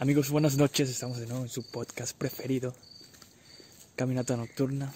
Amigos, 0.00 0.30
buenas 0.30 0.56
noches. 0.56 0.88
Estamos 0.88 1.18
de 1.18 1.26
nuevo 1.26 1.42
en 1.42 1.50
su 1.50 1.62
podcast 1.62 2.16
preferido, 2.16 2.74
Caminata 3.96 4.34
Nocturna. 4.34 4.90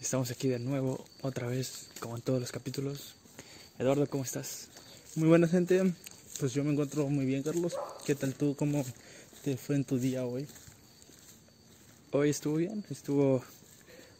Estamos 0.00 0.30
aquí 0.30 0.46
de 0.46 0.60
nuevo, 0.60 1.04
otra 1.22 1.48
vez, 1.48 1.88
como 1.98 2.14
en 2.14 2.22
todos 2.22 2.40
los 2.40 2.52
capítulos. 2.52 3.16
Eduardo, 3.80 4.08
¿cómo 4.08 4.22
estás? 4.22 4.68
Muy 5.16 5.28
buena 5.28 5.48
gente, 5.48 5.92
pues 6.38 6.54
yo 6.54 6.62
me 6.62 6.70
encuentro 6.70 7.08
muy 7.08 7.26
bien, 7.26 7.42
Carlos. 7.42 7.74
¿Qué 8.06 8.14
tal 8.14 8.32
tú? 8.34 8.54
¿Cómo 8.54 8.84
te 9.42 9.56
fue 9.56 9.74
en 9.74 9.82
tu 9.82 9.98
día 9.98 10.24
hoy? 10.24 10.46
Hoy 12.12 12.30
estuvo 12.30 12.58
bien, 12.58 12.84
estuvo 12.90 13.42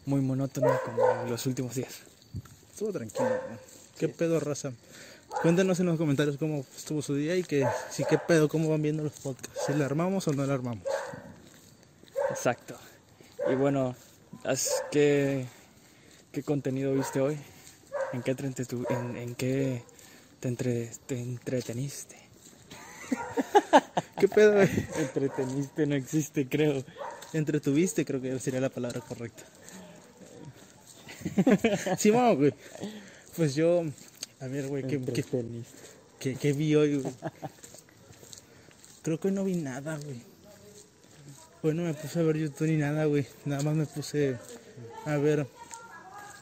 muy 0.05 0.19
monótono 0.19 0.77
como 0.83 1.29
los 1.29 1.45
últimos 1.45 1.75
días. 1.75 1.99
Estuvo 2.73 2.91
tranquilo. 2.91 3.29
¿no? 3.29 3.57
¿Qué 3.97 4.09
pedo, 4.09 4.41
raza? 4.41 4.73
Cuéntenos 5.41 5.79
en 5.79 5.87
los 5.87 5.97
comentarios 5.97 6.37
cómo 6.37 6.65
estuvo 6.75 7.01
su 7.01 7.15
día 7.15 7.35
y 7.35 7.43
que 7.43 7.67
si 7.89 8.05
qué 8.05 8.17
pedo, 8.17 8.47
cómo 8.47 8.69
van 8.69 8.81
viendo 8.81 9.03
los 9.03 9.13
podcasts. 9.13 9.63
Si 9.65 9.73
le 9.73 9.83
armamos 9.83 10.27
o 10.27 10.33
no 10.33 10.45
le 10.45 10.53
armamos. 10.53 10.83
Exacto. 12.29 12.77
Y 13.51 13.55
bueno, 13.55 13.95
¿qué, 14.91 15.45
qué 16.31 16.43
contenido 16.43 16.93
viste 16.93 17.19
hoy? 17.19 17.37
¿En 18.13 18.21
qué, 18.21 18.35
te 18.35 18.45
en, 18.45 19.17
en 19.17 19.35
qué 19.35 19.83
te, 20.39 20.47
entre- 20.47 20.91
te 21.05 21.19
entreteniste? 21.19 22.15
¿Qué 24.19 24.27
pedo? 24.27 24.61
Entreteniste 24.97 25.85
no 25.87 25.95
existe, 25.95 26.47
creo. 26.47 26.83
Entretuviste, 27.33 28.05
creo 28.05 28.21
que 28.21 28.39
sería 28.39 28.61
la 28.61 28.69
palabra 28.69 29.01
correcta. 29.01 29.43
sí, 31.97 32.11
vamos, 32.11 32.37
güey. 32.37 32.53
Pues 33.35 33.55
yo, 33.55 33.83
a 34.43 34.47
ver, 34.47 34.67
güey, 34.67 34.83
¿qué, 34.83 34.99
qué, 35.01 35.23
qué- 36.19 36.35
qué 36.35 36.53
vi 36.53 36.75
hoy, 36.75 36.97
güey? 36.97 37.13
Creo 39.01 39.19
que 39.19 39.27
hoy 39.27 39.33
no 39.33 39.43
vi 39.43 39.55
nada, 39.55 39.97
güey. 39.97 40.21
Hoy 41.61 41.73
no 41.73 41.83
me 41.83 41.93
puse 41.93 42.19
a 42.19 42.23
ver 42.23 42.37
YouTube 42.37 42.67
ni 42.67 42.77
nada, 42.77 43.05
güey. 43.05 43.25
Nada 43.45 43.63
más 43.63 43.75
me 43.75 43.85
puse 43.85 44.37
a 45.05 45.17
ver 45.17 45.47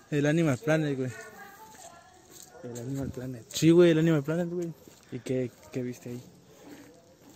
el 0.10 0.26
Animal 0.26 0.58
Planet, 0.58 0.98
güey. 0.98 1.12
El 2.64 2.80
Animal 2.80 3.10
Planet. 3.10 3.46
Sí, 3.50 3.72
güey, 3.72 3.92
el 3.92 4.00
Animal 4.00 4.24
Planet, 4.24 4.50
güey. 4.50 4.72
¿Y 5.12 5.20
qué, 5.20 5.52
qué 5.72 5.82
viste 5.84 6.10
ahí? 6.10 6.22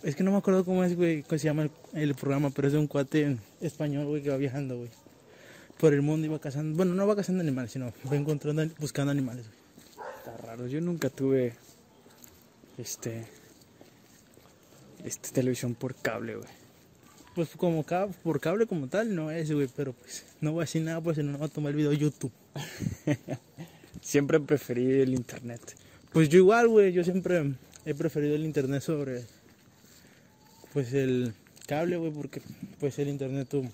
Es 0.02 0.14
que 0.14 0.22
no 0.22 0.30
me 0.30 0.36
acuerdo 0.38 0.64
cómo 0.64 0.84
es, 0.84 0.94
güey, 0.96 1.22
cómo 1.22 1.38
se 1.38 1.44
llama 1.46 1.62
el, 1.64 1.70
el 1.94 2.14
programa, 2.14 2.50
pero 2.50 2.68
es 2.68 2.72
de 2.72 2.78
un 2.78 2.86
cuate 2.86 3.36
español, 3.60 4.06
güey, 4.06 4.22
que 4.22 4.30
va 4.30 4.36
viajando, 4.36 4.76
güey. 4.78 4.90
Por 5.78 5.92
el 5.94 6.02
mundo 6.02 6.26
y 6.26 6.30
va 6.30 6.38
cazando. 6.38 6.76
Bueno, 6.76 6.94
no 6.94 7.06
va 7.06 7.16
cazando 7.16 7.40
animales, 7.42 7.72
sino 7.72 7.92
va 8.10 8.16
encontrando, 8.16 8.64
buscando 8.78 9.10
animales, 9.10 9.46
güey. 9.46 9.58
Está 10.26 10.36
raro. 10.38 10.66
Yo 10.66 10.80
nunca 10.80 11.08
tuve 11.08 11.52
este, 12.78 13.26
este 15.04 15.30
televisión 15.30 15.76
por 15.76 15.94
cable, 15.94 16.34
güey. 16.34 16.48
Pues 17.36 17.50
como 17.50 17.84
cab- 17.86 18.12
por 18.24 18.40
cable 18.40 18.66
como 18.66 18.88
tal, 18.88 19.14
no 19.14 19.30
es, 19.30 19.52
güey, 19.52 19.68
pero 19.76 19.92
pues 19.92 20.24
no 20.40 20.50
voy 20.50 20.62
a 20.62 20.64
decir 20.64 20.82
nada, 20.82 21.00
pues 21.00 21.18
no, 21.18 21.38
voy 21.38 21.46
a 21.46 21.50
tomar 21.52 21.70
el 21.70 21.76
video 21.76 21.90
de 21.90 21.98
YouTube. 21.98 22.32
Siempre 24.00 24.40
preferí 24.40 25.00
el 25.00 25.14
internet. 25.14 25.60
Pues 26.12 26.28
yo 26.28 26.38
igual, 26.38 26.66
güey, 26.66 26.92
yo 26.92 27.04
siempre 27.04 27.52
he 27.84 27.94
preferido 27.94 28.34
el 28.34 28.44
internet 28.44 28.82
sobre, 28.82 29.22
pues 30.72 30.92
el 30.92 31.34
cable, 31.68 31.98
güey, 31.98 32.10
porque 32.10 32.40
pues 32.80 32.98
el 32.98 33.08
internet 33.08 33.46
tú 33.48 33.64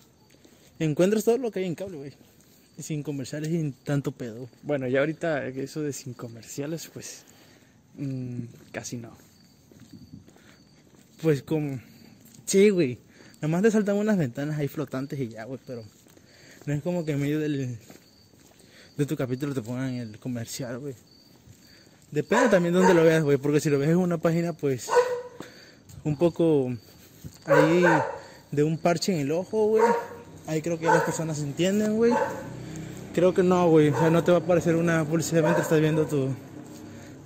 encuentras 0.79 1.25
todo 1.25 1.39
lo 1.39 1.51
que 1.51 1.61
hay 1.61 1.67
en 1.67 1.77
cable, 1.77 1.97
güey. 1.97 2.13
Sin 2.79 3.03
comerciales 3.03 3.51
y 3.51 3.53
sin 3.53 3.73
tanto 3.73 4.13
pedo. 4.13 4.49
Bueno, 4.63 4.89
ya 4.89 5.01
ahorita 5.01 5.47
eso 5.47 5.83
de 5.83 5.93
sin 5.93 6.15
comerciales, 6.15 6.89
pues 6.93 7.25
mm, 7.97 8.45
casi 8.73 8.97
no. 8.97 9.17
Pues 11.21 11.43
como, 11.43 11.81
sí, 12.47 12.71
güey. 12.71 12.99
Nada 13.37 13.49
más 13.49 13.63
te 13.63 13.71
saltan 13.71 13.97
unas 13.97 14.17
ventanas 14.17 14.59
ahí 14.59 14.69
flotantes 14.69 15.19
y 15.19 15.29
ya, 15.29 15.45
güey, 15.45 15.61
pero 15.67 15.85
no 16.67 16.73
es 16.73 16.83
como 16.83 17.05
que 17.05 17.13
en 17.13 17.21
medio 17.21 17.41
del, 17.41 17.77
de 18.97 19.07
tu 19.07 19.17
capítulo 19.17 19.55
te 19.55 19.63
pongan 19.63 19.95
el 19.95 20.19
comercial, 20.19 20.79
güey. 20.79 20.95
Depende 22.11 22.49
también 22.51 22.75
de 22.75 22.81
dónde 22.81 22.95
lo 22.95 23.05
veas, 23.05 23.25
güey, 23.25 23.39
porque 23.39 23.59
si 23.59 23.71
lo 23.71 23.79
ves 23.79 23.89
en 23.89 23.97
una 23.97 24.19
página, 24.19 24.53
pues, 24.53 24.89
un 26.05 26.17
poco 26.17 26.73
ahí 27.47 27.85
de 28.51 28.63
un 28.63 28.79
parche 28.79 29.15
en 29.15 29.21
el 29.21 29.33
ojo, 29.33 29.67
güey. 29.67 29.85
Ahí 30.47 30.61
creo 30.61 30.79
que 30.79 30.85
ya 30.85 30.95
las 30.95 31.05
personas 31.05 31.41
entienden, 31.41 31.97
güey. 31.97 32.13
Creo 33.15 33.35
que 33.35 33.43
no, 33.43 33.69
güey. 33.69 33.91
O 33.91 33.99
sea, 33.99 34.11
no 34.11 34.25
te 34.25 34.33
va 34.33 34.39
a 34.39 34.41
aparecer 34.41 34.77
una 34.77 35.05
publicidad 35.05 35.43
mientras 35.43 35.67
estás 35.67 35.81
viendo 35.81 36.07
tu, 36.07 36.35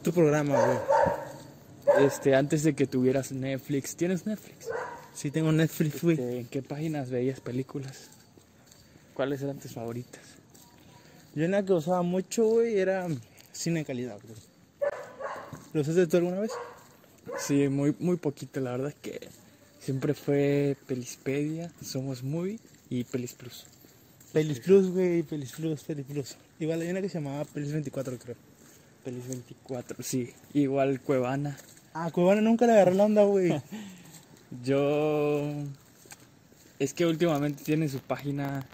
tu 0.02 0.12
programa, 0.12 0.56
güey. 0.56 2.06
Este, 2.06 2.34
antes 2.34 2.64
de 2.64 2.74
que 2.74 2.86
tuvieras 2.86 3.32
Netflix, 3.32 3.96
¿tienes 3.96 4.26
Netflix? 4.26 4.68
Sí 5.14 5.30
tengo 5.30 5.52
Netflix, 5.52 6.02
güey. 6.02 6.18
Este, 6.18 6.40
¿En 6.40 6.46
qué 6.46 6.62
páginas 6.62 7.10
veías 7.10 7.40
películas? 7.40 8.08
¿Cuáles 9.14 9.40
eran 9.42 9.58
tus 9.58 9.72
favoritas? 9.72 10.20
Yo 11.34 11.46
una 11.46 11.64
que 11.64 11.72
usaba 11.72 12.02
mucho, 12.02 12.44
güey, 12.46 12.78
era 12.78 13.06
cine 13.52 13.80
de 13.80 13.86
calidad, 13.86 14.18
güey. 14.22 14.36
¿Lo 15.72 15.80
usaste 15.82 16.06
tú 16.06 16.16
alguna 16.16 16.40
vez? 16.40 16.50
Sí, 17.38 17.68
muy, 17.68 17.94
muy 17.98 18.16
poquito, 18.16 18.60
la 18.60 18.72
verdad 18.72 18.88
es 18.88 18.94
que 18.94 19.28
siempre 19.78 20.14
fue 20.14 20.76
Pelispedia, 20.86 21.70
Somos 21.82 22.22
Movie 22.22 22.58
y 22.90 23.04
Pelis 23.04 23.34
Plus. 23.34 23.66
Pelis 24.36 24.60
Plus, 24.60 24.90
güey, 24.90 25.22
Pelis 25.22 25.52
Plus, 25.52 25.82
Pelis 25.82 26.04
Plus. 26.04 26.36
Igual 26.60 26.82
hay 26.82 26.90
una 26.90 27.00
que 27.00 27.08
se 27.08 27.18
llamaba 27.18 27.46
Pelis 27.46 27.72
24, 27.72 28.18
creo. 28.18 28.36
Pelis 29.02 29.26
24, 29.28 30.02
sí. 30.02 30.30
Igual 30.52 31.00
Cuevana. 31.00 31.56
Ah, 31.94 32.10
Cuevana 32.10 32.42
nunca 32.42 32.66
le 32.66 32.72
agarré 32.72 32.94
la 32.94 33.04
onda, 33.04 33.24
güey. 33.24 33.58
Yo... 34.62 35.54
Es 36.78 36.92
que 36.92 37.06
últimamente 37.06 37.64
tiene 37.64 37.88
su 37.88 38.00
página 38.00 38.66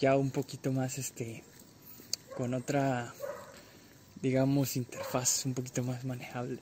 ya 0.00 0.16
un 0.16 0.32
poquito 0.32 0.72
más, 0.72 0.98
este, 0.98 1.44
con 2.36 2.52
otra, 2.52 3.14
digamos, 4.20 4.76
interfaz 4.76 5.46
un 5.46 5.54
poquito 5.54 5.84
más 5.84 6.04
manejable. 6.04 6.58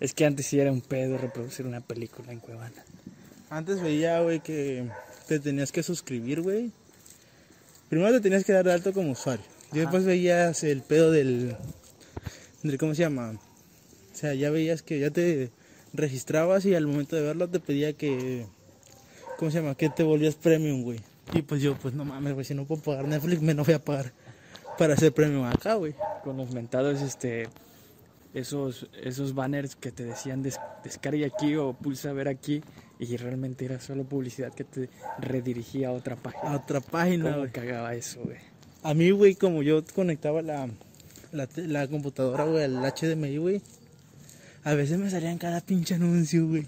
Es 0.00 0.14
que 0.14 0.24
antes 0.24 0.46
sí 0.46 0.58
era 0.58 0.72
un 0.72 0.80
pedo 0.80 1.18
reproducir 1.18 1.66
una 1.66 1.82
película 1.82 2.32
en 2.32 2.40
Cuevana. 2.40 2.82
Antes 3.50 3.82
veía, 3.82 4.22
güey, 4.22 4.40
que 4.40 4.88
te 5.28 5.38
tenías 5.38 5.70
que 5.70 5.82
suscribir, 5.82 6.40
güey. 6.40 6.72
Primero 7.92 8.10
te 8.14 8.20
tenías 8.22 8.42
que 8.42 8.54
dar 8.54 8.64
de 8.64 8.72
alto 8.72 8.94
como 8.94 9.10
usuario. 9.10 9.44
Y 9.70 9.80
después 9.80 10.06
veías 10.06 10.64
el 10.64 10.80
pedo 10.80 11.10
del, 11.10 11.54
del... 12.62 12.78
¿Cómo 12.78 12.94
se 12.94 13.02
llama? 13.02 13.32
O 13.32 14.16
sea, 14.16 14.32
ya 14.32 14.48
veías 14.48 14.80
que 14.80 14.98
ya 14.98 15.10
te 15.10 15.50
registrabas 15.92 16.64
y 16.64 16.74
al 16.74 16.86
momento 16.86 17.16
de 17.16 17.20
verlo 17.20 17.50
te 17.50 17.60
pedía 17.60 17.92
que... 17.92 18.46
¿Cómo 19.36 19.50
se 19.50 19.58
llama? 19.58 19.74
Que 19.74 19.90
te 19.90 20.04
volvías 20.04 20.36
premium, 20.36 20.84
güey. 20.84 21.00
Y 21.34 21.42
pues 21.42 21.60
yo, 21.60 21.76
pues 21.76 21.92
no 21.92 22.06
mames, 22.06 22.32
güey, 22.32 22.46
si 22.46 22.54
no 22.54 22.64
puedo 22.64 22.80
pagar 22.80 23.06
Netflix, 23.06 23.42
me 23.42 23.52
no 23.52 23.62
voy 23.62 23.74
a 23.74 23.84
pagar 23.84 24.14
para 24.78 24.94
hacer 24.94 25.12
premium 25.12 25.44
acá, 25.44 25.74
güey. 25.74 25.94
con 26.24 26.38
los 26.38 26.50
mentados 26.50 27.02
este 27.02 27.50
esos 28.34 28.88
esos 29.02 29.34
banners 29.34 29.76
que 29.76 29.92
te 29.92 30.04
decían 30.04 30.42
des, 30.42 30.58
descarga 30.84 31.26
aquí 31.26 31.56
o 31.56 31.74
pulsa 31.74 32.12
ver 32.12 32.28
aquí 32.28 32.62
y 32.98 33.16
realmente 33.16 33.64
era 33.64 33.80
solo 33.80 34.04
publicidad 34.04 34.52
que 34.54 34.64
te 34.64 34.88
redirigía 35.18 35.88
a 35.88 35.92
otra 35.92 36.14
A 36.14 36.22
página. 36.22 36.56
otra 36.56 36.80
página, 36.80 37.34
¿Cómo 37.34 37.46
cagaba 37.52 37.94
eso, 37.94 38.20
güey? 38.22 38.38
A 38.82 38.94
mí, 38.94 39.10
güey, 39.10 39.34
como 39.34 39.62
yo 39.62 39.82
conectaba 39.94 40.42
la, 40.42 40.68
la, 41.32 41.48
la 41.56 41.88
computadora, 41.88 42.44
güey, 42.44 42.64
al 42.64 42.76
HDMI, 42.82 43.36
güey. 43.38 43.62
A 44.64 44.74
veces 44.74 44.98
me 44.98 45.10
salían 45.10 45.38
cada 45.38 45.60
pinche 45.60 45.94
anuncio, 45.94 46.46
güey. 46.48 46.66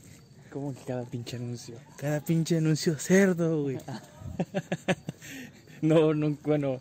Como 0.50 0.74
que 0.74 0.80
cada 0.84 1.04
pinche 1.04 1.36
anuncio. 1.36 1.76
Cada 1.96 2.20
pinche 2.20 2.58
anuncio 2.58 2.98
cerdo, 2.98 3.62
güey. 3.62 3.78
No, 5.82 6.14
no, 6.14 6.36
bueno, 6.42 6.80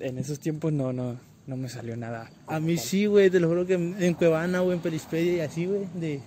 en 0.00 0.18
esos 0.18 0.40
tiempos 0.40 0.72
no, 0.72 0.92
no, 0.92 1.16
no 1.46 1.56
me 1.56 1.68
salió 1.68 1.96
nada. 1.96 2.30
A 2.46 2.60
mí 2.60 2.76
sí, 2.76 3.06
güey, 3.06 3.30
te 3.30 3.40
lo 3.40 3.48
juro 3.48 3.66
que 3.66 3.74
en 3.74 4.14
Cuevana, 4.14 4.60
güey, 4.60 4.76
en 4.76 4.82
Pelispedia 4.82 5.36
y 5.36 5.40
así, 5.40 5.66
güey, 5.66 5.86
de 5.94 6.20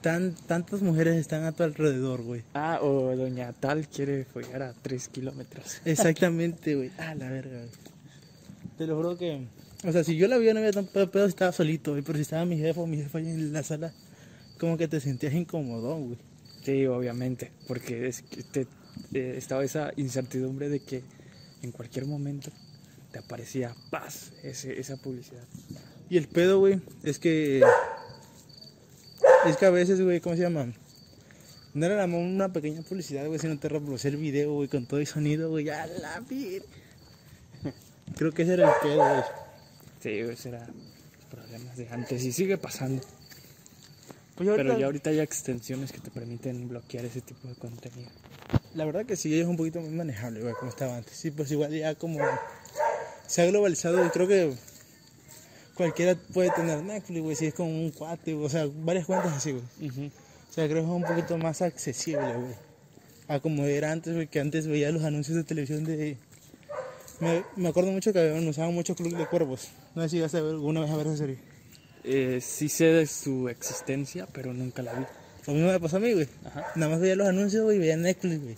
tan, 0.00 0.34
tantas 0.46 0.82
mujeres 0.82 1.16
están 1.16 1.44
a 1.44 1.52
tu 1.52 1.64
alrededor, 1.64 2.22
güey. 2.22 2.42
Ah, 2.54 2.78
o 2.80 3.16
doña 3.16 3.52
tal 3.52 3.88
quiere 3.88 4.24
follar 4.24 4.62
a 4.62 4.72
tres 4.72 5.08
kilómetros. 5.08 5.80
Exactamente, 5.84 6.76
güey. 6.76 6.90
Ah, 6.98 7.14
la 7.14 7.28
verga, 7.28 7.58
güey. 7.58 7.70
Te 8.78 8.86
lo 8.86 8.96
juro 8.96 9.16
que, 9.16 9.46
o 9.84 9.90
sea, 9.92 10.04
si 10.04 10.16
yo 10.16 10.28
la 10.28 10.38
vi 10.38 10.52
no 10.52 10.58
había 10.58 10.72
tan 10.72 10.86
pedo, 10.86 11.10
pedo, 11.10 11.26
estaba 11.26 11.50
solito, 11.50 11.92
güey, 11.92 12.02
pero 12.02 12.16
si 12.16 12.22
estaba 12.22 12.44
mi 12.44 12.56
jefe 12.56 12.78
o 12.78 12.86
mi 12.86 12.98
jefa 12.98 13.18
ahí 13.18 13.28
en 13.28 13.52
la 13.52 13.62
sala, 13.62 13.92
como 14.60 14.76
que 14.76 14.86
te 14.86 15.00
sentías 15.00 15.34
incómodo, 15.34 15.96
güey. 15.96 16.18
Sí, 16.62 16.86
obviamente, 16.86 17.50
porque 17.66 18.06
es 18.06 18.22
que 18.22 18.42
te, 18.42 18.66
eh, 19.12 19.34
estaba 19.36 19.64
esa 19.64 19.92
incertidumbre 19.96 20.68
de 20.68 20.80
que 20.80 21.02
en 21.62 21.72
cualquier 21.72 22.06
momento 22.06 22.50
te 23.16 23.24
aparecía 23.24 23.74
paz, 23.90 24.32
ese, 24.42 24.78
esa 24.78 24.96
publicidad. 24.98 25.44
Y 26.10 26.18
el 26.18 26.28
pedo, 26.28 26.58
güey, 26.58 26.80
es 27.02 27.18
que. 27.18 27.62
Es 29.46 29.56
que 29.56 29.66
a 29.66 29.70
veces, 29.70 30.02
güey, 30.02 30.20
¿cómo 30.20 30.36
se 30.36 30.42
llama? 30.42 30.66
No 31.72 31.86
era 31.86 32.04
una 32.04 32.52
pequeña 32.52 32.82
publicidad, 32.82 33.26
güey, 33.26 33.38
sino 33.38 33.58
te 33.58 33.68
reproducía 33.68 34.10
el 34.10 34.18
video, 34.18 34.52
güey, 34.52 34.68
con 34.68 34.86
todo 34.86 35.00
el 35.00 35.06
sonido, 35.06 35.48
güey, 35.50 35.68
a 35.70 35.86
la 35.86 36.20
vir. 36.20 36.62
Creo 38.16 38.32
que 38.32 38.42
ese 38.42 38.54
era 38.54 38.68
el 38.68 38.74
pedo, 38.82 38.96
güey. 38.96 39.22
Sí, 40.00 40.10
ese 40.10 40.48
era 40.50 40.66
problemas 41.30 41.76
de 41.76 41.88
antes 41.88 42.22
y 42.22 42.32
sigue 42.32 42.58
pasando. 42.58 43.02
Pues 44.34 44.48
Pero 44.56 44.78
ya 44.78 44.86
ahorita 44.86 45.10
hay 45.10 45.20
extensiones 45.20 45.90
que 45.90 46.00
te 46.00 46.10
permiten 46.10 46.68
bloquear 46.68 47.06
ese 47.06 47.22
tipo 47.22 47.48
de 47.48 47.54
contenido. 47.54 48.10
La 48.74 48.84
verdad 48.84 49.06
que 49.06 49.16
sí, 49.16 49.38
es 49.38 49.46
un 49.46 49.56
poquito 49.56 49.80
más 49.80 49.90
manejable, 49.90 50.42
güey, 50.42 50.52
como 50.54 50.70
estaba 50.70 50.96
antes. 50.98 51.16
Sí, 51.16 51.30
pues 51.30 51.50
igual 51.50 51.72
ya 51.72 51.94
como 51.94 52.20
se 53.26 53.42
ha 53.42 53.46
globalizado 53.46 54.04
y 54.04 54.08
creo 54.10 54.26
que 54.28 54.52
cualquiera 55.74 56.14
puede 56.32 56.50
tener 56.50 56.82
Netflix, 56.82 57.20
güey, 57.22 57.36
si 57.36 57.46
es 57.46 57.54
con 57.54 57.66
un 57.66 57.90
cuate, 57.90 58.34
o 58.34 58.48
sea, 58.48 58.66
varias 58.72 59.06
cuentas 59.06 59.32
así, 59.36 59.52
güey. 59.52 59.64
O 60.08 60.52
sea, 60.52 60.66
creo 60.68 60.82
que 60.82 60.88
es 60.88 60.94
un 60.96 61.02
poquito 61.04 61.36
más 61.38 61.60
accesible, 61.62 62.32
güey. 62.34 62.54
A 63.28 63.40
como 63.40 63.64
era 63.64 63.90
antes, 63.92 64.14
güey, 64.14 64.26
que 64.28 64.40
antes 64.40 64.66
veía 64.66 64.90
los 64.92 65.04
anuncios 65.04 65.36
de 65.36 65.44
televisión 65.44 65.84
de... 65.84 66.16
Me, 67.20 67.42
me 67.56 67.68
acuerdo 67.68 67.90
mucho 67.92 68.12
que 68.12 68.20
habían- 68.20 68.46
usaban 68.46 68.72
mucho 68.74 68.94
Club 68.94 69.16
de 69.16 69.26
Cuervos. 69.26 69.68
No 69.94 70.02
sé 70.02 70.10
si 70.10 70.16
llegaste 70.16 70.38
a 70.38 70.42
ver 70.42 70.52
alguna 70.52 70.80
vez 70.80 70.90
a 70.90 70.96
ver 70.96 71.06
esa 71.08 71.16
serie. 71.16 71.38
Eh, 72.04 72.40
sí 72.42 72.68
sé 72.68 72.84
de 72.84 73.06
su 73.06 73.48
existencia, 73.48 74.26
pero 74.32 74.52
nunca 74.54 74.82
la 74.82 74.92
vi. 74.92 75.04
Lo 75.46 75.54
mismo 75.54 75.70
me 75.72 75.80
pasó 75.80 75.96
a 75.96 76.00
mí, 76.00 76.12
güey. 76.12 76.28
Nada 76.76 76.92
más 76.92 77.00
veía 77.00 77.16
los 77.16 77.26
anuncios, 77.26 77.64
güey, 77.64 77.76
y 77.76 77.80
veía 77.80 77.96
Netflix, 77.96 78.42
güey. 78.42 78.56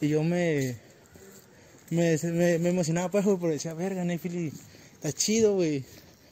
Y 0.00 0.08
yo 0.08 0.22
me, 0.24 0.76
me, 1.92 2.58
me, 2.58 2.68
emocionaba, 2.70 3.10
pues, 3.10 3.24
güey, 3.24 3.36
porque 3.36 3.54
decía, 3.54 3.74
verga, 3.74 4.04
Netflix 4.04 4.60
está 4.94 5.12
chido, 5.12 5.54
güey. 5.54 5.84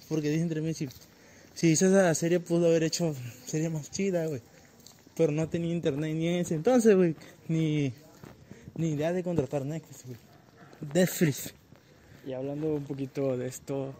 Porque 0.08 0.30
dije 0.30 0.42
entre 0.42 0.60
mí, 0.60 0.74
si, 0.74 0.88
si 1.54 1.68
hizo 1.68 1.86
esa 1.86 2.14
serie, 2.14 2.40
pudo 2.40 2.66
haber 2.66 2.82
hecho 2.82 3.14
serie 3.46 3.68
más 3.68 3.90
chida, 3.90 4.26
güey. 4.26 4.40
Pero 5.16 5.32
no 5.32 5.48
tenía 5.48 5.72
internet 5.72 6.14
ni 6.14 6.28
en 6.28 6.40
ese 6.40 6.54
entonces, 6.54 6.96
güey. 6.96 7.14
Ni, 7.48 7.92
ni 8.76 8.92
idea 8.92 9.12
de 9.12 9.22
contratar 9.22 9.64
Netflix, 9.64 10.04
güey. 10.06 10.18
Netflix. 10.94 11.54
Y 12.26 12.32
hablando 12.32 12.74
un 12.74 12.84
poquito 12.84 13.36
de 13.36 13.46
esto, 13.46 13.94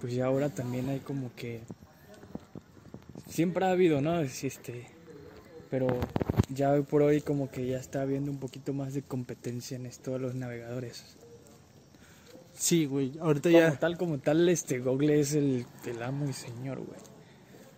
pues 0.00 0.14
ya 0.14 0.26
ahora 0.26 0.48
también 0.48 0.88
hay 0.88 1.00
como 1.00 1.34
que 1.34 1.60
siempre 3.28 3.64
ha 3.64 3.70
habido, 3.70 4.00
¿no? 4.00 4.20
Es, 4.20 4.44
Este, 4.44 4.86
pero 5.74 5.88
ya 6.50 6.70
hoy 6.70 6.82
por 6.82 7.02
hoy 7.02 7.20
como 7.20 7.50
que 7.50 7.66
ya 7.66 7.78
está 7.78 8.02
habiendo 8.02 8.30
un 8.30 8.38
poquito 8.38 8.72
más 8.72 8.94
de 8.94 9.02
competencia 9.02 9.74
en 9.74 9.86
esto 9.86 10.12
de 10.12 10.20
los 10.20 10.36
navegadores. 10.36 11.16
Sí, 12.52 12.86
güey. 12.86 13.18
Ahorita 13.18 13.50
Como 13.50 13.60
ya. 13.60 13.76
tal, 13.76 13.98
como 13.98 14.18
tal, 14.18 14.48
este 14.48 14.78
Google 14.78 15.18
es 15.18 15.34
el, 15.34 15.66
el 15.84 16.00
amo 16.00 16.28
y 16.28 16.32
señor, 16.32 16.78
güey. 16.78 17.00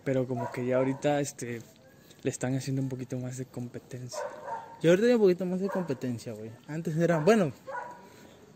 Pero 0.03 0.27
como 0.27 0.51
que 0.51 0.63
ya 0.67 0.77
ahorita 0.77 1.19
este 1.21 1.63
le 2.21 2.29
están 2.29 2.55
haciendo 2.55 2.83
un 2.83 2.87
poquito 2.89 3.17
más 3.17 3.37
de 3.37 3.45
competencia. 3.45 4.21
Y 4.79 4.89
ahorita 4.89 5.07
hay 5.07 5.13
un 5.15 5.21
poquito 5.21 5.47
más 5.47 5.59
de 5.59 5.67
competencia, 5.67 6.33
güey. 6.33 6.51
Antes 6.67 6.95
era, 6.97 7.17
bueno, 7.17 7.51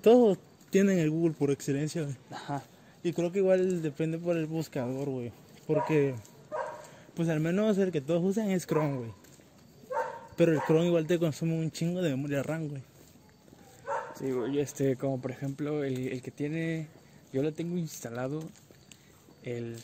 todos 0.04 0.38
tienen 0.70 1.00
el 1.00 1.10
Google 1.10 1.34
por 1.34 1.50
excelencia, 1.50 2.04
güey. 2.04 2.16
Ajá. 2.30 2.62
Y 3.02 3.12
creo 3.14 3.32
que 3.32 3.40
igual 3.40 3.82
depende 3.82 4.20
por 4.20 4.38
el 4.38 4.46
buscador, 4.46 5.10
güey. 5.10 5.32
Porque, 5.66 6.14
pues 7.16 7.28
al 7.28 7.40
menos 7.40 7.80
el 7.80 7.92
que 7.92 8.02
todos 8.02 8.24
usan 8.24 8.52
es 8.52 8.68
Chrome, 8.68 8.98
güey. 8.98 9.21
Pero 10.38 10.54
el 10.54 10.62
Chrome 10.62 10.88
igual 10.88 11.08
te 11.08 11.20
consume 11.20 11.58
un 11.58 11.72
chingo 11.72 12.02
de 12.02 12.10
memoria 12.12 12.42
RAM, 12.44 12.70
güey. 12.70 12.82
Sí, 14.18 14.32
güey, 14.32 14.60
este, 14.60 14.96
como 14.96 15.20
por 15.22 15.32
ejemplo, 15.32 15.84
el, 15.84 16.08
el 16.08 16.22
que 16.22 16.32
tiene, 16.32 16.88
yo 17.34 17.42
lo 17.42 17.54
tengo 17.54 17.78
instalado, 17.78 18.44
el, 19.44 19.78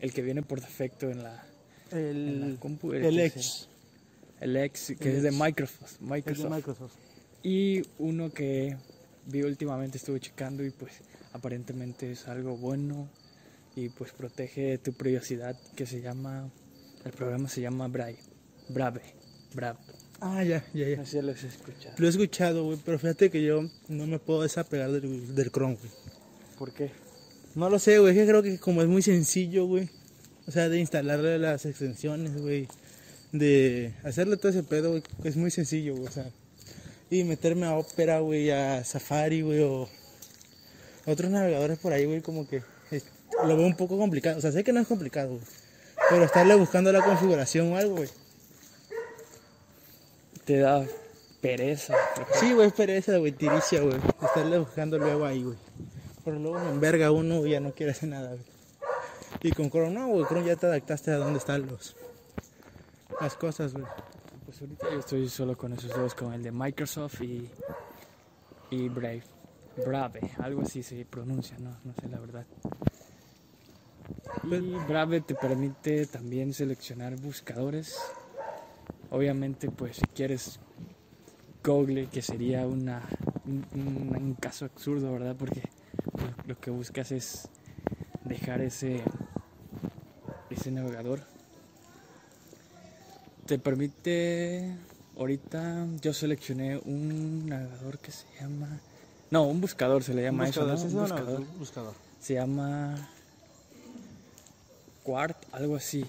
el 0.00 0.12
que 0.12 0.22
viene 0.22 0.42
por 0.42 0.60
defecto 0.60 1.10
en 1.10 1.22
la, 1.22 1.44
en 1.90 1.98
El, 1.98 2.54
la 2.54 2.60
compu. 2.60 2.92
el 2.92 3.18
X. 3.18 3.68
El 4.40 4.56
X, 4.56 4.94
que 4.98 5.10
El 5.10 5.16
es 5.16 5.22
de. 5.22 5.30
Microsoft. 5.32 6.00
el 6.00 6.06
de 6.08 6.14
Microsoft. 6.14 6.50
Microsoft. 6.50 6.94
Y 7.42 7.82
uno 7.98 8.30
que 8.32 8.76
vi 9.26 9.42
últimamente, 9.42 9.98
estuve 9.98 10.20
checando 10.20 10.64
y 10.64 10.70
pues 10.70 10.92
aparentemente 11.32 12.10
es 12.10 12.26
algo 12.28 12.56
bueno 12.56 13.08
y 13.76 13.88
pues 13.88 14.12
protege 14.12 14.78
tu 14.78 14.92
privacidad 14.92 15.56
que 15.76 15.86
se 15.86 16.00
llama, 16.00 16.50
el 17.04 17.12
programa 17.12 17.48
se 17.48 17.60
llama 17.60 17.88
Brave. 17.88 18.18
Brave. 18.68 19.19
Brave. 19.54 19.78
Ah, 20.20 20.44
ya, 20.44 20.64
ya, 20.74 20.88
ya. 20.88 21.04
Si 21.06 21.20
lo 21.20 21.32
has 21.32 21.42
escuchado. 21.42 21.94
Lo 21.96 22.06
he 22.06 22.10
escuchado, 22.10 22.64
güey, 22.64 22.78
pero 22.84 22.98
fíjate 22.98 23.30
que 23.30 23.42
yo 23.42 23.62
no 23.88 24.06
me 24.06 24.18
puedo 24.18 24.42
desapegar 24.42 24.90
del, 24.92 25.34
del 25.34 25.50
Chrome, 25.50 25.76
güey. 25.76 25.90
¿Por 26.58 26.72
qué? 26.72 26.90
No 27.54 27.70
lo 27.70 27.78
sé, 27.78 27.98
güey, 27.98 28.12
es 28.16 28.18
que 28.24 28.28
creo 28.28 28.42
que 28.42 28.58
como 28.58 28.82
es 28.82 28.88
muy 28.88 29.02
sencillo, 29.02 29.66
güey. 29.66 29.88
O 30.46 30.50
sea, 30.52 30.68
de 30.68 30.78
instalarle 30.78 31.38
las 31.38 31.64
extensiones, 31.64 32.40
güey. 32.40 32.68
De 33.32 33.94
hacerle 34.04 34.36
todo 34.36 34.48
ese 34.50 34.62
pedo, 34.62 34.90
güey, 34.90 35.02
es 35.24 35.36
muy 35.36 35.50
sencillo, 35.50 35.94
güey. 35.94 36.06
O 36.06 36.10
sea, 36.10 36.30
y 37.10 37.24
meterme 37.24 37.66
a 37.66 37.76
Opera, 37.76 38.20
güey, 38.20 38.50
a 38.50 38.84
Safari, 38.84 39.40
güey, 39.42 39.60
o 39.60 39.88
otros 41.06 41.30
navegadores 41.30 41.78
por 41.78 41.92
ahí, 41.92 42.04
güey, 42.04 42.20
como 42.20 42.46
que 42.46 42.62
es- 42.90 43.04
lo 43.46 43.56
veo 43.56 43.66
un 43.66 43.76
poco 43.76 43.96
complicado. 43.98 44.38
O 44.38 44.40
sea, 44.40 44.52
sé 44.52 44.62
que 44.64 44.72
no 44.72 44.80
es 44.80 44.86
complicado, 44.86 45.30
güey. 45.30 45.42
Pero 46.10 46.24
estarle 46.24 46.54
buscando 46.56 46.92
la 46.92 47.02
configuración 47.02 47.72
o 47.72 47.76
algo, 47.76 47.96
güey. 47.96 48.08
Te 50.50 50.58
da 50.58 50.84
pereza. 51.40 51.94
Sí, 52.40 52.52
güey, 52.52 52.66
es 52.66 52.72
pereza, 52.72 53.16
güey, 53.18 53.30
tiricia, 53.30 53.82
güey. 53.82 53.94
Estarle 54.20 54.58
buscando 54.58 54.98
luego 54.98 55.24
ahí, 55.24 55.44
güey. 55.44 55.56
Pero 56.24 56.40
luego 56.40 56.58
me 56.58 56.70
enverga 56.70 57.12
uno 57.12 57.46
y 57.46 57.52
ya 57.52 57.60
no 57.60 57.70
quiere 57.70 57.92
hacer 57.92 58.08
nada, 58.08 58.30
güey. 58.30 58.42
Y 59.42 59.52
con 59.52 59.70
Chrome, 59.70 59.92
no, 59.92 60.08
güey, 60.08 60.26
Chrome 60.26 60.44
ya 60.44 60.56
te 60.56 60.66
adaptaste 60.66 61.12
a 61.12 61.18
dónde 61.18 61.38
están 61.38 61.68
los, 61.68 61.94
las 63.20 63.36
cosas, 63.36 63.74
güey. 63.74 63.84
Pues 64.44 64.60
ahorita 64.60 64.90
yo 64.90 64.98
estoy 64.98 65.28
solo 65.28 65.56
con 65.56 65.72
esos 65.72 65.94
dos, 65.94 66.16
con 66.16 66.32
el 66.32 66.42
de 66.42 66.50
Microsoft 66.50 67.22
y, 67.22 67.48
y 68.72 68.88
Brave. 68.88 69.22
Brave, 69.86 70.32
algo 70.38 70.62
así 70.62 70.82
se 70.82 71.04
pronuncia, 71.04 71.56
no, 71.60 71.78
no 71.84 71.94
sé 71.94 72.08
la 72.08 72.18
verdad. 72.18 72.44
Y 74.42 74.58
Brave 74.88 75.20
te 75.20 75.36
permite 75.36 76.06
también 76.06 76.52
seleccionar 76.52 77.14
buscadores. 77.14 77.96
Obviamente, 79.10 79.70
pues 79.70 79.96
si 79.96 80.06
quieres 80.06 80.60
Google, 81.64 82.06
que 82.06 82.22
sería 82.22 82.66
una, 82.66 83.02
un, 83.44 84.36
caso 84.40 84.64
absurdo, 84.64 85.12
¿verdad? 85.12 85.36
Porque 85.36 85.62
lo 86.46 86.58
que 86.58 86.70
buscas 86.70 87.12
es 87.12 87.48
dejar 88.24 88.60
ese, 88.60 89.02
ese 90.50 90.70
navegador 90.70 91.20
te 93.50 93.58
permite 93.58 94.76
ahorita 95.18 95.88
yo 96.00 96.14
seleccioné 96.14 96.78
un 96.84 97.46
navegador 97.46 97.98
que 97.98 98.12
se 98.12 98.24
llama 98.40 98.78
no 99.32 99.42
un 99.42 99.60
buscador 99.60 100.04
se 100.04 100.14
le 100.14 100.22
llama 100.22 100.48
eso 100.48 100.64
¿no? 100.64 100.76
¿sí 100.76 100.84
Un 100.84 100.88
es 100.88 100.94
un 100.94 101.00
buscador 101.00 101.44
buscador. 101.58 101.94
se 102.20 102.34
llama 102.34 103.08
Quart 105.02 105.36
algo 105.50 105.74
así 105.74 106.06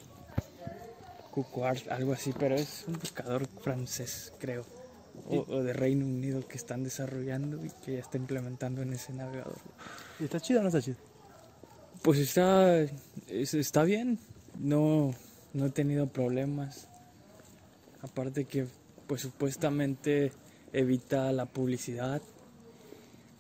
Qquart 1.34 1.88
algo 1.92 2.14
así 2.14 2.34
pero 2.38 2.56
es 2.56 2.86
un 2.88 2.94
buscador 2.94 3.48
francés 3.62 4.34
creo. 4.40 4.66
O, 5.28 5.40
o 5.50 5.62
de 5.64 5.74
Reino 5.74 6.06
Unido 6.06 6.48
que 6.48 6.58
están 6.58 6.84
desarrollando 6.84 7.64
y 7.66 7.70
que 7.84 7.94
ya 7.94 8.00
está 8.00 8.18
implementando 8.18 8.82
en 8.82 8.94
ese 8.94 9.12
navegador. 9.14 9.58
¿Y 10.20 10.24
está 10.24 10.40
chido 10.40 10.60
o 10.60 10.64
no 10.64 10.70
está 10.70 10.82
chido? 10.82 10.98
pues 12.02 12.18
está 12.20 12.80
es- 13.28 13.54
está 13.54 13.84
bien. 13.84 14.20
No 14.58 15.14
no 15.54 15.66
he 15.66 15.70
tenido 15.70 16.08
problemas. 16.08 16.88
Aparte 18.02 18.46
que 18.46 18.66
pues 19.08 19.22
supuestamente 19.22 20.32
evita 20.74 21.32
la 21.34 21.46
publicidad 21.46 22.22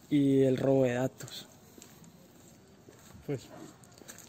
y 0.10 0.42
el 0.44 0.58
robo 0.58 0.84
de 0.84 0.94
datos. 0.96 1.48
Pues 3.25 3.42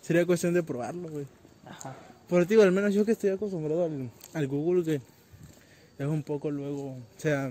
sería 0.00 0.24
cuestión 0.24 0.54
de 0.54 0.62
probarlo, 0.62 1.08
güey. 1.10 1.26
ajá 1.66 1.96
Pero 2.32 2.46
digo, 2.46 2.62
al 2.62 2.72
menos 2.72 2.94
yo 2.94 3.04
que 3.04 3.12
estoy 3.12 3.28
acostumbrado 3.28 3.84
al, 3.84 4.10
al 4.32 4.46
Google, 4.48 4.82
que 4.82 5.02
es 5.98 6.06
un 6.06 6.22
poco 6.22 6.50
luego, 6.50 6.92
o 6.92 7.18
sea, 7.18 7.50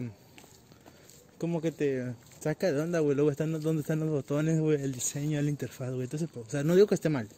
como 1.37 1.61
que 1.61 1.71
te 1.71 2.15
saca 2.39 2.71
de 2.71 2.81
onda, 2.81 2.97
güey. 2.97 3.15
Luego 3.15 3.29
están 3.29 3.51
dónde 3.61 3.81
están 3.81 3.99
los 3.99 4.09
botones, 4.09 4.59
güey, 4.59 4.81
el 4.81 4.91
diseño, 4.91 5.39
la 5.39 5.51
interfaz, 5.51 5.91
güey. 5.91 6.05
Entonces, 6.05 6.27
pues, 6.33 6.47
o 6.47 6.49
sea, 6.49 6.63
no 6.63 6.73
digo 6.73 6.87
que 6.87 6.95
esté 6.95 7.09
mal, 7.09 7.29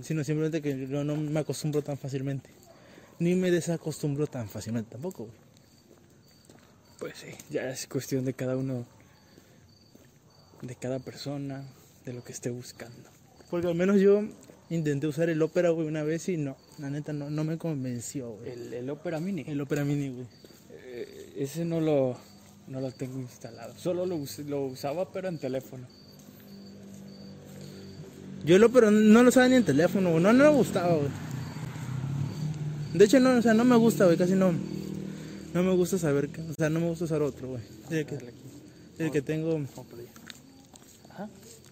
sino 0.00 0.24
simplemente 0.24 0.62
que 0.62 0.88
yo 0.88 1.04
no 1.04 1.16
me 1.16 1.38
acostumbro 1.38 1.82
tan 1.82 1.98
fácilmente. 1.98 2.48
Ni 3.18 3.34
me 3.34 3.50
desacostumbro 3.50 4.26
tan 4.26 4.48
fácilmente 4.48 4.92
tampoco, 4.92 5.24
güey. 5.24 5.36
pues 6.98 7.18
sí 7.18 7.28
ya 7.50 7.68
es 7.68 7.86
cuestión 7.88 8.24
de 8.24 8.32
cada 8.32 8.56
uno 8.56 8.86
de 10.62 10.74
cada 10.76 10.98
persona 10.98 11.62
de 12.06 12.14
lo 12.14 12.24
que 12.24 12.32
esté 12.32 12.48
buscando 12.48 13.10
Porque 13.50 13.68
al 13.68 13.74
menos 13.74 14.00
yo 14.00 14.22
intenté 14.70 15.06
usar 15.06 15.28
el 15.30 15.40
Opera, 15.42 15.70
güey, 15.70 15.86
una 15.86 16.02
vez 16.02 16.28
y 16.28 16.36
no, 16.36 16.56
la 16.78 16.90
neta 16.90 17.12
no, 17.12 17.30
no 17.30 17.44
me 17.44 17.56
convenció, 17.58 18.30
güey. 18.32 18.50
el, 18.50 18.72
el 18.74 18.90
Opera 18.90 19.20
Mini 19.20 19.44
El 19.46 19.60
Opera 19.60 19.84
Mini, 19.84 20.08
güey. 20.10 20.26
Eh, 20.70 21.32
ese 21.38 21.64
no 21.64 21.80
lo 21.80 22.16
no 22.68 22.80
lo 22.80 22.90
tengo 22.90 23.20
instalado 23.20 23.74
solo 23.78 24.06
lo, 24.06 24.16
us- 24.16 24.40
lo 24.40 24.64
usaba 24.66 25.12
pero 25.12 25.28
en 25.28 25.38
teléfono 25.38 25.86
Yo 28.44 28.58
lo, 28.58 28.70
pero 28.70 28.90
no 28.90 29.22
lo 29.22 29.28
usaba 29.28 29.48
ni 29.48 29.56
en 29.56 29.64
teléfono, 29.64 30.10
güey. 30.12 30.22
No, 30.22 30.32
no 30.32 30.44
me 30.44 30.50
gustaba, 30.56 30.94
güey. 30.94 31.08
De 32.94 33.04
hecho, 33.04 33.18
no, 33.18 33.36
o 33.38 33.42
sea, 33.42 33.54
no 33.54 33.64
me 33.64 33.76
gusta, 33.76 34.04
güey. 34.04 34.16
Casi 34.16 34.34
no. 34.34 34.52
No 35.52 35.62
me 35.64 35.74
gusta 35.74 35.98
saber. 35.98 36.28
O 36.48 36.54
sea, 36.54 36.70
no 36.70 36.78
me 36.80 36.88
gusta 36.88 37.06
usar 37.06 37.22
otro, 37.22 37.48
güey. 37.48 37.62
El 37.90 38.06
que, 38.06 38.18
el 38.98 39.10
que 39.10 39.20
tengo. 39.22 39.60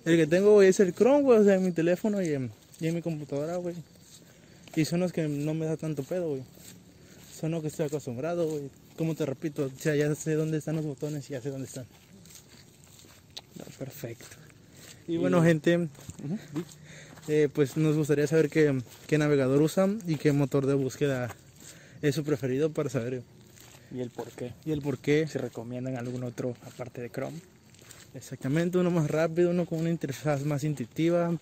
El 0.05 0.17
que 0.17 0.27
tengo, 0.27 0.55
güey, 0.55 0.69
es 0.69 0.81
el 0.81 0.93
Chrome, 0.95 1.23
güey. 1.23 1.39
O 1.39 1.45
sea, 1.45 1.55
en 1.55 1.65
mi 1.65 1.71
teléfono 1.73 2.21
y 2.21 2.29
y 2.85 2.89
en 2.89 2.95
mi 2.97 3.01
computadora, 3.01 3.57
güey. 3.57 3.75
Y 4.77 4.85
son 4.85 5.01
los 5.01 5.11
que 5.11 5.27
no 5.27 5.55
me 5.55 5.65
da 5.65 5.79
tanto 5.79 6.03
pedo, 6.03 6.29
güey. 6.29 6.43
Son 7.41 7.51
los 7.51 7.63
que 7.63 7.69
estoy 7.69 7.87
acostumbrado, 7.87 8.47
güey. 8.47 8.69
Como 8.99 9.15
te 9.15 9.25
repito, 9.25 9.71
o 9.75 9.81
sea, 9.81 9.97
ya 9.97 10.15
sé 10.15 10.35
dónde 10.35 10.59
están 10.59 10.77
los 10.77 10.85
botones 10.85 11.31
y 11.31 11.33
ya 11.33 11.41
sé 11.41 11.49
dónde 11.49 11.67
están. 11.67 11.87
No, 13.57 13.65
perfecto. 13.79 14.37
Y 15.09 15.17
bueno, 15.17 15.43
gente, 15.43 15.89
eh, 17.27 17.49
pues 17.55 17.79
nos 17.79 17.97
gustaría 17.97 18.27
saber 18.27 18.51
qué, 18.51 18.79
qué 19.07 19.17
navegador 19.17 19.63
usan 19.63 20.01
y 20.07 20.17
qué 20.17 20.33
motor 20.33 20.67
de 20.67 20.75
búsqueda 20.75 21.35
es 22.03 22.15
su 22.15 22.23
preferido 22.23 22.71
para 22.71 22.91
saber 22.91 23.23
¿Y 23.95 24.01
el 24.01 24.11
por 24.11 24.29
qué? 24.29 24.53
y 24.67 24.73
el 24.73 24.83
por 24.83 24.99
qué. 24.99 25.27
Si 25.27 25.39
recomiendan 25.39 25.97
algún 25.97 26.23
otro 26.23 26.55
aparte 26.67 27.01
de 27.01 27.11
Chrome. 27.11 27.41
Exactamente, 28.15 28.77
uno 28.77 28.91
más 28.91 29.11
rápido, 29.11 29.51
uno 29.53 29.65
con 29.65 29.81
una 29.81 29.91
interfaz 29.91 30.45
más 30.45 30.65
intuitiva. 30.65 31.35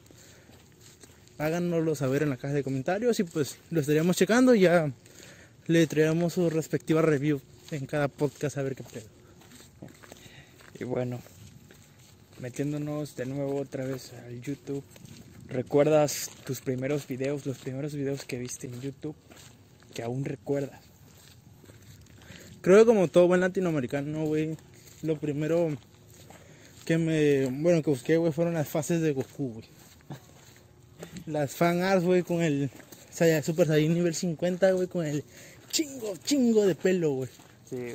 Háganoslo 1.38 1.94
saber 1.94 2.22
en 2.22 2.30
la 2.30 2.36
caja 2.36 2.54
de 2.54 2.62
comentarios 2.62 3.18
y 3.20 3.24
pues 3.24 3.58
lo 3.70 3.80
estaríamos 3.80 4.16
checando 4.16 4.54
y 4.54 4.60
ya 4.60 4.92
le 5.66 5.86
traeremos 5.86 6.34
su 6.34 6.50
respectiva 6.50 7.02
review 7.02 7.40
en 7.70 7.86
cada 7.86 8.08
podcast 8.08 8.58
a 8.58 8.62
ver 8.62 8.74
qué 8.74 8.82
pedo. 8.82 9.06
Y 10.78 10.84
bueno, 10.84 11.20
metiéndonos 12.40 13.16
de 13.16 13.26
nuevo 13.26 13.60
otra 13.60 13.84
vez 13.84 14.12
al 14.26 14.40
YouTube. 14.40 14.84
¿Recuerdas 15.48 16.30
tus 16.44 16.60
primeros 16.60 17.06
videos, 17.06 17.46
los 17.46 17.58
primeros 17.58 17.94
videos 17.94 18.24
que 18.24 18.38
viste 18.38 18.66
en 18.66 18.80
YouTube? 18.80 19.14
Que 19.94 20.02
aún 20.02 20.24
recuerdas. 20.24 20.80
Creo 22.62 22.78
que 22.78 22.86
como 22.86 23.08
todo 23.08 23.26
buen 23.26 23.40
latinoamericano, 23.40 24.24
güey, 24.24 24.56
lo 25.02 25.18
primero 25.18 25.76
que 26.84 26.98
me, 26.98 27.46
bueno, 27.46 27.82
que 27.82 27.90
busqué, 27.90 28.16
güey, 28.16 28.32
fueron 28.32 28.54
las 28.54 28.68
fases 28.68 29.00
de 29.00 29.12
Goku, 29.12 29.54
güey. 29.54 29.68
Las 31.26 31.52
fan 31.54 31.82
arts, 31.82 32.04
güey, 32.04 32.22
con 32.22 32.42
el 32.42 32.70
Super 33.44 33.66
Saiyan 33.66 33.94
nivel 33.94 34.14
50, 34.14 34.72
güey, 34.72 34.88
con 34.88 35.06
el 35.06 35.22
chingo, 35.70 36.14
chingo 36.24 36.66
de 36.66 36.74
pelo, 36.74 37.12
güey. 37.12 37.28
Sí, 37.68 37.94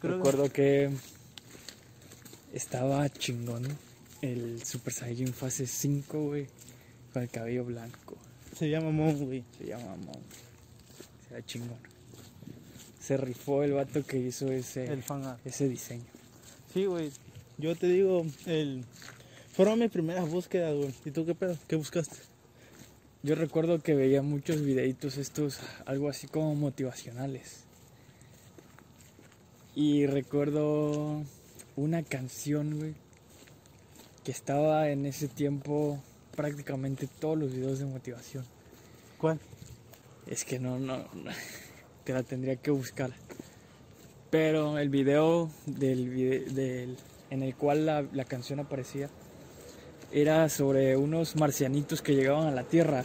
Creo- 0.00 0.16
recuerdo 0.16 0.52
que 0.52 0.90
estaba 2.52 3.08
chingón 3.10 3.66
el 4.22 4.64
Super 4.64 4.92
Saiyan 4.92 5.32
fase 5.32 5.66
5, 5.66 6.20
güey, 6.22 6.46
con 7.12 7.22
el 7.22 7.28
cabello 7.28 7.64
blanco. 7.64 8.16
Se 8.58 8.68
llama 8.70 8.90
Mon, 8.90 9.26
güey. 9.26 9.44
Se 9.58 9.66
llama 9.66 9.96
Mon. 9.96 10.16
Era 11.30 11.44
chingón. 11.44 11.76
Se 13.00 13.16
rifó 13.16 13.62
el 13.62 13.72
vato 13.72 14.04
que 14.04 14.16
hizo 14.18 14.50
ese, 14.50 14.86
El 14.86 15.02
fan 15.02 15.24
art. 15.24 15.40
ese 15.46 15.68
diseño. 15.68 16.04
Sí, 16.72 16.86
güey. 16.86 17.10
Yo 17.58 17.74
te 17.76 17.86
digo, 17.88 18.26
el... 18.46 18.84
fueron 19.56 19.78
mis 19.78 19.90
primeras 19.90 20.28
búsquedas, 20.28 20.76
güey. 20.76 20.94
¿Y 21.06 21.10
tú 21.10 21.24
qué 21.24 21.34
pedo? 21.34 21.56
¿Qué 21.66 21.76
buscaste? 21.76 22.18
Yo 23.22 23.34
recuerdo 23.34 23.80
que 23.80 23.94
veía 23.94 24.20
muchos 24.20 24.62
videitos 24.62 25.16
estos, 25.16 25.60
algo 25.86 26.10
así 26.10 26.26
como 26.26 26.54
motivacionales. 26.54 27.64
Y 29.74 30.06
recuerdo 30.06 31.22
una 31.74 32.02
canción, 32.02 32.78
güey, 32.78 32.94
que 34.24 34.30
estaba 34.30 34.90
en 34.90 35.06
ese 35.06 35.26
tiempo 35.26 36.02
prácticamente 36.36 37.08
todos 37.18 37.38
los 37.38 37.50
videos 37.50 37.78
de 37.78 37.86
motivación. 37.86 38.44
¿Cuál? 39.16 39.40
Es 40.26 40.44
que 40.44 40.58
no, 40.58 40.78
no, 40.78 40.98
no, 41.14 41.30
te 42.04 42.12
la 42.12 42.22
tendría 42.22 42.56
que 42.56 42.70
buscar. 42.70 43.10
Pero 44.30 44.78
el 44.78 44.90
video 44.90 45.50
del, 45.64 46.54
del 46.54 46.98
en 47.30 47.42
el 47.42 47.56
cual 47.56 47.86
la, 47.86 48.02
la 48.02 48.26
canción 48.26 48.60
aparecía 48.60 49.08
era 50.12 50.48
sobre 50.48 50.96
unos 50.96 51.36
marcianitos 51.36 52.02
que 52.02 52.14
llegaban 52.14 52.46
a 52.46 52.50
la 52.50 52.62
Tierra. 52.62 53.04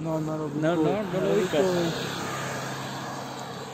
No, 0.00 0.20
no 0.20 0.36
lo 0.36 0.48
vi. 0.48 0.60
No, 0.60 0.76
no, 0.76 0.82
no 0.82 1.20
lo 1.20 1.34
ubicas. 1.34 1.62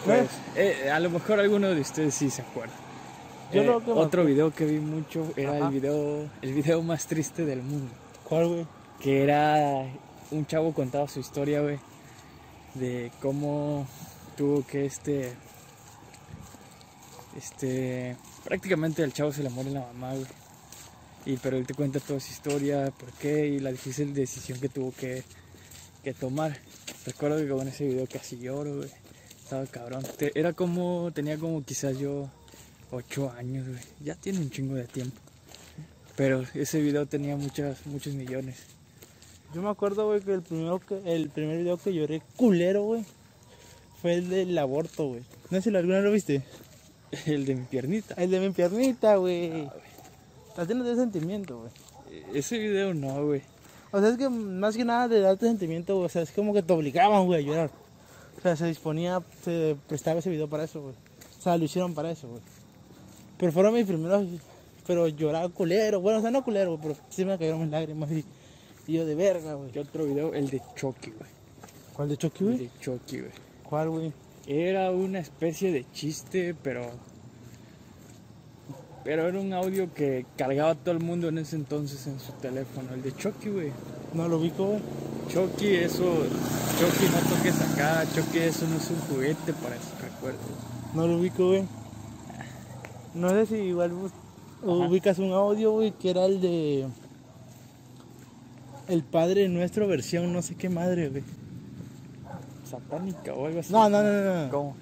Pues, 0.04 0.28
eh, 0.54 0.90
a 0.90 1.00
lo 1.00 1.10
mejor 1.10 1.40
alguno 1.40 1.68
de 1.68 1.80
ustedes 1.80 2.14
sí 2.14 2.30
se 2.30 2.42
acuerda. 2.42 2.74
Yo 3.52 3.62
Eh, 3.62 3.82
que 3.84 3.90
otro 3.92 4.24
video 4.24 4.52
que 4.52 4.64
vi 4.64 4.78
mucho 4.78 5.24
era 5.36 5.56
Ajá. 5.56 5.66
el 5.66 5.72
video, 5.72 6.28
el 6.42 6.52
video 6.52 6.82
más 6.82 7.06
triste 7.06 7.44
del 7.44 7.62
mundo. 7.62 7.92
¿Cuál, 8.24 8.48
güey? 8.48 8.66
que 9.00 9.22
era 9.22 9.84
un 10.30 10.46
chavo 10.46 10.72
contaba 10.72 11.06
su 11.06 11.20
historia, 11.20 11.60
güey, 11.60 11.78
de 12.74 13.12
cómo 13.20 13.86
tuvo 14.36 14.66
que 14.66 14.86
este, 14.86 15.34
este, 17.36 18.16
prácticamente 18.44 19.02
al 19.02 19.12
chavo 19.12 19.32
se 19.32 19.42
le 19.42 19.50
muere 19.50 19.70
la 19.70 19.80
mamá, 19.80 20.12
güey, 20.14 20.26
y 21.26 21.36
pero 21.36 21.56
él 21.56 21.66
te 21.66 21.74
cuenta 21.74 22.00
toda 22.00 22.20
su 22.20 22.32
historia, 22.32 22.90
por 22.98 23.10
qué 23.12 23.48
y 23.48 23.58
la 23.58 23.70
difícil 23.72 24.14
decisión 24.14 24.58
que 24.60 24.68
tuvo 24.68 24.92
que, 24.92 25.22
que 26.02 26.14
tomar. 26.14 26.56
Recuerdo 27.04 27.38
que 27.38 27.48
con 27.48 27.68
ese 27.68 27.86
video 27.86 28.06
casi 28.06 28.38
lloro, 28.38 28.76
güey, 28.78 28.90
estaba 29.42 29.66
cabrón. 29.66 30.02
Te- 30.16 30.38
era 30.38 30.52
como, 30.52 31.10
tenía 31.14 31.36
como 31.38 31.62
quizás 31.64 31.98
yo 31.98 32.30
ocho 32.90 33.30
años, 33.32 33.66
güey, 33.68 33.80
ya 34.04 34.14
tiene 34.14 34.38
un 34.38 34.50
chingo 34.50 34.74
de 34.76 34.84
tiempo. 34.86 35.16
Pero 36.16 36.44
ese 36.54 36.80
video 36.80 37.04
tenía 37.06 37.36
muchas, 37.36 37.84
muchos 37.86 38.14
millones. 38.14 38.56
Yo 39.54 39.62
me 39.62 39.68
acuerdo, 39.68 40.06
güey, 40.06 40.20
que 40.20 40.32
el, 40.34 40.42
primero 40.42 40.80
que 40.80 41.00
el 41.14 41.28
primer 41.30 41.58
video 41.58 41.76
que 41.76 41.92
lloré 41.92 42.22
culero, 42.36 42.84
güey, 42.84 43.04
fue 44.00 44.14
el 44.14 44.28
del 44.30 44.56
aborto, 44.58 45.08
güey. 45.08 45.22
No 45.50 45.60
sé 45.60 45.70
si 45.70 45.76
alguna 45.76 46.00
lo 46.00 46.10
viste. 46.12 46.42
El 47.26 47.46
de 47.46 47.54
mi 47.54 47.62
piernita. 47.64 48.14
El 48.14 48.30
de 48.32 48.40
mi 48.40 48.50
piernita, 48.50 49.16
güey. 49.16 49.68
Estás 50.56 50.68
lleno 50.68 50.84
de 50.84 50.96
sentimiento, 50.96 51.58
güey. 51.58 51.70
Ese 52.32 52.56
video 52.56 52.94
no, 52.94 53.26
güey. 53.26 53.42
O 53.92 54.00
sea, 54.00 54.08
es 54.08 54.16
que 54.16 54.26
más 54.30 54.74
que 54.74 54.86
nada 54.86 55.06
de 55.06 55.20
darte 55.20 55.44
sentimiento, 55.44 55.96
güey. 55.96 56.06
O 56.06 56.08
sea, 56.08 56.22
es 56.22 56.30
como 56.30 56.54
que 56.54 56.62
te 56.62 56.72
obligaban, 56.72 57.26
güey, 57.26 57.44
a 57.44 57.46
llorar. 57.46 57.70
O 58.38 58.40
sea, 58.40 58.56
se 58.56 58.64
disponía, 58.64 59.22
se 59.44 59.76
prestaba 59.86 60.20
ese 60.20 60.30
video 60.30 60.48
para 60.48 60.64
eso, 60.64 60.80
güey. 60.80 60.94
O 61.38 61.42
sea, 61.42 61.58
lo 61.58 61.64
hicieron 61.66 61.92
para 61.92 62.10
eso, 62.10 62.26
güey. 62.28 62.40
Pero 63.36 63.52
fueron 63.52 63.74
mis 63.74 63.84
primeros, 63.84 64.24
pero 64.86 65.08
lloraba 65.08 65.46
culero. 65.50 66.00
Bueno, 66.00 66.20
o 66.20 66.22
sea, 66.22 66.30
no 66.30 66.42
culero, 66.42 66.78
güey, 66.78 66.80
pero 66.80 66.96
sí 67.10 67.26
me 67.26 67.36
cayeron 67.36 67.60
mis 67.60 67.70
lágrimas 67.70 68.10
y, 68.10 68.24
y 68.86 68.92
yo 68.94 69.04
de 69.04 69.14
verga, 69.14 69.52
güey. 69.52 69.70
¿Qué 69.72 69.80
otro 69.80 70.06
video? 70.06 70.32
El 70.32 70.48
de 70.48 70.62
Chucky, 70.74 71.10
güey. 71.10 71.30
¿Cuál 71.92 72.08
de 72.08 72.16
Chucky, 72.16 72.44
El 72.44 72.46
güey? 72.46 72.58
de 72.60 72.70
Chucky, 72.80 73.18
güey. 73.18 73.32
¿Cuál, 73.62 73.90
güey? 73.90 74.12
Era 74.46 74.90
una 74.90 75.18
especie 75.18 75.70
de 75.70 75.84
chiste, 75.92 76.54
pero. 76.62 76.92
Pero 79.06 79.28
era 79.28 79.38
un 79.38 79.52
audio 79.52 79.94
que 79.94 80.26
cargaba 80.36 80.74
todo 80.74 80.90
el 80.90 81.00
mundo 81.00 81.28
en 81.28 81.38
ese 81.38 81.54
entonces 81.54 82.08
en 82.08 82.18
su 82.18 82.32
teléfono. 82.32 82.92
El 82.92 83.02
de 83.02 83.14
Chucky, 83.14 83.50
güey. 83.50 83.70
No 84.12 84.26
lo 84.26 84.38
ubico, 84.38 84.66
güey. 84.66 84.80
Chucky, 85.28 85.76
eso. 85.76 86.02
Chucky, 86.02 87.06
no 87.12 87.36
toques 87.36 87.60
acá. 87.60 88.04
Chucky, 88.12 88.38
eso 88.38 88.66
no 88.66 88.76
es 88.76 88.90
un 88.90 88.98
juguete 89.02 89.52
para 89.52 89.76
esos 89.76 90.00
recuerdos. 90.02 90.40
No 90.92 91.06
lo 91.06 91.18
ubico, 91.18 91.46
güey. 91.46 91.62
No 93.14 93.30
sé 93.30 93.46
si 93.46 93.54
igual 93.54 93.92
ubicas 94.64 95.20
un 95.20 95.32
audio, 95.32 95.70
güey, 95.70 95.92
que 95.92 96.10
era 96.10 96.24
el 96.26 96.40
de. 96.40 96.88
El 98.88 99.04
Padre 99.04 99.48
Nuestro 99.48 99.86
versión, 99.86 100.32
no 100.32 100.42
sé 100.42 100.56
qué 100.56 100.68
madre, 100.68 101.10
güey. 101.10 101.22
Satánica 102.68 103.34
o 103.34 103.46
algo 103.46 103.60
así. 103.60 103.72
No, 103.72 103.88
no, 103.88 104.02
no, 104.02 104.12
no. 104.12 104.42
no. 104.46 104.50
¿Cómo? 104.50 104.76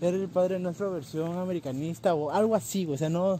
Era 0.00 0.16
el 0.16 0.28
Padre 0.28 0.58
Nuestro 0.58 0.90
versión 0.92 1.36
americanista 1.36 2.14
o 2.14 2.30
algo 2.30 2.54
así, 2.54 2.86
güey. 2.86 2.94
O 2.94 2.98
sea, 2.98 3.10
no, 3.10 3.38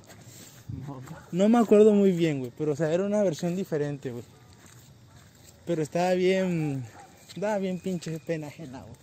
No. 1.32 1.49
me 1.49 1.58
acuerdo 1.58 1.92
muy 1.92 2.12
bien, 2.12 2.40
güey. 2.40 2.52
Pero, 2.56 2.73
o 2.73 2.76
sea, 2.76 2.92
era 2.92 3.04
una 3.04 3.23
versión 3.23 3.56
diferente, 3.56 4.11
güey. 4.11 4.25
Pero 5.64 5.82
estaba 5.82 6.12
bien. 6.12 6.85
Daba 7.37 7.58
bien 7.58 7.78
pinche 7.78 8.18
pena 8.18 8.46
ajena, 8.46 8.82
güey. 8.82 8.96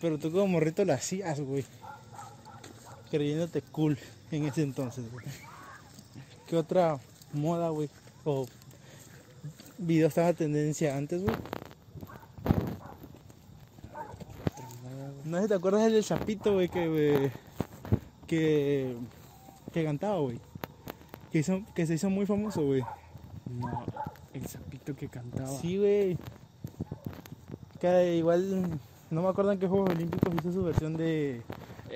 Pero 0.00 0.18
tú 0.18 0.30
como 0.30 0.46
morrito 0.46 0.84
lo 0.84 0.92
hacías, 0.92 1.40
güey. 1.40 1.64
Creyéndote 3.10 3.62
cool 3.62 3.98
en 4.30 4.44
ese 4.44 4.62
entonces, 4.62 5.10
güey. 5.10 5.26
¿Qué 6.46 6.56
otra 6.56 6.98
moda, 7.32 7.70
güey? 7.70 7.90
O 8.24 8.46
video 9.78 10.08
estaba 10.08 10.32
tendencia 10.32 10.96
antes, 10.96 11.22
güey. 11.22 11.36
No 15.24 15.36
sé 15.36 15.42
si 15.42 15.48
te 15.48 15.54
acuerdas 15.54 15.92
del 15.92 16.04
sapito, 16.04 16.54
güey, 16.54 16.70
que, 16.70 16.88
güey, 16.88 17.30
que, 18.26 18.96
que 19.72 19.84
cantaba, 19.84 20.18
güey. 20.18 20.38
Que, 21.30 21.40
hizo- 21.40 21.62
que 21.74 21.86
se 21.86 21.94
hizo 21.94 22.08
muy 22.10 22.26
famoso, 22.26 22.64
güey. 22.64 22.82
No, 23.50 23.84
el 24.32 24.46
sapito 24.46 24.94
que 24.94 25.08
cantaba. 25.08 25.48
Sí, 25.48 25.76
güey. 25.78 26.16
Que 27.80 28.16
igual, 28.16 28.80
no 29.10 29.22
me 29.22 29.28
acuerdo 29.28 29.52
en 29.52 29.58
qué 29.58 29.68
Juegos 29.68 29.90
Olímpicos 29.90 30.34
hizo 30.34 30.52
su 30.52 30.62
versión 30.64 30.96
de 30.96 31.42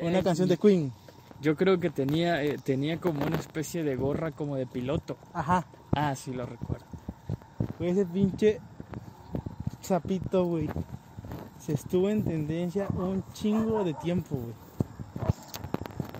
una 0.00 0.18
Eh, 0.18 0.22
canción 0.22 0.48
de 0.48 0.56
Queen. 0.56 0.92
Yo 1.40 1.56
creo 1.56 1.80
que 1.80 1.90
tenía, 1.90 2.42
eh, 2.44 2.56
tenía 2.62 3.00
como 3.00 3.26
una 3.26 3.36
especie 3.36 3.82
de 3.82 3.96
gorra 3.96 4.30
como 4.30 4.54
de 4.56 4.66
piloto. 4.66 5.16
Ajá. 5.32 5.66
Ah, 5.90 6.14
sí, 6.14 6.32
lo 6.32 6.46
recuerdo. 6.46 6.86
Güey, 7.78 7.90
ese 7.90 8.06
pinche 8.06 8.60
sapito, 9.80 10.44
güey. 10.44 10.68
Se 11.58 11.72
estuvo 11.72 12.08
en 12.10 12.22
tendencia 12.24 12.86
un 12.96 13.24
chingo 13.32 13.82
de 13.84 13.94
tiempo, 13.94 14.36
güey. 14.36 14.54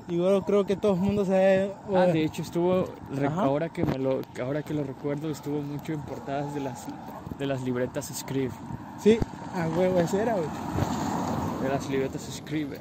Igual 0.09 0.45
creo 0.45 0.67
que 0.67 0.77
todo 0.77 0.95
el 0.95 1.01
mundo 1.01 1.25
sabe. 1.25 1.73
Ah, 1.89 2.07
o- 2.09 2.13
de 2.13 2.25
hecho 2.25 2.43
estuvo, 2.43 2.85
Ajá. 3.25 3.43
ahora 3.43 3.69
que 3.69 3.85
me 3.85 3.99
lo, 3.99 4.21
ahora 4.43 4.63
que 4.63 4.75
lo 4.75 4.83
recuerdo, 4.85 5.31
estuvo 5.31 5.63
mucho 5.63 5.93
en 5.93 6.01
portadas 6.03 6.55
de 6.55 6.61
las 6.61 6.87
De 7.39 7.47
las 7.47 7.63
libretas 7.63 8.13
Scribe. 8.15 8.53
Sí, 9.03 9.19
a 9.55 9.67
huevo, 9.69 9.99
ese 10.01 10.21
era, 10.23 10.35
güey. 10.35 10.47
De 11.63 11.69
las 11.69 11.89
libretas 11.89 12.23
Scribe. 12.31 12.79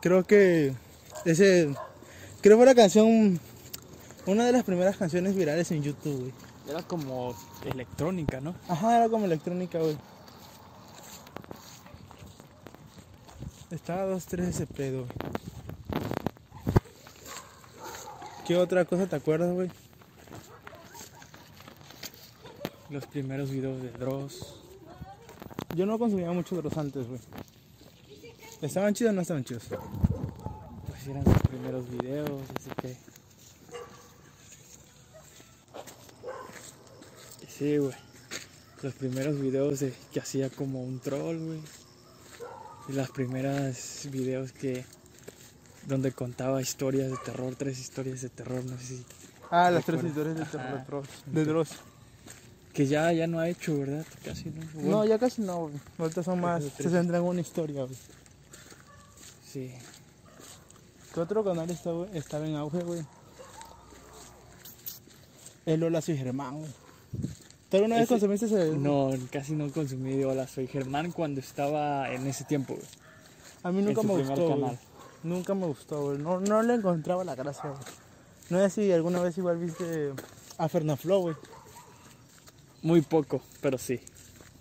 Creo 0.00 0.24
que 0.24 0.72
ese. 1.24 1.74
Creo 2.40 2.56
que 2.56 2.64
fue 2.64 2.66
la 2.66 2.74
canción. 2.74 3.40
Una 4.26 4.44
de 4.44 4.52
las 4.52 4.64
primeras 4.64 4.96
canciones 4.96 5.34
virales 5.34 5.70
en 5.72 5.82
YouTube, 5.82 6.18
güey. 6.20 6.32
Era 6.68 6.82
como 6.82 7.32
electrónica, 7.64 8.40
¿no? 8.40 8.54
Ajá, 8.68 8.96
era 8.96 9.08
como 9.08 9.24
electrónica, 9.24 9.78
güey. 9.78 9.96
Dos, 13.86 14.26
tres 14.26 14.48
ese 14.48 14.66
pedo. 14.66 15.06
¿Qué 18.44 18.56
otra 18.56 18.84
cosa 18.84 19.06
te 19.06 19.14
acuerdas, 19.14 19.54
güey? 19.54 19.70
Los 22.90 23.06
primeros 23.06 23.50
videos 23.50 23.80
de 23.80 23.90
Dross. 23.92 24.56
Yo 25.76 25.86
no 25.86 26.00
consumía 26.00 26.32
mucho 26.32 26.56
Dross 26.56 26.76
antes, 26.78 27.06
güey. 27.06 27.20
¿Estaban 28.60 28.92
chidos 28.92 29.12
o 29.12 29.14
no 29.14 29.22
estaban 29.22 29.44
chidos? 29.44 29.64
Pues 30.88 31.06
eran 31.06 31.24
sus 31.24 31.42
primeros 31.42 31.88
videos, 31.88 32.42
así 32.58 32.70
que. 32.82 32.96
Sí, 37.48 37.76
güey. 37.76 37.94
Los 38.82 38.94
primeros 38.94 39.40
videos 39.40 39.78
de, 39.78 39.94
que 40.12 40.18
hacía 40.18 40.50
como 40.50 40.82
un 40.82 40.98
troll, 40.98 41.38
güey. 41.38 41.60
Y 42.88 42.92
las 42.92 43.10
primeras 43.10 44.08
videos 44.10 44.52
que. 44.52 44.84
donde 45.86 46.12
contaba 46.12 46.60
historias 46.62 47.10
de 47.10 47.16
terror, 47.24 47.54
tres 47.56 47.78
historias 47.78 48.22
de 48.22 48.28
terror, 48.28 48.64
no 48.64 48.78
sé 48.78 48.84
si. 48.84 49.04
Ah, 49.50 49.70
las 49.70 49.84
tres 49.84 50.02
historias 50.04 50.36
de, 50.36 50.42
Ajá. 50.42 50.76
de 50.76 50.84
Dross. 50.84 51.08
De 51.26 51.44
Dross. 51.44 51.70
Que 52.72 52.86
ya, 52.86 53.12
ya 53.12 53.26
no 53.26 53.38
ha 53.38 53.48
hecho, 53.48 53.78
¿verdad? 53.78 54.04
Casi 54.24 54.50
no. 54.50 54.82
No, 54.82 55.04
ya 55.04 55.18
casi 55.18 55.40
no, 55.42 55.68
güey. 55.68 55.74
Ahorita 55.98 56.22
son 56.22 56.40
más. 56.40 56.62
Se 56.64 56.90
centran 56.90 57.22
en 57.22 57.28
una 57.28 57.40
historia, 57.40 57.84
güey. 57.84 57.96
Sí. 59.50 59.72
¿Qué 61.14 61.20
otro 61.20 61.42
canal 61.42 61.70
está, 61.70 61.90
estaba 62.12 62.46
en 62.46 62.56
auge, 62.56 62.80
güey? 62.80 63.02
El 65.64 65.82
Hola 65.82 66.02
Soy 66.02 66.16
Germán, 66.18 66.58
güey. 66.58 66.70
¿Tú 67.70 67.76
alguna 67.78 67.96
vez 67.96 68.04
Ese- 68.04 68.14
consumiste 68.14 68.46
ese? 68.46 68.76
No, 68.76 69.10
casi 69.30 69.54
no 69.54 69.70
consumí 69.72 70.16
de 70.16 70.26
Hola, 70.26 70.46
soy 70.46 70.66
Germán 70.68 71.10
cuando 71.12 71.40
estaba 71.40 72.10
en 72.12 72.26
ese 72.26 72.44
tiempo, 72.44 72.74
güey. 72.74 72.86
A 73.62 73.72
mí 73.72 73.82
nunca 73.82 74.02
me 74.02 74.16
gustó, 74.18 74.48
canal. 74.48 74.78
Nunca 75.24 75.54
me 75.54 75.66
gustó, 75.66 76.02
güey. 76.06 76.18
No, 76.18 76.40
no 76.40 76.62
le 76.62 76.74
encontraba 76.74 77.24
la 77.24 77.34
gracia, 77.34 77.70
güey. 77.70 77.82
No 78.50 78.58
sé 78.60 78.70
si 78.70 78.92
alguna 78.92 79.20
vez 79.20 79.36
igual 79.38 79.58
viste 79.58 80.12
a 80.58 80.68
Fernaflo, 80.68 81.18
güey. 81.20 81.36
Muy 82.82 83.00
poco, 83.02 83.40
pero 83.60 83.78
sí. 83.78 83.98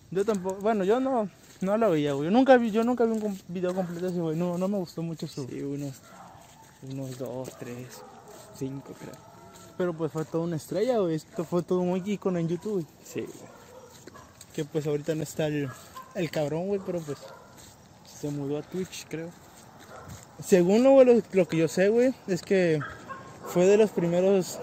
Yo 0.09 0.25
tampoco, 0.25 0.55
bueno, 0.61 0.83
yo 0.83 0.99
no, 0.99 1.29
no 1.61 1.77
lo 1.77 1.91
veía, 1.91 2.13
güey. 2.13 2.25
Yo 2.25 2.31
nunca 2.31 2.57
vi, 2.57 2.71
yo 2.71 2.83
nunca 2.83 3.05
vi 3.05 3.11
un 3.11 3.39
video 3.49 3.75
completo 3.75 4.07
así, 4.07 4.17
güey. 4.17 4.35
No, 4.35 4.57
no 4.57 4.67
me 4.67 4.77
gustó 4.79 5.03
mucho 5.03 5.27
su. 5.27 5.45
Sí, 5.47 5.61
unos, 5.61 6.01
unos 6.81 7.19
dos, 7.19 7.51
tres, 7.59 8.01
cinco, 8.57 8.93
creo. 8.99 9.13
Pero 9.77 9.93
pues 9.93 10.11
fue 10.11 10.25
toda 10.25 10.43
una 10.43 10.55
estrella, 10.55 10.99
güey. 10.99 11.15
Esto 11.15 11.43
fue 11.43 11.63
todo 11.63 11.79
un 11.79 12.01
ícono 12.05 12.39
en 12.39 12.47
YouTube, 12.47 12.73
güey. 12.73 12.85
Sí, 13.03 13.21
güey. 13.21 13.49
Que 14.53 14.63
pues 14.63 14.87
ahorita 14.87 15.15
no 15.15 15.23
está 15.23 15.47
el, 15.47 15.69
el 16.15 16.31
cabrón, 16.31 16.67
güey, 16.67 16.79
pero 16.85 16.99
pues. 16.99 17.17
Se 18.05 18.29
mudó 18.29 18.57
a 18.57 18.61
Twitch, 18.61 19.05
creo. 19.09 19.29
Según 20.43 20.83
lo, 20.83 20.91
güey, 20.91 21.05
lo, 21.05 21.21
lo 21.33 21.47
que 21.47 21.57
yo 21.57 21.67
sé, 21.67 21.89
güey, 21.89 22.13
es 22.27 22.41
que 22.41 22.79
fue 23.47 23.65
de 23.65 23.77
los 23.77 23.89
primeros 23.89 24.59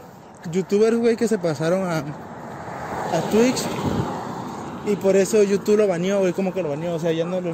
youtubers, 0.50 0.96
güey, 0.96 1.16
que 1.16 1.28
se 1.28 1.38
pasaron 1.38 1.86
a, 1.86 1.98
a 1.98 3.20
Twitch. 3.30 3.62
Y 4.86 4.96
por 4.96 5.16
eso 5.16 5.42
YouTube 5.42 5.76
lo 5.76 5.86
baneó, 5.86 6.20
güey, 6.20 6.32
como 6.32 6.52
que 6.52 6.62
lo 6.62 6.70
baneó. 6.70 6.94
O 6.94 6.98
sea, 6.98 7.12
ya 7.12 7.24
no 7.24 7.40
lo, 7.40 7.52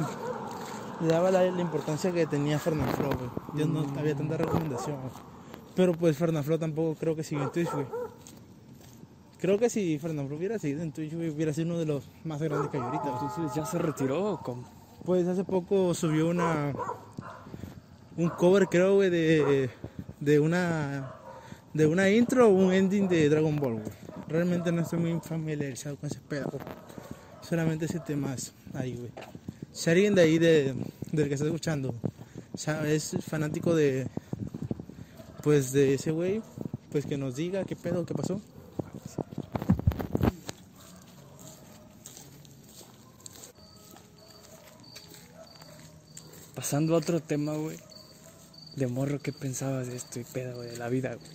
le 1.01 1.07
daba 1.07 1.31
la, 1.31 1.43
la 1.43 1.61
importancia 1.61 2.11
que 2.11 2.25
tenía 2.25 2.59
Fernanfloo, 2.59 3.09
güey. 3.09 3.29
Ya 3.55 3.65
no 3.65 3.85
había 3.99 4.15
tanta 4.15 4.37
recomendación, 4.37 4.97
güey. 5.01 5.38
Pero 5.75 5.93
pues 5.93 6.17
Fernanfloo 6.17 6.57
tampoco 6.57 6.95
creo 6.95 7.15
que 7.15 7.23
sigue 7.23 7.43
en 7.43 7.51
Twitch, 7.51 7.71
güey. 7.71 7.85
Creo 9.39 9.57
que 9.57 9.69
si 9.69 9.97
Fernanfloo 9.99 10.37
hubiera 10.37 10.59
seguido 10.59 10.81
en 10.81 10.91
Twitch, 10.91 11.13
güey, 11.13 11.29
hubiera 11.29 11.53
sido 11.53 11.67
uno 11.67 11.79
de 11.79 11.85
los 11.85 12.09
más 12.25 12.41
grandes 12.41 12.69
que 12.69 12.77
hay 12.77 12.83
ahorita. 12.83 13.09
Entonces 13.09 13.55
ya 13.55 13.65
se 13.65 13.77
retiró, 13.77 14.33
¿o 14.33 14.39
¿cómo? 14.41 14.63
Pues 15.05 15.27
hace 15.27 15.43
poco 15.43 15.93
subió 15.93 16.27
una 16.27 16.73
un 18.17 18.29
cover 18.29 18.67
creo 18.67 18.95
güey 18.95 19.09
de, 19.09 19.69
de 20.19 20.39
una 20.39 21.13
de 21.73 21.85
una 21.85 22.09
intro 22.09 22.49
o 22.49 22.49
un 22.49 22.73
ending 22.73 23.07
de 23.07 23.29
Dragon 23.29 23.55
Ball, 23.55 23.75
güey. 23.75 23.85
Realmente 24.27 24.71
no 24.71 24.81
estoy 24.81 24.99
muy 24.99 25.19
familiarizado 25.21 25.95
con 25.95 26.09
ese 26.09 26.19
güey. 26.29 26.49
Solamente 27.41 27.85
ese 27.85 27.99
tema 27.99 28.35
ahí, 28.73 28.95
güey. 28.95 29.11
Si 29.71 29.89
alguien 29.89 30.13
de 30.13 30.21
ahí 30.21 30.37
de, 30.37 30.75
del 31.11 31.27
que 31.27 31.35
está 31.35 31.45
escuchando 31.45 31.95
sabe, 32.55 32.95
es 32.95 33.15
fanático 33.21 33.73
de 33.73 34.07
pues 35.43 35.71
de 35.71 35.93
ese 35.93 36.11
güey, 36.11 36.41
pues 36.91 37.05
que 37.05 37.17
nos 37.17 37.35
diga 37.35 37.63
qué 37.65 37.75
pedo, 37.75 38.05
qué 38.05 38.13
pasó. 38.13 38.41
Pasando 46.55 46.95
a 46.95 46.97
otro 46.97 47.21
tema, 47.21 47.53
güey. 47.55 47.77
De 48.75 48.87
morro, 48.87 49.19
¿qué 49.19 49.33
pensabas 49.33 49.87
de 49.87 49.95
esto 49.95 50.19
y 50.19 50.23
pedo, 50.23 50.57
güey? 50.57 50.69
De 50.69 50.77
la 50.77 50.89
vida, 50.89 51.15
güey. 51.15 51.31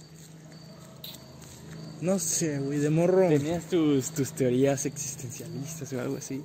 No 2.01 2.19
sé, 2.19 2.59
güey, 2.59 2.79
de 2.79 2.91
morro. 2.91 3.29
¿Tenías 3.29 3.65
tus, 3.69 4.11
tus 4.11 4.33
teorías 4.33 4.85
existencialistas 4.85 5.93
o 5.93 6.01
algo 6.01 6.17
así? 6.17 6.43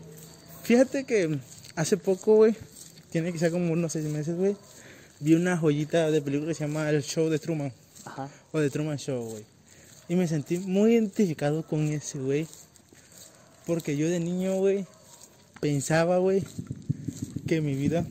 Fíjate 0.63 1.03
que 1.03 1.39
hace 1.75 1.97
poco, 1.97 2.35
güey, 2.35 2.55
tiene 3.09 3.33
que 3.33 3.39
ser 3.39 3.51
como 3.51 3.73
unos 3.73 3.91
seis 3.91 4.05
meses, 4.05 4.37
güey, 4.37 4.55
vi 5.19 5.33
una 5.35 5.57
joyita 5.57 6.11
de 6.11 6.21
película 6.21 6.49
que 6.49 6.55
se 6.55 6.65
llama 6.67 6.89
El 6.89 7.03
Show 7.03 7.29
de 7.29 7.39
Truman, 7.39 7.71
Ajá. 8.05 8.29
o 8.51 8.59
de 8.59 8.69
Truman 8.69 8.97
Show, 8.97 9.23
güey. 9.29 9.43
Y 10.07 10.15
me 10.15 10.27
sentí 10.27 10.57
muy 10.59 10.93
identificado 10.93 11.65
con 11.65 11.81
ese, 11.89 12.19
güey. 12.19 12.47
Porque 13.65 13.95
yo 13.95 14.09
de 14.09 14.19
niño, 14.19 14.55
güey, 14.55 14.85
pensaba, 15.61 16.17
güey, 16.17 16.43
que 17.47 17.61
mi 17.61 17.75
vida 17.75 18.05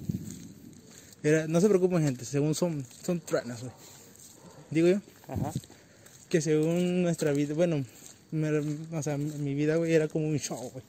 era... 1.23 1.49
No 1.49 1.61
se 1.61 1.69
preocupen, 1.69 2.03
gente, 2.05 2.25
según 2.25 2.55
son, 2.55 2.87
son 3.05 3.21
truenas, 3.21 3.61
güey. 3.63 3.73
Digo 4.71 4.87
yo, 4.89 5.01
Ajá. 5.27 5.53
que 6.29 6.41
según 6.41 7.03
nuestra 7.03 7.33
vida, 7.33 7.55
bueno, 7.55 7.85
me- 8.31 8.51
o 8.97 9.03
sea, 9.03 9.17
mi 9.19 9.55
vida, 9.55 9.77
güey, 9.77 9.93
era 9.95 10.07
como 10.07 10.29
un 10.29 10.39
show, 10.39 10.71
güey. 10.71 10.85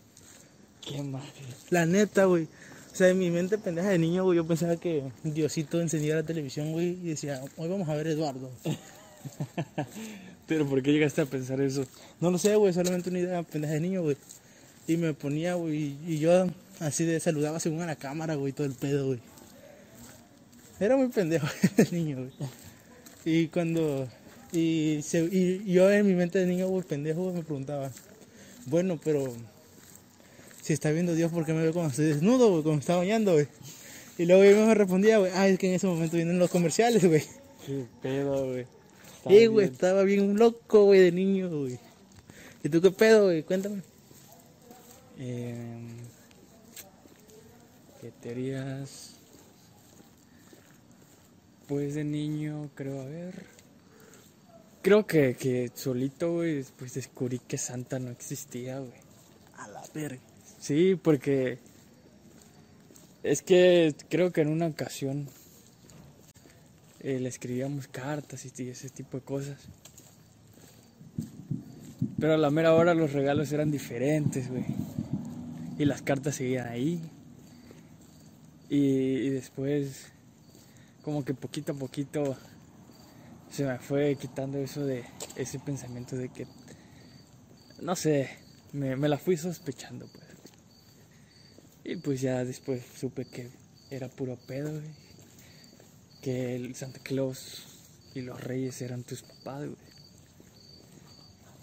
Qué 0.82 1.02
madre. 1.02 1.28
La 1.72 1.86
neta, 1.86 2.26
güey. 2.26 2.48
O 2.92 2.96
sea, 2.96 3.10
en 3.10 3.20
mi 3.20 3.30
mente 3.30 3.58
pendeja 3.58 3.90
de 3.90 3.98
niño, 4.00 4.24
güey, 4.24 4.38
yo 4.38 4.46
pensaba 4.48 4.76
que 4.76 5.04
Diosito 5.24 5.80
encendía 5.80 6.16
la 6.16 6.24
televisión, 6.24 6.72
güey, 6.72 6.98
y 7.04 7.10
decía, 7.10 7.42
hoy 7.58 7.70
vamos 7.70 7.88
a 7.88 7.96
ver 7.96 8.08
a 8.08 8.12
Eduardo. 8.12 8.50
Pero 10.48 10.68
¿por 10.68 10.82
qué 10.82 10.92
llegaste 10.92 11.22
a 11.22 11.26
pensar 11.26 11.62
eso? 11.62 11.86
No 12.20 12.32
lo 12.32 12.38
sé, 12.38 12.56
güey, 12.56 12.74
solamente 12.74 13.10
una 13.10 13.20
idea 13.20 13.44
pendeja 13.44 13.74
de 13.76 13.80
niño, 13.80 14.02
güey. 14.02 14.18
Y 14.88 14.98
me 14.98 15.14
ponía, 15.14 15.54
güey, 15.54 15.96
y 16.08 16.18
yo 16.18 16.48
así 16.80 17.06
de 17.06 17.20
saludaba 17.20 17.60
según 17.60 17.82
a 17.82 17.86
la 17.86 17.96
cámara, 17.96 18.36
güey, 18.36 18.54
todo 18.54 18.66
el 18.66 18.74
pedo, 18.74 19.08
güey. 19.08 19.20
Era 20.80 20.98
muy 20.98 21.10
pendejo 21.10 21.48
de 21.78 21.88
niño, 21.92 22.18
güey. 22.18 22.32
Y 23.26 23.48
cuando... 23.50 24.08
Y, 24.52 25.02
se- 25.04 25.30
y 25.32 25.72
yo 25.72 25.92
en 25.92 26.08
mi 26.08 26.16
mente 26.16 26.40
de 26.40 26.48
niño, 26.48 26.68
güey, 26.68 26.84
pendejo, 26.84 27.32
me 27.32 27.44
preguntaba, 27.44 27.92
bueno, 28.66 29.00
pero... 29.04 29.32
Si 30.70 30.74
está 30.74 30.92
viendo 30.92 31.16
Dios, 31.16 31.32
¿por 31.32 31.48
qué 31.48 31.54
me 31.54 31.64
ve 31.64 31.74
cuando 31.74 31.90
estoy 31.90 32.06
desnudo, 32.06 32.52
güey, 32.52 32.62
cuando 32.62 32.74
me 32.74 32.80
está 32.82 32.96
bañando, 32.96 33.34
güey? 33.34 33.48
Y 34.20 34.26
luego 34.26 34.44
yo 34.44 34.68
me 34.68 34.76
respondía, 34.76 35.18
güey, 35.18 35.32
ah, 35.34 35.48
es 35.48 35.58
que 35.58 35.68
en 35.68 35.74
ese 35.74 35.88
momento 35.88 36.16
vienen 36.16 36.38
los 36.38 36.52
comerciales, 36.52 37.04
güey. 37.04 37.24
Qué 37.66 37.86
pedo, 38.04 38.52
güey. 38.52 38.68
Bien. 39.26 39.60
estaba 39.62 40.04
bien 40.04 40.38
loco, 40.38 40.84
güey, 40.84 41.00
de 41.00 41.12
niño, 41.12 41.50
güey. 41.50 41.80
¿Y 42.64 42.70
tú 42.70 42.84
qué 42.84 42.92
pedo, 42.92 43.24
güey? 43.24 43.42
Cuéntame. 43.42 43.82
Em, 45.18 45.88
¿Qué 48.00 48.12
teorías? 48.22 49.16
Pues 51.68 51.96
de 51.96 52.04
niño, 52.04 52.70
creo, 52.76 53.02
a 53.02 53.06
ver. 53.06 53.44
Creo 54.84 55.08
que, 55.08 55.36
que 55.36 55.72
solito, 55.74 56.34
güey, 56.34 56.58
después 56.58 56.94
descubrí 56.94 57.40
que 57.40 57.58
Santa 57.58 57.98
no 57.98 58.12
existía, 58.12 58.78
güey. 58.78 58.94
A 59.58 59.68
la 59.68 59.82
verga. 59.96 60.29
Sí, 60.60 61.00
porque 61.02 61.60
es 63.24 63.42
que 63.42 63.96
creo 64.10 64.34
que 64.34 64.42
en 64.42 64.50
una 64.50 64.68
ocasión 64.68 65.30
eh, 67.00 67.18
le 67.20 67.30
escribíamos 67.30 67.88
cartas 67.88 68.46
y 68.46 68.70
ese 68.70 68.90
tipo 68.90 69.18
de 69.18 69.24
cosas. 69.24 69.58
Pero 72.20 72.34
a 72.34 72.38
la 72.38 72.52
mera 72.52 72.74
hora 72.74 72.94
los 72.94 73.14
regalos 73.14 73.52
eran 73.54 73.72
diferentes, 73.72 74.50
güey. 74.50 74.66
Y 75.78 75.86
las 75.86 76.02
cartas 76.02 76.36
seguían 76.36 76.68
ahí. 76.68 77.02
Y, 78.68 79.30
después, 79.30 80.12
como 81.02 81.24
que 81.24 81.34
poquito 81.34 81.72
a 81.72 81.76
poquito, 81.76 82.38
se 83.50 83.64
me 83.64 83.80
fue 83.80 84.18
quitando 84.18 84.58
eso 84.58 84.86
de 84.86 85.06
ese 85.38 85.58
pensamiento 85.58 86.18
de 86.18 86.30
que, 86.30 86.46
no 87.82 87.96
sé, 87.96 88.30
me 88.74 88.96
la 89.08 89.18
fui 89.18 89.38
sospechando, 89.38 90.08
pues. 90.12 90.29
Y 91.90 91.96
pues 91.96 92.22
ya 92.22 92.46
después 92.46 92.84
supe 93.00 93.26
que 93.26 93.50
era 93.90 94.10
puro 94.10 94.38
pedo, 94.46 94.70
güey. 94.70 94.92
Que 96.22 96.56
el 96.56 96.76
Santa 96.76 97.00
Claus 97.00 97.64
y 98.14 98.22
los 98.22 98.40
reyes 98.44 98.80
eran 98.84 99.04
tus 99.04 99.24
papás, 99.24 99.62
güey. 99.62 99.76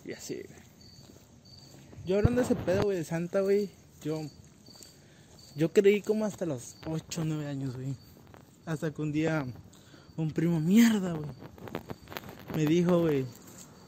Y 0.04 0.12
así, 0.14 0.34
güey. 0.34 0.60
Yo 2.06 2.16
hablando 2.16 2.40
de 2.40 2.44
ese 2.44 2.56
pedo, 2.56 2.82
güey, 2.82 2.98
de 2.98 3.04
Santa, 3.04 3.40
güey, 3.40 3.70
yo. 4.02 4.20
Yo 5.54 5.72
creí 5.72 6.02
como 6.02 6.24
hasta 6.24 6.44
los 6.44 6.74
8 6.86 7.20
o 7.20 7.24
9 7.24 7.46
años, 7.46 7.76
güey. 7.76 7.94
Hasta 8.64 8.92
que 8.92 9.02
un 9.02 9.12
día 9.12 9.46
un 10.16 10.32
primo 10.32 10.58
mierda, 10.58 11.12
güey. 11.12 11.30
Me 12.56 12.66
dijo, 12.66 13.00
güey. 13.00 13.26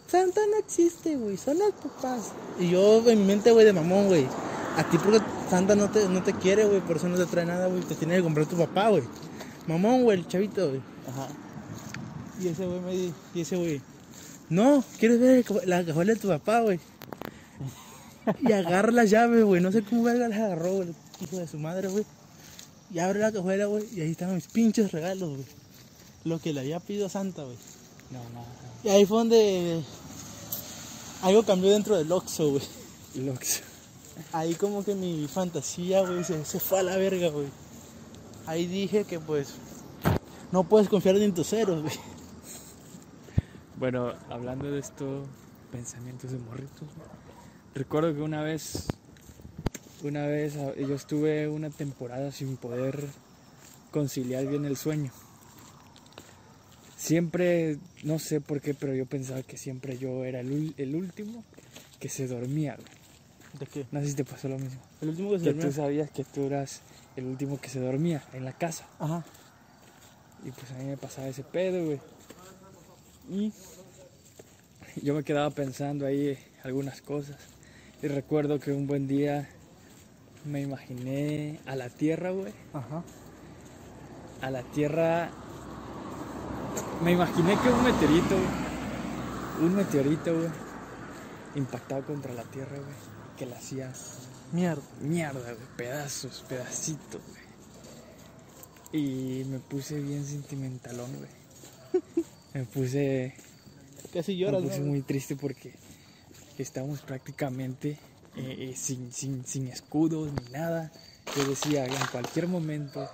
Santa 0.06 0.40
no 0.48 0.56
existe, 0.58 1.16
güey. 1.16 1.36
Son 1.36 1.58
los 1.58 1.72
papás. 1.72 2.30
Y 2.60 2.70
yo 2.70 3.04
en 3.10 3.22
mi 3.22 3.24
mente, 3.24 3.50
güey, 3.50 3.66
de 3.66 3.72
mamón, 3.72 4.06
güey. 4.06 4.28
A 4.76 4.88
ti 4.88 4.98
porque 4.98 5.20
Santa 5.48 5.74
no 5.74 5.90
te, 5.90 6.08
no 6.08 6.22
te 6.22 6.32
quiere, 6.34 6.64
güey. 6.66 6.80
Por 6.80 6.96
eso 6.96 7.08
no 7.08 7.16
te 7.16 7.26
trae 7.26 7.44
nada, 7.44 7.68
güey. 7.68 7.82
Te 7.82 7.94
tiene 7.94 8.16
que 8.16 8.22
comprar 8.22 8.46
tu 8.46 8.56
papá, 8.56 8.88
güey. 8.90 9.02
Mamón, 9.66 10.02
güey, 10.04 10.18
el 10.18 10.28
chavito, 10.28 10.68
güey. 10.68 10.80
Ajá. 11.08 11.28
Y 12.40 12.48
ese 12.48 12.66
güey 12.66 12.80
me 12.80 12.92
dijo, 12.92 13.14
y 13.34 13.40
ese 13.40 13.56
güey, 13.56 13.80
no, 14.48 14.84
¿quieres 14.98 15.20
ver 15.20 15.44
el 15.46 15.68
la 15.68 15.84
cajuela 15.84 16.14
de 16.14 16.20
tu 16.20 16.28
papá, 16.28 16.60
güey? 16.60 16.80
Y 18.42 18.52
agarra 18.52 18.92
las 18.92 19.08
llaves, 19.08 19.42
güey, 19.42 19.60
no 19.62 19.72
sé 19.72 19.82
cómo 19.82 20.02
verga 20.02 20.28
las 20.28 20.38
agarró, 20.38 20.74
güey, 20.74 20.88
el 20.88 20.94
hijo 21.20 21.36
de 21.38 21.48
su 21.48 21.58
madre, 21.58 21.88
güey. 21.88 22.04
Y 22.92 22.98
abre 22.98 23.20
la 23.20 23.32
cajuela, 23.32 23.66
güey, 23.66 23.84
y 23.94 24.02
ahí 24.02 24.10
estaban 24.10 24.34
mis 24.34 24.46
pinches 24.46 24.92
regalos, 24.92 25.30
güey. 25.30 25.44
Lo 26.24 26.38
que 26.38 26.52
le 26.52 26.60
había 26.60 26.78
pedido 26.78 27.06
a 27.06 27.08
Santa, 27.08 27.44
güey. 27.44 27.56
No, 28.10 28.18
no. 28.30 28.44
Y 28.84 28.90
ahí 28.90 29.06
fue 29.06 29.18
donde 29.18 29.82
algo 31.22 31.42
cambió 31.42 31.70
dentro 31.70 31.96
del 31.96 32.12
Oxxo, 32.12 32.50
güey. 32.50 32.62
Lux. 33.14 33.62
Ahí 34.32 34.54
como 34.54 34.84
que 34.84 34.94
mi 34.94 35.26
fantasía, 35.28 36.00
güey, 36.02 36.24
se, 36.24 36.44
se 36.44 36.60
fue 36.60 36.80
a 36.80 36.82
la 36.82 36.96
verga, 36.96 37.28
güey. 37.28 37.48
Ahí 38.46 38.66
dije 38.66 39.04
que, 39.04 39.20
pues, 39.20 39.54
no 40.52 40.64
puedes 40.64 40.88
confiar 40.88 41.16
en 41.16 41.34
tus 41.34 41.48
ceros, 41.48 41.82
güey. 41.82 41.94
Bueno, 43.76 44.12
hablando 44.28 44.70
de 44.70 44.80
esto, 44.80 45.24
pensamientos 45.70 46.32
de 46.32 46.38
morritos. 46.38 46.88
Recuerdo 47.74 48.12
que 48.12 48.22
una 48.22 48.42
vez, 48.42 48.88
una 50.02 50.26
vez 50.26 50.56
ah, 50.56 50.72
yo 50.74 50.96
estuve 50.96 51.46
una 51.46 51.70
temporada 51.70 52.32
sin 52.32 52.56
poder 52.56 53.06
conciliar 53.92 54.46
bien 54.46 54.64
el 54.64 54.76
sueño. 54.76 55.12
Siempre, 56.96 57.78
no 58.02 58.18
sé 58.18 58.40
por 58.40 58.60
qué, 58.60 58.74
pero 58.74 58.94
yo 58.94 59.06
pensaba 59.06 59.42
que 59.42 59.56
siempre 59.56 59.96
yo 59.96 60.24
era 60.24 60.40
el, 60.40 60.74
el 60.76 60.96
último 60.96 61.44
que 62.00 62.08
se 62.08 62.26
dormía. 62.26 62.74
güey. 62.74 62.97
¿De 63.58 63.66
qué? 63.66 63.86
No 63.90 64.00
sé 64.00 64.08
si 64.08 64.14
te 64.14 64.24
pasó 64.24 64.48
lo 64.48 64.58
mismo. 64.58 64.80
El 65.00 65.10
último 65.10 65.30
que 65.32 65.38
se 65.38 65.44
Que 65.44 65.54
tú 65.54 65.72
sabías 65.72 66.10
que 66.10 66.24
tú 66.24 66.44
eras 66.44 66.82
el 67.16 67.26
último 67.26 67.60
que 67.60 67.68
se 67.68 67.80
dormía 67.80 68.22
en 68.32 68.44
la 68.44 68.52
casa. 68.52 68.86
Ajá. 68.98 69.24
Y 70.44 70.50
pues 70.50 70.70
a 70.72 70.74
mí 70.74 70.84
me 70.84 70.96
pasaba 70.96 71.28
ese 71.28 71.42
pedo, 71.42 71.84
güey. 71.84 72.00
Y 73.28 73.52
yo 75.02 75.14
me 75.14 75.24
quedaba 75.24 75.50
pensando 75.50 76.06
ahí 76.06 76.38
algunas 76.62 77.02
cosas. 77.02 77.36
Y 78.02 78.08
recuerdo 78.08 78.60
que 78.60 78.72
un 78.72 78.86
buen 78.86 79.08
día 79.08 79.48
me 80.44 80.60
imaginé 80.60 81.60
a 81.66 81.74
la 81.74 81.88
Tierra, 81.88 82.30
güey. 82.30 82.52
Ajá. 82.72 83.02
A 84.42 84.50
la 84.50 84.62
Tierra... 84.62 85.30
Me 87.02 87.12
imaginé 87.12 87.56
que 87.60 87.68
un 87.68 87.82
meteorito, 87.84 88.36
güey, 88.36 89.66
un 89.68 89.74
meteorito, 89.76 90.34
güey, 90.34 90.48
impactado 91.54 92.04
contra 92.04 92.32
la 92.34 92.42
Tierra, 92.44 92.76
güey, 92.76 92.94
que 93.38 93.46
la 93.46 93.56
hacía 93.56 93.92
Mierda. 94.52 94.82
mierda, 95.00 95.40
güey, 95.52 95.66
pedazos, 95.76 96.44
pedacitos, 96.48 97.20
güey. 98.90 99.02
Y 99.02 99.44
me 99.44 99.58
puse 99.58 100.00
bien 100.00 100.24
sentimentalón, 100.24 101.10
güey. 101.16 101.30
Me 102.54 102.64
puse, 102.64 103.34
Casi 104.12 104.32
me 104.32 104.38
lloras, 104.38 104.62
puse 104.62 104.80
¿no? 104.80 104.86
muy 104.86 105.02
triste 105.02 105.36
porque 105.36 105.74
estábamos 106.56 107.02
prácticamente 107.02 107.90
eh, 108.36 108.70
eh, 108.70 108.74
sin, 108.74 109.12
sin, 109.12 109.44
sin 109.44 109.68
escudos 109.68 110.32
ni 110.32 110.50
nada. 110.52 110.90
Yo 111.36 111.44
decía, 111.44 111.84
en 111.84 112.06
cualquier 112.10 112.48
momento, 112.48 113.06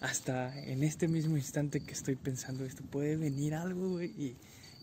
hasta 0.00 0.58
en 0.64 0.82
este 0.82 1.06
mismo 1.06 1.36
instante 1.36 1.80
que 1.80 1.92
estoy 1.92 2.16
pensando 2.16 2.64
esto, 2.64 2.82
puede 2.82 3.16
venir 3.16 3.54
algo, 3.54 3.90
güey, 3.90 4.08
y, 4.18 4.36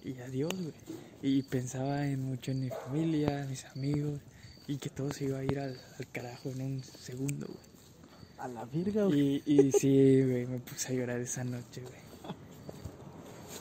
y 0.09 0.17
adiós, 0.21 0.53
güey. 0.53 0.73
Y 1.21 1.43
pensaba 1.43 2.07
en 2.07 2.23
mucho 2.23 2.51
en 2.51 2.61
mi 2.61 2.69
familia, 2.69 3.45
mis 3.49 3.65
amigos, 3.65 4.21
y 4.69 4.77
que 4.77 4.91
todo 4.91 5.11
se 5.11 5.25
iba 5.25 5.39
a 5.39 5.43
ir 5.43 5.59
al, 5.59 5.75
al 5.97 6.07
carajo 6.11 6.49
en 6.51 6.61
un 6.61 6.83
segundo, 6.83 7.47
güey. 7.47 7.59
A 8.37 8.47
la 8.47 8.65
virga, 8.65 9.05
güey. 9.05 9.41
Y, 9.43 9.61
y 9.61 9.71
sí, 9.71 10.21
güey, 10.21 10.45
me 10.45 10.59
puse 10.59 10.93
a 10.93 10.95
llorar 10.95 11.19
esa 11.19 11.43
noche, 11.43 11.81
güey. 11.81 12.35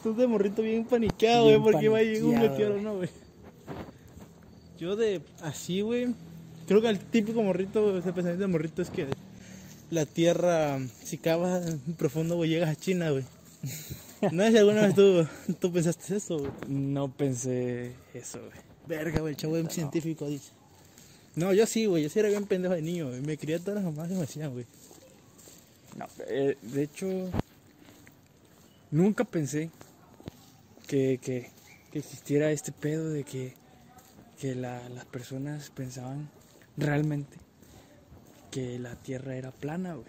Tú 0.03 0.15
de 0.15 0.27
morrito 0.27 0.61
bien 0.61 0.85
paniqueado, 0.85 1.45
güey, 1.45 1.61
porque 1.61 1.87
iba 1.87 1.99
a 1.99 2.03
llegar 2.03 2.25
un 2.25 2.39
meteoro. 2.39 2.81
¿no, 2.83 2.97
güey? 2.97 3.09
Yo 4.79 4.97
de 4.97 5.23
así, 5.43 5.81
güey. 5.81 6.15
Creo 6.67 6.83
que 6.83 6.91
el 6.91 6.99
típico 6.99 7.43
morrito, 7.43 7.97
ese 7.97 8.13
pensamiento 8.13 8.43
de 8.43 8.53
morrito 8.53 8.83
es 8.83 8.91
que 8.91 9.07
la 9.91 10.05
tierra, 10.05 10.79
si 11.03 11.17
cavas 11.17 11.79
profundo, 11.97 12.37
güey, 12.37 12.51
llegas 12.51 12.69
a 12.69 12.77
China, 12.77 13.11
güey. 13.11 13.25
No 14.33 14.43
sé 14.43 14.51
si 14.51 14.59
alguna 14.59 14.83
vez 14.83 14.97
tú, 14.97 15.25
tú 15.61 15.73
pensaste 15.73 16.17
eso, 16.17 16.39
güey. 16.39 16.51
No 16.67 17.09
pensé 17.09 17.93
eso, 18.13 18.41
güey. 18.41 18.61
Verga, 18.89 19.21
güey, 19.21 19.35
el 19.35 19.37
chavo 19.37 19.57
es 19.57 19.73
científico, 19.73 20.27
dice. 20.27 20.58
No, 21.39 21.53
yo 21.53 21.67
sí, 21.67 21.87
güey, 21.87 22.03
yo 22.03 22.09
sí 22.09 22.19
era 22.19 22.29
bien 22.29 22.47
pendejo 22.47 22.75
de 22.75 22.83
niño, 22.83 23.09
güey. 23.09 23.21
Me 23.21 23.37
quería 23.37 23.59
todas 23.59 23.77
las 23.77 23.85
mamás 23.85 24.09
que 24.09 24.15
me 24.15 24.21
decían, 24.21 24.53
güey. 24.53 24.67
No, 25.97 26.07
eh, 26.29 26.57
de 26.63 26.83
hecho, 26.83 27.07
nunca 28.91 29.25
pensé 29.25 29.71
que, 30.87 31.19
que, 31.23 31.51
que 31.93 31.99
existiera 31.99 32.51
este 32.51 32.73
pedo 32.73 33.09
de 33.11 33.25
que, 33.25 33.55
que 34.41 34.55
la- 34.55 34.89
las 34.89 35.05
personas 35.07 35.71
pensaban 35.71 36.29
realmente 36.77 37.37
que 38.51 38.79
la 38.79 38.95
Tierra 38.97 39.37
era 39.37 39.51
plana, 39.53 39.95
güey. 39.95 40.09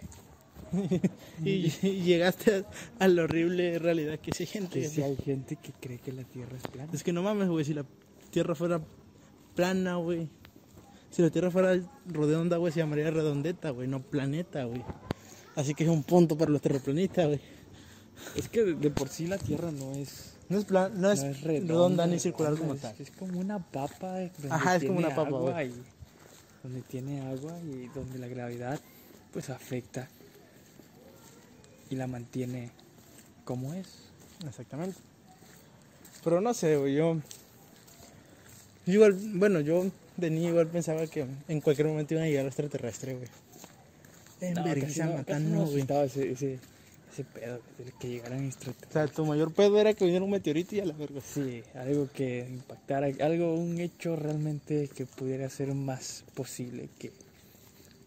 Y, 1.43 1.71
y 1.87 2.01
llegaste 2.03 2.65
a, 2.99 3.03
a 3.03 3.07
la 3.07 3.23
horrible 3.23 3.79
realidad 3.79 4.19
que 4.19 4.31
sí 4.33 4.43
hay 4.43 4.47
gente. 4.47 4.75
Que 4.75 4.81
que 4.81 4.89
sí 4.89 5.01
hay 5.01 5.15
gente 5.15 5.55
que 5.55 5.71
cree 5.73 5.99
que 5.99 6.11
la 6.11 6.23
Tierra 6.23 6.57
es 6.57 6.63
plana. 6.67 6.91
Es 6.93 7.03
que 7.03 7.13
no 7.13 7.23
mames, 7.23 7.47
güey, 7.49 7.65
si 7.65 7.73
la 7.73 7.85
tierra 8.31 8.55
fuera 8.55 8.81
plana, 9.55 9.95
güey. 9.95 10.27
Si 11.11 11.21
la 11.21 11.29
tierra 11.29 11.49
fuera 11.51 11.79
redonda, 12.07 12.57
güey, 12.57 12.71
se 12.71 12.79
llamaría 12.79 13.09
redondeta, 13.11 13.71
güey, 13.71 13.87
no 13.87 14.01
planeta, 14.01 14.63
güey. 14.65 14.83
Así 15.55 15.73
que 15.73 15.83
es 15.83 15.89
un 15.89 16.03
punto 16.03 16.37
para 16.37 16.51
los 16.51 16.61
terraplanistas, 16.61 17.27
güey. 17.27 17.41
Es 18.35 18.47
que 18.49 18.63
de, 18.63 18.73
de 18.75 18.91
por 18.91 19.09
sí 19.09 19.27
la 19.27 19.37
Tierra 19.37 19.71
no 19.71 19.93
es, 19.93 20.33
No 20.49 20.57
es, 20.59 20.65
plan, 20.65 20.91
no 20.99 21.09
es, 21.11 21.23
no 21.23 21.29
es 21.29 21.41
redonda, 21.41 22.05
ni 22.05 22.19
circular 22.19 22.55
como 22.57 22.73
es- 22.73 22.81
tal. 22.81 22.95
Es 22.99 23.11
como 23.11 23.39
una 23.39 23.59
papa. 23.59 24.21
eh, 24.21 24.31
donde 24.37 24.55
Ajá, 24.55 24.75
es 24.75 24.83
como 24.83 24.95
tiene 24.99 25.07
una 25.07 25.15
papa, 25.15 25.27
agua 25.37 25.51
güey. 25.53 25.69
y- 25.69 25.83
donde 26.63 26.81
tiene 26.81 27.21
agua 27.21 27.57
y 27.59 27.87
donde 27.95 28.19
la 28.19 28.27
gravedad 28.27 28.79
pues 29.31 29.49
afecta 29.49 30.09
y 31.89 31.95
la 31.95 32.07
mantiene 32.07 32.71
como 33.45 33.73
es. 33.73 33.87
Exactamente. 34.47 34.97
Pero 36.23 36.41
no 36.41 36.53
sé, 36.53 36.75
güey, 36.77 36.95
yo... 36.95 37.15
yo 38.85 38.93
igual, 38.93 39.13
bueno, 39.35 39.61
yo 39.61 39.85
de 40.19 40.29
niño 40.29 40.49
igual 40.49 40.67
pensaba 40.67 41.05
que 41.07 41.25
en 41.47 41.61
cualquier 41.61 41.87
momento 41.87 42.13
iban 42.13 42.25
a 42.25 42.27
llegar 42.27 42.45
los 42.45 42.51
extraterrestres, 42.53 43.17
güey. 43.17 43.29
En 44.41 44.53
No, 44.53 44.63
vergüenza 44.63 45.05
no, 45.05 45.13
matando, 45.17 45.65
güey. 45.65 45.81
ese, 46.05 46.31
ese, 46.31 46.59
ese 47.11 47.23
pedo 47.25 47.59
que 47.99 48.07
llegaran 48.09 48.39
O 48.39 48.47
extraterrestres. 48.47 48.93
sea, 48.93 49.07
tu 49.07 49.25
mayor 49.25 49.53
pedo 49.53 49.79
era 49.79 49.93
que 49.93 50.05
viniera 50.05 50.23
un 50.25 50.31
meteorito 50.31 50.75
y 50.75 50.79
a 50.79 50.85
la 50.85 50.93
verga. 50.93 51.21
Sí, 51.21 51.63
algo 51.75 52.09
que 52.11 52.47
impactara, 52.49 53.07
algo, 53.25 53.53
un 53.55 53.79
hecho 53.79 54.15
realmente 54.15 54.87
que 54.89 55.05
pudiera 55.05 55.49
ser 55.49 55.73
más 55.73 56.23
posible 56.35 56.89
que 56.99 57.11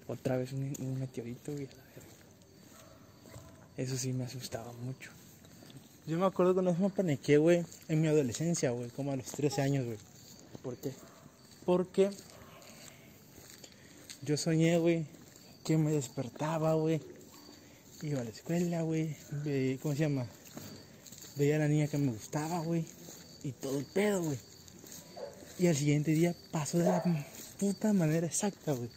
otra 0.07 0.37
vez 0.37 0.53
un, 0.53 0.73
un 0.81 0.99
meteorito 1.01 1.53
y 1.53 1.57
a 1.57 1.59
la 1.59 1.67
verga. 1.67 2.13
Eso 3.77 3.97
sí 3.97 4.13
me 4.13 4.25
asustaba 4.25 4.73
mucho. 4.73 5.11
Yo 6.07 6.19
me 6.19 6.27
acuerdo 6.27 6.55
que 6.55 6.61
una 6.61 6.71
vez 6.73 6.81
me 6.81 6.91
paniqué, 6.91 7.39
güey, 7.39 7.65
en 7.89 8.01
mi 8.01 8.09
adolescencia, 8.09 8.71
güey, 8.71 8.91
como 8.91 9.13
a 9.13 9.17
los 9.17 9.27
13 9.27 9.63
años, 9.63 9.85
güey. 9.87 9.99
¿Por 10.63 10.77
qué? 10.77 10.93
Porque 11.65 12.11
yo 14.23 14.37
soñé, 14.37 14.79
güey, 14.79 15.05
que 15.65 15.77
me 15.77 15.93
despertaba, 15.93 16.75
güey. 16.75 17.01
Iba 18.03 18.21
a 18.21 18.25
la 18.25 18.31
escuela, 18.31 18.83
güey. 18.83 19.17
¿Cómo 19.81 19.95
se 19.95 20.01
llama? 20.01 20.27
Veía 21.37 21.57
a 21.57 21.61
la 21.61 21.69
niña 21.69 21.87
que 21.87 21.99
me 21.99 22.13
gustaba, 22.13 22.61
güey. 22.61 22.85
Y 23.45 23.53
todo 23.53 23.79
el 23.79 23.85
pedo, 23.85 24.23
güey. 24.23 24.39
Y 25.59 25.69
al 25.69 25.77
siguiente 25.77 26.11
día 26.13 26.35
pasó 26.51 26.79
de 26.79 26.85
la 26.85 27.03
puta 27.59 27.93
manera 27.93 28.27
exacta, 28.27 28.73
güey. 28.73 28.91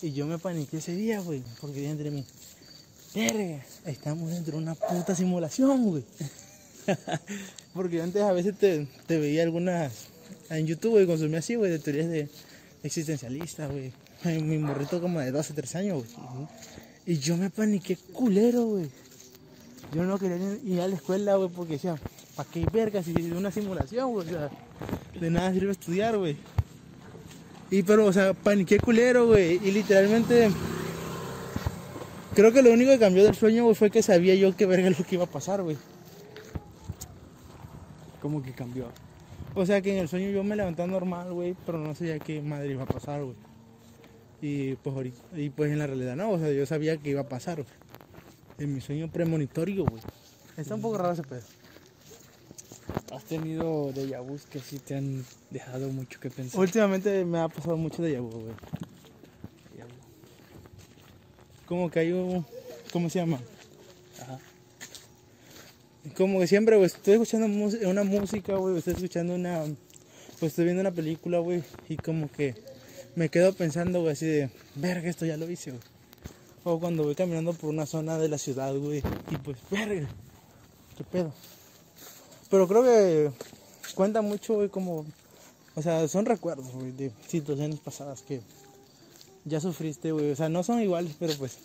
Y 0.00 0.12
yo 0.12 0.26
me 0.26 0.38
paniqué 0.38 0.78
ese 0.78 0.94
día, 0.94 1.20
güey. 1.20 1.42
Porque 1.60 1.80
dije 1.80 1.90
entre 1.90 2.10
mí, 2.10 2.24
verga, 3.14 3.64
estamos 3.84 4.30
dentro 4.30 4.52
de 4.52 4.62
una 4.62 4.74
puta 4.74 5.14
simulación, 5.14 5.84
güey. 5.90 6.04
porque 7.74 8.00
antes 8.00 8.22
a 8.22 8.32
veces 8.32 8.54
te 8.58 9.18
veía 9.18 9.42
algunas 9.42 10.09
en 10.50 10.66
YouTube, 10.66 10.92
güey, 10.92 11.06
consumía 11.06 11.38
así, 11.38 11.54
güey, 11.54 11.70
de 11.70 11.78
teorías 11.78 12.08
de, 12.08 12.28
existencialista, 12.82 13.66
güey. 13.66 13.92
Mi 14.24 14.58
morrito 14.58 15.00
como 15.00 15.20
de 15.20 15.30
12, 15.30 15.54
13 15.54 15.78
años, 15.78 16.04
güey. 16.04 16.48
Y 17.06 17.18
yo 17.18 17.36
me 17.36 17.50
paniqué 17.50 17.96
culero, 18.12 18.64
güey. 18.64 18.88
Yo 19.94 20.04
no 20.04 20.18
quería 20.18 20.36
ir 20.64 20.80
a 20.80 20.88
la 20.88 20.94
escuela, 20.94 21.36
güey, 21.36 21.48
porque 21.48 21.74
decía, 21.74 21.96
¿para 22.36 22.48
qué 22.50 22.64
verga 22.72 23.02
si 23.02 23.12
es 23.12 23.32
una 23.32 23.50
simulación, 23.50 24.12
güey? 24.12 24.26
De 25.18 25.30
nada 25.30 25.52
sirve 25.52 25.72
estudiar, 25.72 26.16
güey. 26.18 26.36
Y 27.70 27.82
pero, 27.82 28.06
o 28.06 28.12
sea, 28.12 28.34
paniqué 28.34 28.78
culero, 28.78 29.28
güey. 29.28 29.60
Y 29.64 29.70
literalmente, 29.70 30.50
creo 32.34 32.52
que 32.52 32.62
lo 32.62 32.72
único 32.72 32.90
que 32.90 32.98
cambió 32.98 33.24
del 33.24 33.34
sueño, 33.34 33.72
fue 33.74 33.90
que 33.90 34.02
sabía 34.02 34.34
yo 34.34 34.54
qué 34.56 34.66
verga 34.66 34.90
lo 34.90 35.04
que 35.04 35.14
iba 35.14 35.24
a 35.24 35.30
pasar, 35.30 35.62
güey. 35.62 35.76
¿Cómo 38.20 38.42
que 38.42 38.52
cambió? 38.52 38.86
O 39.54 39.66
sea 39.66 39.80
que 39.82 39.92
en 39.92 39.98
el 39.98 40.08
sueño 40.08 40.30
yo 40.30 40.44
me 40.44 40.56
levantaba 40.56 40.88
normal, 40.88 41.32
güey, 41.32 41.56
pero 41.66 41.78
no 41.78 41.94
sabía 41.94 42.18
qué 42.18 42.40
madre 42.40 42.70
iba 42.70 42.84
a 42.84 42.86
pasar, 42.86 43.22
güey. 43.22 43.36
Y 44.40 44.76
pues 44.76 44.94
ahorita, 44.94 45.18
y 45.36 45.50
pues 45.50 45.70
en 45.70 45.78
la 45.78 45.86
realidad 45.86 46.16
no, 46.16 46.30
o 46.30 46.38
sea, 46.38 46.50
yo 46.52 46.64
sabía 46.66 46.96
que 46.96 47.10
iba 47.10 47.22
a 47.22 47.28
pasar, 47.28 47.56
güey. 47.56 47.68
En 48.58 48.74
mi 48.74 48.80
sueño 48.80 49.10
premonitorio, 49.10 49.84
güey. 49.84 50.02
Está 50.56 50.74
un 50.74 50.82
poco 50.82 50.98
raro 50.98 51.12
ese 51.12 51.22
pedo. 51.22 51.42
¿Has 53.12 53.24
tenido 53.24 53.92
déjà 53.92 54.20
vus 54.20 54.46
que 54.46 54.60
sí 54.60 54.78
te 54.78 54.96
han 54.96 55.24
dejado 55.50 55.88
mucho 55.88 56.20
que 56.20 56.30
pensar? 56.30 56.60
Últimamente 56.60 57.24
me 57.24 57.38
ha 57.38 57.48
pasado 57.48 57.76
mucho 57.76 58.02
de 58.02 58.20
vu, 58.20 58.30
güey. 58.30 58.52
Vu. 58.52 58.54
Como 61.66 61.90
que 61.90 62.00
hay 62.00 62.12
un, 62.12 62.44
¿cómo 62.92 63.08
se 63.10 63.18
llama? 63.18 63.40
Ajá. 64.20 64.38
Como 66.16 66.46
siempre, 66.46 66.76
güey, 66.76 66.86
estoy 66.86 67.14
escuchando 67.14 67.46
una 67.88 68.04
música, 68.04 68.56
güey, 68.56 68.78
estoy 68.78 68.94
escuchando 68.94 69.34
una, 69.34 69.64
pues 70.38 70.52
estoy 70.52 70.64
viendo 70.64 70.80
una 70.80 70.92
película, 70.92 71.38
güey, 71.40 71.62
y 71.88 71.96
como 71.96 72.30
que 72.30 72.54
me 73.16 73.28
quedo 73.28 73.52
pensando, 73.52 74.00
güey, 74.00 74.12
así 74.12 74.24
de, 74.26 74.50
verga, 74.76 75.10
esto 75.10 75.26
ya 75.26 75.36
lo 75.36 75.50
hice. 75.50 75.74
O 76.64 76.80
cuando 76.80 77.04
voy 77.04 77.14
caminando 77.14 77.52
por 77.52 77.68
una 77.68 77.84
zona 77.84 78.18
de 78.18 78.28
la 78.28 78.38
ciudad, 78.38 78.74
güey, 78.74 79.02
y 79.30 79.36
pues, 79.36 79.58
verga, 79.70 80.08
qué 80.96 81.04
pedo. 81.04 81.34
Pero 82.50 82.66
creo 82.66 82.82
que 82.82 83.30
cuenta 83.94 84.22
mucho, 84.22 84.54
güey, 84.54 84.70
como, 84.70 85.04
o 85.74 85.82
sea, 85.82 86.08
son 86.08 86.24
recuerdos, 86.24 86.72
güey, 86.72 86.92
de 86.92 87.12
situaciones 87.28 87.78
pasadas 87.78 88.22
que 88.22 88.40
ya 89.44 89.60
sufriste, 89.60 90.12
güey. 90.12 90.30
O 90.30 90.36
sea, 90.36 90.48
no 90.48 90.62
son 90.62 90.80
iguales, 90.80 91.14
pero 91.18 91.34
pues 91.34 91.58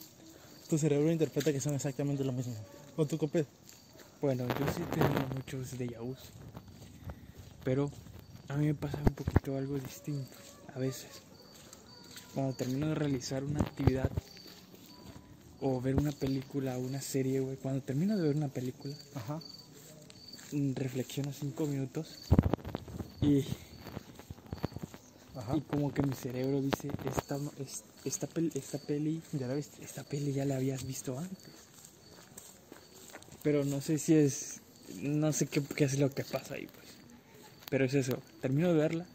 tu 0.69 0.78
cerebro 0.78 1.12
interpreta 1.12 1.54
que 1.54 1.62
son 1.62 1.74
exactamente 1.74 2.24
lo 2.24 2.34
mismo. 2.34 2.54
¿O 2.98 3.06
tú 3.06 3.17
qué? 3.17 3.45
Bueno, 4.21 4.47
yo 4.47 4.65
sí 4.73 4.82
tenido 4.93 5.28
muchos 5.36 5.78
déjà 5.78 5.99
vus. 6.01 6.17
Pero 7.63 7.91
a 8.47 8.56
mí 8.58 8.67
me 8.67 8.73
pasa 8.75 8.97
un 9.06 9.13
poquito 9.13 9.58
algo 9.58 9.78
distinto. 9.80 10.36
A 10.75 10.80
veces, 10.80 11.10
cuando 12.34 12.54
termino 12.54 12.89
de 12.89 12.95
realizar 12.95 13.43
una 13.43 13.62
actividad 13.62 14.10
o 15.62 15.80
ver 15.82 15.95
una 15.95 16.12
película 16.12 16.78
o 16.78 16.82
una 16.82 17.01
serie, 17.01 17.39
güey, 17.39 17.58
cuando 17.58 17.82
termino 17.82 18.17
de 18.17 18.23
ver 18.28 18.36
una 18.36 18.49
película, 18.49 18.93
Ajá. 19.15 19.39
mm, 20.51 20.73
reflexiono 20.73 21.32
cinco 21.32 21.65
minutos 21.65 22.19
y, 23.21 23.41
Ajá. 25.36 25.56
y 25.56 25.62
como 25.62 25.93
que 25.93 26.04
mi 26.04 26.13
cerebro 26.13 26.62
dice, 26.62 26.89
esta, 27.06 27.38
es- 27.58 27.84
esta, 28.04 28.28
pel- 28.28 28.51
esta 28.56 28.78
peli 28.80 29.21
¿Ya 29.34 29.47
la 29.47 29.54
viste? 29.56 29.84
esta 29.84 30.04
peli 30.04 30.34
ya 30.34 30.45
la 30.45 30.58
habías 30.58 30.86
visto 30.86 31.17
antes. 31.17 31.64
Pero 33.45 33.63
no 33.63 33.79
sé 33.79 33.99
si 33.99 34.15
es. 34.15 34.60
No 35.01 35.31
sé 35.31 35.45
qué, 35.45 35.62
qué 35.62 35.84
es 35.86 35.99
lo 35.99 36.10
que 36.10 36.23
pasa 36.25 36.55
ahí, 36.55 36.65
pues. 36.65 36.88
Pero 37.69 37.86
es 37.86 37.93
eso. 37.93 38.17
Termino 38.41 38.73
de 38.73 38.79
verla 38.79 39.05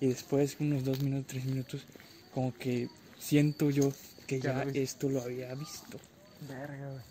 y 0.00 0.06
después, 0.08 0.56
unos 0.60 0.82
dos 0.84 1.02
minutos, 1.02 1.26
tres 1.28 1.44
minutos, 1.44 1.86
como 2.34 2.52
que 2.54 2.88
siento 3.18 3.70
yo 3.70 3.92
que 4.26 4.40
Ya 4.40 4.52
ya 4.54 4.58
lo 4.60 4.64
viste. 4.66 4.82
esto 4.82 5.08
lo 5.10 5.20
había 5.22 5.54
visto. 5.54 5.98
Verga, 6.48 6.90
güey. 6.90 7.04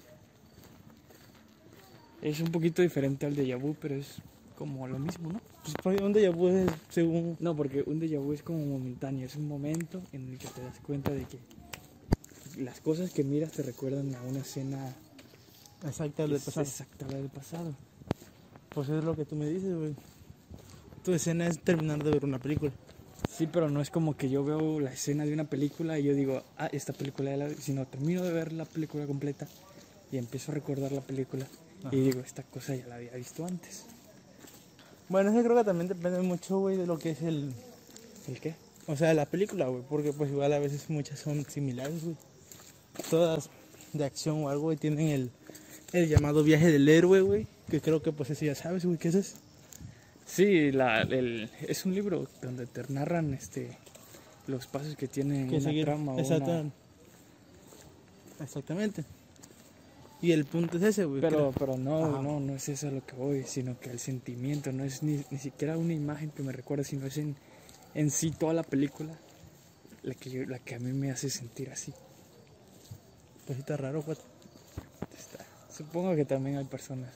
Es 2.22 2.40
un 2.40 2.52
poquito 2.52 2.82
diferente 2.82 3.28
al 3.28 3.36
déjà 3.36 3.58
vu, 3.60 3.76
pero 3.80 3.96
es 3.96 4.16
como 4.58 4.88
lo 4.88 4.98
mismo, 4.98 5.32
¿no? 5.32 5.42
Pues 5.84 6.02
un 6.02 6.14
déjà 6.14 6.32
vu 6.34 6.48
es 6.48 6.68
según. 6.90 7.38
No, 7.40 7.56
porque 7.56 7.84
un 7.86 8.00
déjà 8.00 8.20
vu 8.20 8.34
es 8.34 8.42
como 8.42 8.66
momentáneo, 8.66 9.28
es 9.28 9.36
un 9.36 9.48
momento 9.48 10.02
en 10.14 10.30
el 10.30 10.38
que 10.40 10.48
te 10.48 10.62
das 10.62 10.80
cuenta 10.80 11.12
de 11.12 11.26
que 11.26 11.38
las 12.58 12.82
cosas 12.82 13.12
que 13.12 13.24
miras 13.24 13.52
te 13.52 13.62
recuerdan 13.62 14.16
a 14.16 14.22
una 14.24 14.40
escena 14.40 14.96
Exacto, 15.84 16.24
del 16.24 16.34
es 16.34 16.44
pasado. 16.44 16.66
exacta 16.66 17.06
a 17.06 17.12
la 17.12 17.18
del 17.18 17.30
pasado. 17.30 17.76
Pues 18.70 18.90
es 18.90 19.04
lo 19.04 19.16
que 19.16 19.26
tú 19.26 19.36
me 19.36 19.48
dices, 19.48 19.76
güey. 19.76 19.96
Tu 21.04 21.14
escena 21.14 21.48
es 21.48 21.60
terminar 21.60 22.04
de 22.04 22.12
ver 22.12 22.26
una 22.26 22.40
película. 22.40 22.72
Sí, 23.30 23.48
pero 23.48 23.70
no 23.70 23.82
es 23.82 23.90
como 23.90 24.16
que 24.18 24.30
yo 24.30 24.44
veo 24.44 24.80
la 24.80 24.92
escena 24.92 25.26
de 25.26 25.34
una 25.34 25.46
película 25.46 26.00
y 26.00 26.04
yo 26.04 26.14
digo, 26.14 26.44
ah, 26.58 26.70
esta 26.72 26.94
película 26.94 27.32
ya 27.32 27.38
la 27.38 27.48
vi", 27.48 27.56
sino 27.56 27.86
termino 27.86 28.24
de 28.24 28.32
ver 28.32 28.54
la 28.54 28.66
película 28.66 29.06
completa 29.06 29.48
y 30.12 30.18
empiezo 30.18 30.52
a 30.52 30.56
recordar 30.56 30.92
la 30.92 31.02
película 31.02 31.46
Ajá. 31.84 31.96
y 31.96 32.02
digo, 32.02 32.22
esta 32.22 32.44
cosa 32.44 32.76
ya 32.76 32.88
la 32.88 32.96
había 32.96 33.12
visto 33.14 33.46
antes. 33.46 33.86
Bueno, 35.10 35.32
eso 35.32 35.44
creo 35.44 35.56
que 35.56 35.64
también 35.64 35.88
depende 35.88 36.20
mucho, 36.22 36.60
güey, 36.60 36.78
de 36.78 36.88
lo 36.88 36.98
que 36.98 37.12
es 37.12 37.22
el. 37.22 37.54
¿El 38.28 38.40
qué? 38.40 38.56
O 38.88 38.96
sea, 38.96 39.14
la 39.14 39.26
película, 39.26 39.68
güey. 39.68 39.84
Porque 39.88 40.12
pues 40.12 40.32
igual 40.32 40.52
a 40.54 40.60
veces 40.60 40.90
muchas 40.90 41.20
son 41.20 41.46
similares, 41.46 42.04
güey. 42.04 42.16
Todas 43.10 43.50
de 43.94 44.06
acción 44.06 44.44
o 44.44 44.50
algo, 44.50 44.64
güey, 44.64 44.78
tienen 44.78 45.10
el, 45.10 45.32
el 45.98 46.10
llamado 46.10 46.44
viaje 46.44 46.72
del 46.72 46.88
héroe, 46.90 47.22
güey. 47.22 47.48
Que 47.70 47.82
creo 47.82 48.02
que 48.02 48.12
pues 48.12 48.30
eso 48.30 48.46
ya 48.46 48.56
sabes, 48.56 48.86
güey, 48.86 48.98
¿qué 48.98 49.08
es 49.10 49.16
eso? 49.16 49.38
Sí, 50.26 50.72
la, 50.72 51.02
el, 51.02 51.50
es 51.68 51.86
un 51.86 51.94
libro 51.96 52.28
donde 52.42 52.66
te 52.66 52.84
narran 52.92 53.34
este, 53.34 53.78
los 54.48 54.66
pasos 54.68 54.96
que 54.96 55.08
tiene 55.08 55.48
que 55.48 55.56
una 55.58 55.64
seguir. 55.64 55.86
trama 55.86 56.14
o 56.14 56.20
Exacto. 56.20 56.52
una- 56.52 56.72
Exactamente. 58.42 59.04
Y 60.22 60.32
el 60.32 60.46
punto 60.46 60.78
es 60.78 60.84
ese, 60.84 61.06
güey. 61.06 61.22
Pero, 61.22 61.54
pero 61.58 61.78
no, 61.78 62.04
Ajá. 62.06 62.22
no, 62.22 62.40
no 62.40 62.56
es 62.56 62.68
eso 62.70 62.88
a 62.88 62.92
lo 62.92 63.06
que 63.06 63.16
voy, 63.16 63.44
sino 63.46 63.80
que 63.80 63.90
el 63.92 64.00
sentimiento 64.00 64.72
no 64.72 64.84
es 64.84 65.04
ni, 65.04 65.24
ni 65.30 65.38
siquiera 65.38 65.78
una 65.78 65.94
imagen 65.94 66.32
que 66.32 66.42
me 66.42 66.52
recuerda, 66.52 66.84
sino 66.84 67.06
es 67.06 67.18
en, 67.18 67.36
en 67.94 68.10
sí 68.10 68.32
toda 68.32 68.54
la 68.54 68.64
película 68.64 69.14
la 70.04 70.14
que, 70.16 70.30
yo- 70.30 70.46
la 70.46 70.60
que 70.60 70.76
a 70.76 70.80
mí 70.80 70.92
me 70.94 71.12
hace 71.12 71.30
sentir 71.30 71.70
así. 71.70 71.94
Pues 73.46 73.60
está 73.60 73.78
raro, 73.78 74.02
güey. 74.02 74.18
Supongo 75.76 76.16
que 76.16 76.26
también 76.26 76.58
hay 76.58 76.66
personas 76.66 77.12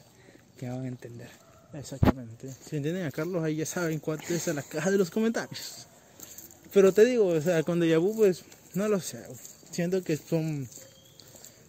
que 0.57 0.67
van 0.67 0.83
a 0.83 0.87
entender. 0.87 1.29
Exactamente. 1.73 2.53
Si 2.67 2.77
entienden 2.77 3.05
a 3.05 3.11
Carlos, 3.11 3.43
ahí 3.43 3.55
ya 3.55 3.65
saben 3.65 3.99
cuál 3.99 4.19
es 4.27 4.47
a 4.47 4.53
la 4.53 4.63
caja 4.63 4.91
de 4.91 4.97
los 4.97 5.09
comentarios. 5.09 5.87
Pero 6.73 6.91
te 6.91 7.05
digo, 7.05 7.27
o 7.27 7.41
sea, 7.41 7.63
con 7.63 7.79
Deja 7.79 7.99
pues, 7.99 8.43
no 8.73 8.87
lo 8.87 8.99
sé. 8.99 9.23
Siento 9.71 10.03
que 10.03 10.17
son 10.17 10.67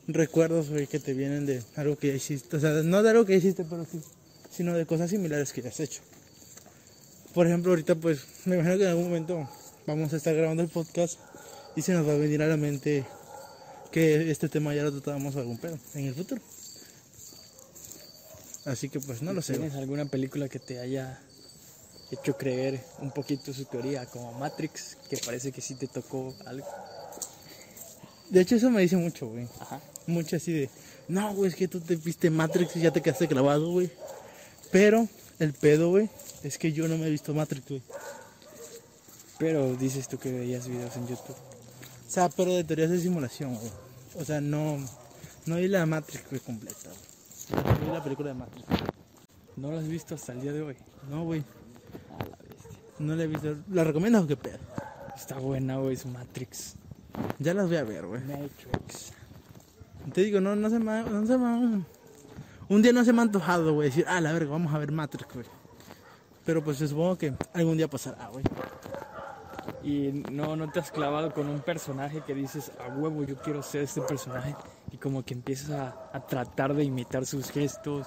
recuerdos, 0.09 0.71
güey, 0.71 0.87
que 0.87 0.99
te 0.99 1.15
vienen 1.15 1.47
de 1.47 1.63
algo 1.77 1.97
que 1.97 2.09
ya 2.09 2.15
hiciste. 2.15 2.57
O 2.57 2.61
sea, 2.61 2.71
no 2.83 3.03
de 3.03 3.11
algo 3.11 3.25
que 3.25 3.37
hiciste, 3.37 3.65
pero 3.65 3.85
sí, 3.85 4.01
sino 4.51 4.75
de 4.75 4.85
cosas 4.85 5.11
similares 5.11 5.53
que 5.53 5.63
ya 5.63 5.69
has 5.69 5.81
hecho. 5.81 6.01
Por 7.35 7.47
ejemplo, 7.47 7.71
ahorita, 7.71 7.95
pues, 7.95 8.25
me 8.47 8.57
imagino 8.57 8.79
que 8.79 8.85
en 8.85 8.91
algún 8.91 9.05
momento 9.05 9.49
vamos 9.87 10.13
a 10.13 10.17
estar 10.17 10.35
grabando 10.35 10.63
el 10.63 10.69
podcast 10.69 11.21
y 11.77 11.83
se 11.83 11.93
nos 11.93 12.07
va 12.07 12.13
a 12.15 12.17
venir 12.17 12.43
a 12.43 12.49
la 12.49 12.57
mente 12.57 13.07
que 13.93 14.31
este 14.31 14.49
tema 14.49 14.75
ya 14.75 14.83
lo 14.83 14.93
tratábamos 14.93 15.37
algún 15.37 15.59
pedo 15.59 15.79
en 15.95 16.07
el 16.07 16.15
futuro. 16.15 16.43
Así 18.65 18.89
que, 18.89 19.01
pues, 19.01 19.23
no 19.23 19.33
lo 19.33 19.43
sé. 19.43 19.55
¿Tienes 19.55 19.75
alguna 19.75 20.05
película 20.05 20.49
que 20.49 20.59
te 20.59 20.81
haya 20.81 21.21
hecho 22.11 22.37
creer 22.37 22.81
un 22.99 23.11
poquito 23.13 23.53
su 23.53 23.65
teoría, 23.65 24.07
como 24.07 24.33
Matrix, 24.33 24.97
que 25.09 25.17
parece 25.19 25.53
que 25.53 25.61
sí 25.61 25.75
te 25.75 25.87
tocó 25.87 26.35
algo? 26.47 26.67
De 28.29 28.41
hecho, 28.41 28.57
eso 28.57 28.71
me 28.71 28.83
dice 28.83 28.97
mucho, 28.97 29.29
güey. 29.29 29.49
Ajá. 29.61 29.81
Mucho 30.07 30.37
así 30.37 30.53
de, 30.53 30.71
no, 31.09 31.35
güey, 31.35 31.51
es 31.51 31.57
que 31.57 31.69
tú 31.69 31.81
te 31.81 31.97
viste 31.97 32.31
Matrix 32.31 32.77
y 32.77 32.81
ya 32.81 32.93
te 32.93 33.01
quedaste 33.01 33.29
clavado, 33.29 33.71
güey. 33.71 33.91
Pero 34.71 35.09
el 35.39 35.53
pedo, 35.53 35.91
güey, 35.91 36.09
es 36.43 36.59
que 36.59 36.73
yo 36.73 36.87
no 36.87 36.99
me 36.99 37.07
he 37.07 37.11
visto 37.11 37.35
Matrix, 37.35 37.69
güey. 37.69 37.83
Pero 39.39 39.75
dices 39.75 40.07
tú 40.07 40.19
que 40.19 40.31
veías 40.31 40.69
videos 40.69 40.95
en 40.97 41.09
YouTube. 41.09 41.37
O 42.07 42.11
sea, 42.11 42.29
pero 42.29 42.55
de 42.55 42.65
teorías 42.65 42.91
de 42.91 43.01
simulación, 43.01 43.57
güey. 43.57 43.71
O 44.17 44.25
sea, 44.25 44.41
no, 44.41 44.79
no 45.47 45.57
vi 45.57 45.69
la 45.69 45.87
Matrix, 45.87 46.29
güey, 46.29 46.41
completa, 46.41 46.89
güey. 46.89 47.10
No 47.55 47.87
vi 47.87 47.93
la 47.93 48.03
película 48.03 48.29
de 48.29 48.35
Matrix. 48.35 48.67
¿No 49.57 49.71
lo 49.71 49.79
has 49.79 49.89
visto 49.89 50.15
hasta 50.15 50.33
el 50.33 50.41
día 50.41 50.53
de 50.53 50.63
hoy? 50.63 50.77
No, 51.11 51.25
güey, 51.25 51.45
la 52.21 52.37
bestia. 52.49 52.79
no 52.99 53.15
la 53.17 53.23
he 53.25 53.27
visto. 53.27 53.57
¿La 53.71 53.85
recomiendas 53.85 54.23
o 54.25 54.27
qué 54.27 54.37
pedo? 54.37 54.59
Está 55.17 55.39
buena, 55.39 55.77
güey, 55.79 55.95
es 55.95 56.07
Matrix. 56.07 56.77
Ya 57.39 57.53
las 57.55 57.67
voy 57.69 57.77
a 57.77 57.85
ver, 57.85 58.07
güey. 58.07 58.21
Matrix. 58.23 59.13
Te 60.15 60.23
digo, 60.23 60.41
no, 60.41 60.57
no 60.57 60.71
se 60.71 60.79
me, 60.79 60.91
ha- 60.93 61.03
no 61.03 61.27
se 61.27 61.37
me 61.37 61.83
Un 62.69 62.83
día 62.83 62.93
no 62.93 63.05
se 63.05 63.13
me 63.13 63.19
ha 63.19 63.23
antojado, 63.23 63.75
güey, 63.75 63.89
decir, 63.91 64.05
ah, 64.09 64.21
la 64.21 64.33
verga, 64.33 64.53
vamos 64.53 64.73
a 64.73 64.79
ver 64.79 64.93
Matrix, 64.93 65.33
güey. 65.35 65.47
Pero 66.45 66.65
pues 66.65 66.79
supongo 66.79 67.19
que 67.19 67.35
algún 67.53 67.77
día 67.77 67.89
pasará, 67.89 68.29
güey. 68.29 68.45
Y 69.83 70.23
no, 70.31 70.57
no 70.57 70.71
te 70.71 70.81
has 70.81 70.91
clavado 70.91 71.33
con 71.33 71.49
un 71.49 71.61
personaje 71.61 72.23
que 72.27 72.35
dices, 72.35 72.71
a 72.81 72.89
huevo, 72.95 73.25
yo 73.25 73.37
quiero 73.37 73.63
ser 73.63 73.83
este 73.83 74.01
personaje. 74.03 74.55
Y 74.93 74.97
como 74.97 75.25
que 75.25 75.35
empiezas 75.35 75.71
a, 75.71 76.11
a 76.13 76.21
tratar 76.27 76.75
de 76.75 76.85
imitar 76.85 77.25
sus 77.27 77.51
gestos 77.51 78.07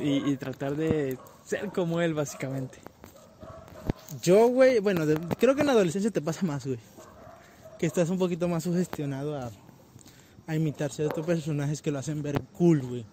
y, 0.00 0.30
y 0.30 0.36
tratar 0.36 0.74
de 0.76 1.18
ser 1.44 1.68
como 1.70 2.00
él, 2.00 2.14
básicamente. 2.14 2.78
Yo, 4.22 4.48
güey, 4.48 4.80
bueno, 4.80 5.06
de- 5.06 5.18
creo 5.38 5.54
que 5.54 5.60
en 5.60 5.66
la 5.68 5.72
adolescencia 5.72 6.10
te 6.10 6.20
pasa 6.20 6.44
más, 6.46 6.66
güey. 6.66 6.78
Que 7.78 7.86
estás 7.86 8.08
un 8.10 8.18
poquito 8.18 8.48
más 8.48 8.64
sugestionado 8.64 9.38
a, 9.38 9.50
a 10.46 10.54
imitar 10.56 10.90
ciertos 10.90 11.24
personajes 11.24 11.80
que 11.82 11.90
lo 11.92 11.98
hacen 12.00 12.22
ver 12.22 12.40
cool, 12.58 12.80
güey. 12.82 13.06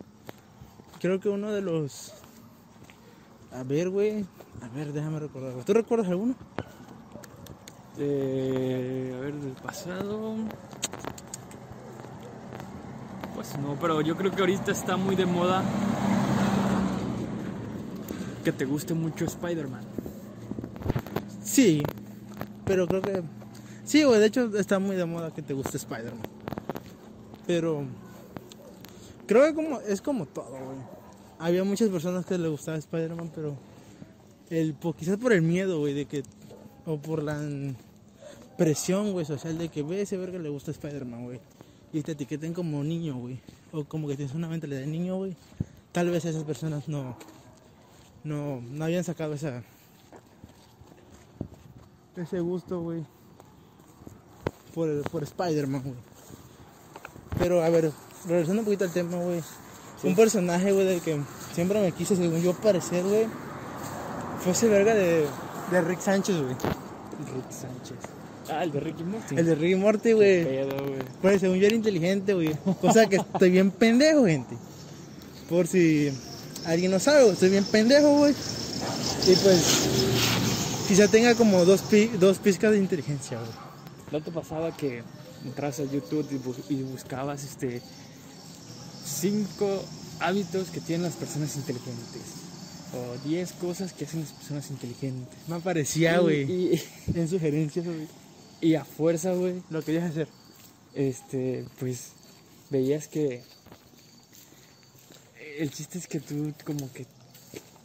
Creo 1.00 1.20
que 1.20 1.30
uno 1.30 1.52
de 1.52 1.62
los... 1.62 2.14
A 3.52 3.64
ver, 3.64 3.90
güey. 3.90 4.26
A 4.62 4.68
ver, 4.76 4.92
déjame 4.94 5.20
recordar. 5.20 5.54
¿Tú 5.64 5.74
recuerdas 5.74 6.08
alguno? 6.10 6.34
Eh, 7.98 9.14
a 9.16 9.20
ver, 9.20 9.34
del 9.36 9.54
pasado. 9.54 10.36
Pues 13.52 13.62
no, 13.62 13.78
pero 13.80 14.02
yo 14.02 14.16
creo 14.16 14.32
que 14.32 14.40
ahorita 14.40 14.72
está 14.72 14.98
muy 14.98 15.16
de 15.16 15.26
moda 15.26 15.64
que 18.44 18.52
te 18.52 18.66
guste 18.66 18.94
mucho 18.94 19.26
Spider-Man. 19.26 19.84
Sí, 21.44 21.82
pero 22.66 22.88
creo 22.88 23.02
que... 23.02 23.22
Sí, 23.84 24.04
güey, 24.04 24.20
de 24.20 24.28
hecho 24.28 24.58
está 24.58 24.80
muy 24.80 24.96
de 24.96 25.06
moda 25.06 25.32
que 25.34 25.42
te 25.42 25.54
guste 25.54 25.78
Spider-Man. 25.78 26.24
Pero... 27.46 27.86
Creo 29.28 29.44
que 29.46 29.54
como, 29.54 29.80
es 29.82 30.02
como 30.02 30.26
todo, 30.26 30.52
güey. 30.52 30.78
Había 31.40 31.64
muchas 31.64 31.90
personas 31.90 32.26
que 32.26 32.38
le 32.38 32.48
gustaba 32.48 32.78
Spider-Man, 32.78 33.32
pero... 33.34 33.56
El, 34.50 34.76
quizás 34.98 35.18
por 35.18 35.34
el 35.34 35.42
miedo, 35.42 35.80
güey, 35.80 35.94
de 35.94 36.06
que... 36.06 36.24
O 36.86 36.98
por 36.98 37.22
la 37.22 37.40
presión, 38.58 39.12
güey, 39.12 39.26
social 39.26 39.58
de 39.58 39.70
que 39.70 39.84
ve 39.84 40.02
ese 40.02 40.18
verga 40.18 40.40
le 40.40 40.50
gusta 40.50 40.72
Spider-Man, 40.72 41.26
güey. 41.26 41.40
Y 41.96 42.04
te 42.04 42.12
etiqueten 42.12 42.54
como 42.54 42.84
niño, 42.84 43.16
güey. 43.16 43.40
O 43.72 43.86
como 43.86 44.10
que 44.10 44.18
tienes 44.18 44.36
una 44.36 44.50
mentalidad 44.50 44.82
de 44.82 44.88
niño, 44.88 45.16
güey. 45.16 45.34
Tal 45.94 46.10
vez 46.10 46.26
esas 46.26 46.44
personas 46.44 46.90
no... 46.90 47.16
No, 48.26 48.60
no 48.60 48.84
habían 48.84 49.06
sacado 49.06 49.34
esa, 49.34 49.64
ese 52.18 52.42
gusto, 52.42 52.82
güey. 52.82 53.06
Por, 54.74 55.10
por 55.10 55.24
Spider-Man, 55.24 55.84
güey. 55.84 55.96
Pero, 57.40 57.64
a 57.64 57.70
ver, 57.70 57.94
regresando 58.28 58.64
un 58.64 58.66
poquito 58.66 58.84
al 58.84 58.92
tema, 58.92 59.16
güey. 59.16 59.42
Sí. 60.02 60.10
Un 60.10 60.16
personaje, 60.18 60.74
güey, 60.74 60.86
del 60.86 61.02
que 61.02 61.22
siempre 61.54 61.80
me 61.80 61.94
quise, 61.94 62.18
según 62.18 62.42
yo, 62.42 62.54
parecer, 62.56 63.06
güey. 63.06 63.28
Fue 64.42 64.52
ese 64.52 64.68
verga 64.68 64.94
de, 64.94 65.28
de 65.72 65.82
Rick 65.82 66.02
Sánchez, 66.02 66.36
güey. 66.42 66.56
Rick 66.56 67.52
Sánchez. 67.52 68.25
Ah, 68.50 68.64
el 68.64 68.72
de 68.72 68.80
Ricky 68.80 69.04
Morty. 69.04 69.36
El 69.38 69.46
de 69.46 69.56
Rick 69.56 69.72
y 69.72 69.76
Morty, 69.76 70.12
güey. 70.14 70.46
Pues, 71.22 71.42
según 71.42 71.58
yo 71.58 71.66
era 71.68 71.76
inteligente, 71.76 72.34
güey. 72.34 72.56
Cosa 72.82 73.08
que 73.08 73.18
estoy 73.18 73.50
bien 73.50 73.72
pendejo, 73.72 74.26
gente. 74.26 74.56
Por 75.50 75.68
si 75.68 76.12
alguien 76.66 76.92
no 76.92 77.00
sabe, 77.00 77.28
estoy 77.30 77.50
bien 77.50 77.64
pendejo, 77.66 78.18
güey. 78.18 78.34
Y 79.28 79.36
pues, 79.38 79.88
quizá 80.88 81.08
tenga 81.08 81.34
como 81.36 81.66
dos, 81.66 81.82
pi- 81.82 82.12
dos 82.20 82.38
pizcas 82.40 82.72
de 82.72 82.78
inteligencia, 82.78 83.40
güey. 83.40 83.52
¿No 84.12 84.22
te 84.22 84.32
pasaba 84.32 84.76
que 84.76 85.02
entras 85.44 85.80
a 85.80 85.84
YouTube 85.86 86.28
y, 86.32 86.36
bus- 86.38 86.70
y 86.70 86.82
buscabas 86.84 87.44
este 87.44 87.82
cinco 89.06 89.84
hábitos 90.20 90.70
que 90.70 90.80
tienen 90.82 91.04
las 91.04 91.14
personas 91.16 91.56
inteligentes? 91.56 92.22
O 92.94 93.28
10 93.28 93.52
cosas 93.54 93.92
que 93.92 94.06
hacen 94.06 94.22
las 94.22 94.32
personas 94.32 94.70
inteligentes. 94.70 95.38
Me 95.48 95.60
parecía, 95.60 96.16
Y- 96.16 96.20
güey. 96.22 96.42
Y, 96.52 96.82
En 97.16 97.28
sugerencias, 97.28 97.86
güey. 97.86 98.08
Y 98.62 98.76
a 98.76 98.86
fuerza, 98.86 99.34
güey, 99.34 99.62
Lo 99.70 99.82
querías 99.84 100.10
hacer. 100.12 100.28
este, 100.94 101.66
pues 101.80 102.12
veías 102.70 103.08
que 103.08 103.44
el 105.58 105.72
chiste 105.72 105.98
es 105.98 106.08
que 106.08 106.20
tú 106.20 106.54
como 106.66 106.92
que 106.92 107.06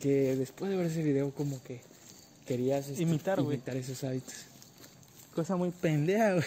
que 0.01 0.35
después 0.37 0.71
de 0.71 0.77
ver 0.77 0.87
ese 0.87 1.03
video 1.03 1.31
como 1.33 1.63
que 1.63 1.81
querías 2.47 2.89
este, 2.89 3.03
Imitar, 3.03 3.39
imitar 3.39 3.77
esos 3.77 4.03
hábitos. 4.03 4.35
Cosa 5.35 5.57
muy 5.57 5.71
pendeja, 5.71 6.35
güey. 6.35 6.47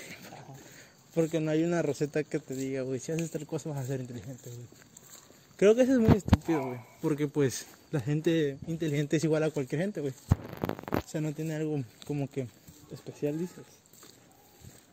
Porque 1.14 1.40
no 1.40 1.52
hay 1.52 1.64
una 1.64 1.84
receta 1.84 2.24
que 2.24 2.40
te 2.40 2.56
diga, 2.56 2.82
güey, 2.82 3.00
si 3.00 3.12
haces 3.12 3.30
tal 3.30 3.46
cosa 3.46 3.70
vas 3.70 3.80
a 3.80 3.86
ser 3.86 4.02
inteligente, 4.02 4.50
güey. 4.50 4.68
Creo 5.56 5.76
que 5.76 5.84
eso 5.84 5.94
es 5.94 6.00
muy 6.00 6.18
estúpido, 6.18 6.66
güey. 6.66 6.80
Porque 7.02 7.28
pues 7.28 7.68
la 7.92 8.00
gente 8.00 8.58
inteligente 8.68 9.18
es 9.18 9.24
igual 9.24 9.44
a 9.44 9.52
cualquier 9.52 9.82
gente, 9.82 10.02
güey. 10.02 10.14
O 11.06 11.08
sea, 11.08 11.22
no 11.22 11.32
tiene 11.32 11.54
algo 11.54 11.84
como 12.08 12.28
que... 12.28 12.48
Especial 12.92 13.38
dices. 13.38 13.64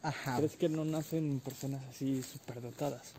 Ajá. 0.03 0.39
¿Crees 0.39 0.57
que 0.57 0.69
no 0.69 0.85
nacen 0.85 1.41
personas 1.41 1.83
así 1.91 2.23
superdotadas? 2.23 3.13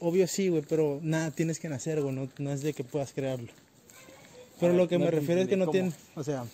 Obvio 0.00 0.26
sí, 0.26 0.48
güey, 0.48 0.62
pero 0.68 1.00
nada 1.02 1.30
tienes 1.30 1.58
que 1.58 1.68
nacer, 1.68 2.02
güey. 2.02 2.14
No, 2.14 2.28
no 2.38 2.52
es 2.52 2.62
de 2.62 2.74
que 2.74 2.84
puedas 2.84 3.12
crearlo. 3.12 3.48
Pero 4.60 4.72
A 4.72 4.76
ver, 4.76 4.82
lo 4.82 4.88
que 4.88 4.98
no 4.98 5.06
me 5.06 5.10
refiero 5.10 5.40
es 5.40 5.48
que 5.48 5.56
no 5.56 5.68
tienen... 5.68 5.94
O 6.14 6.22
sea, 6.22 6.44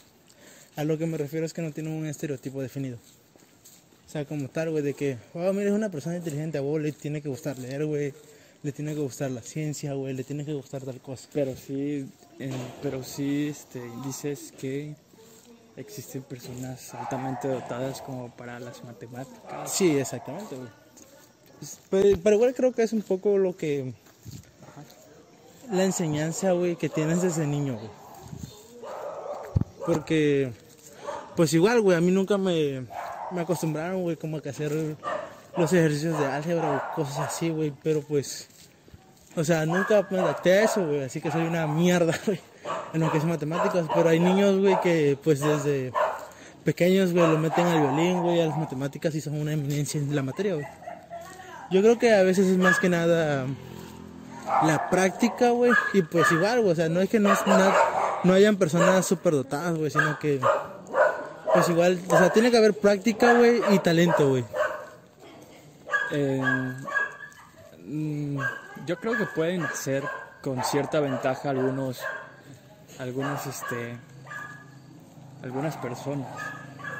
a 0.76 0.84
lo 0.84 0.98
que 0.98 1.06
me 1.06 1.18
refiero 1.18 1.44
es 1.44 1.52
que 1.52 1.62
no 1.62 1.72
tienen 1.72 1.92
un 1.92 2.06
estereotipo 2.06 2.62
definido. 2.62 2.98
O 4.06 4.12
sea, 4.12 4.24
como 4.24 4.48
tal, 4.48 4.70
güey, 4.70 4.82
de 4.82 4.94
que, 4.94 5.18
oh, 5.34 5.52
mira, 5.52 5.70
es 5.70 5.74
una 5.74 5.90
persona 5.90 6.16
inteligente, 6.16 6.58
a 6.58 6.62
vos 6.62 6.80
le 6.80 6.92
tiene 6.92 7.22
que 7.22 7.28
gustar 7.28 7.58
leer, 7.58 7.86
güey. 7.86 8.12
Le 8.62 8.72
tiene 8.72 8.94
que 8.94 9.00
gustar 9.00 9.30
la 9.30 9.40
ciencia, 9.40 9.94
güey. 9.94 10.14
Le 10.14 10.24
tiene 10.24 10.44
que 10.44 10.52
gustar 10.52 10.82
tal 10.82 11.00
cosa. 11.00 11.28
Pero 11.32 11.54
sí, 11.56 12.06
eh, 12.38 12.50
pero 12.82 13.02
sí 13.02 13.48
este, 13.48 13.80
dices 14.04 14.52
que 14.58 14.94
existen 15.80 16.22
personas 16.22 16.94
altamente 16.94 17.48
dotadas 17.48 18.00
como 18.02 18.30
para 18.30 18.60
las 18.60 18.84
matemáticas. 18.84 19.70
Sí, 19.70 19.98
exactamente, 19.98 20.56
güey. 20.56 20.68
Pero, 21.90 22.18
pero 22.22 22.36
igual 22.36 22.54
creo 22.54 22.72
que 22.72 22.82
es 22.82 22.92
un 22.92 23.02
poco 23.02 23.38
lo 23.38 23.56
que... 23.56 23.92
La 25.70 25.84
enseñanza, 25.84 26.52
güey, 26.52 26.76
que 26.76 26.88
tienes 26.88 27.22
desde 27.22 27.46
niño, 27.46 27.74
güey. 27.74 27.90
Porque, 29.86 30.52
pues 31.36 31.52
igual, 31.52 31.80
güey, 31.80 31.96
a 31.96 32.00
mí 32.00 32.10
nunca 32.10 32.36
me, 32.38 32.86
me 33.30 33.40
acostumbraron, 33.40 34.02
güey, 34.02 34.16
como 34.16 34.40
que 34.40 34.48
hacer 34.48 34.96
los 35.56 35.72
ejercicios 35.72 36.18
de 36.18 36.26
álgebra 36.26 36.90
o 36.92 36.94
cosas 36.96 37.18
así, 37.18 37.50
güey. 37.50 37.72
Pero 37.82 38.02
pues, 38.02 38.48
o 39.36 39.44
sea, 39.44 39.64
nunca 39.66 40.06
me 40.10 40.18
adapté 40.18 40.52
a 40.54 40.64
eso, 40.64 40.86
güey. 40.86 41.04
Así 41.04 41.20
que 41.20 41.30
soy 41.30 41.42
una 41.42 41.66
mierda, 41.66 42.18
güey, 42.26 42.40
en 42.92 43.00
lo 43.00 43.10
que 43.10 43.18
es 43.18 43.24
matemáticas. 43.24 43.86
Pero 43.94 44.08
hay 44.08 44.20
niños, 44.20 44.58
güey, 44.58 44.80
que 44.80 45.18
pues 45.22 45.40
desde 45.40 45.92
pequeños, 46.64 47.12
güey, 47.12 47.26
lo 47.26 47.38
meten 47.38 47.66
al 47.66 47.80
violín, 47.80 48.22
güey, 48.22 48.40
a 48.40 48.46
las 48.46 48.58
matemáticas 48.58 49.14
y 49.14 49.20
son 49.20 49.40
una 49.40 49.52
eminencia 49.52 50.00
en 50.00 50.14
la 50.14 50.22
materia, 50.22 50.54
güey. 50.54 50.66
Yo 51.70 51.82
creo 51.82 51.98
que 51.98 52.12
a 52.12 52.22
veces 52.22 52.46
es 52.46 52.58
más 52.58 52.78
que 52.80 52.88
nada 52.88 53.46
la 54.64 54.90
práctica, 54.90 55.50
güey, 55.50 55.72
y 55.92 56.02
pues 56.02 56.30
igual, 56.32 56.60
güey, 56.60 56.72
o 56.72 56.74
sea, 56.74 56.88
no 56.88 57.00
es 57.00 57.08
que 57.08 57.20
no, 57.20 57.30
no, 57.46 57.72
no 58.24 58.32
hayan 58.34 58.56
personas 58.56 59.06
superdotadas, 59.06 59.76
güey, 59.76 59.90
sino 59.90 60.18
que, 60.18 60.40
pues 61.54 61.68
igual, 61.68 62.00
o 62.08 62.18
sea, 62.18 62.30
tiene 62.30 62.50
que 62.50 62.56
haber 62.56 62.74
práctica, 62.74 63.34
güey, 63.34 63.62
y 63.70 63.78
talento, 63.78 64.30
güey. 64.30 64.44
Eh, 66.10 66.42
mm, 67.84 68.38
yo 68.86 68.96
creo 68.96 69.16
que 69.16 69.26
pueden 69.26 69.66
ser 69.74 70.02
con 70.42 70.62
cierta 70.64 71.00
ventaja 71.00 71.50
algunos, 71.50 72.00
algunos, 73.00 73.46
este, 73.46 73.96
algunas 75.42 75.76
personas, 75.78 76.28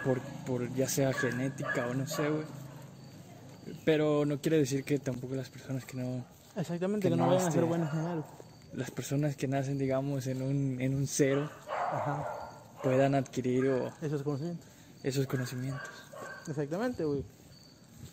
por, 0.05 0.21
por 0.47 0.73
ya 0.75 0.89
sea 0.89 1.13
genética 1.13 1.87
o 1.89 1.95
no 1.95 2.07
sé, 2.07 2.29
güey. 2.29 2.45
Pero 3.85 4.25
no 4.25 4.41
quiere 4.41 4.59
decir 4.59 4.85
que 4.85 4.99
tampoco 4.99 5.35
las 5.35 5.49
personas 5.51 5.85
que 5.85 5.97
no, 5.97 6.25
Exactamente, 6.57 7.09
Que 7.09 7.15
que 7.15 7.17
no 7.17 7.27
no, 7.27 7.31
vayan 7.33 7.47
a 7.49 7.51
ser 7.53 7.61
este- 7.61 7.69
buenos 7.69 7.93
en 7.95 8.01
algo. 8.01 8.25
las 8.73 8.91
personas 8.91 9.37
que 9.37 9.47
nacen, 9.47 9.79
digamos, 9.79 10.27
en 10.27 10.43
un, 10.43 10.81
en 10.81 10.95
un 10.95 11.07
cero, 11.07 11.49
Ajá, 11.93 12.27
puedan 12.83 13.15
adquirir 13.15 13.69
o- 13.69 13.93
esos 14.03 14.23
conocimientos. 14.23 14.67
esos 15.03 15.27
conocimientos. 15.27 15.89
Exactamente, 16.49 17.05
güey. 17.05 17.25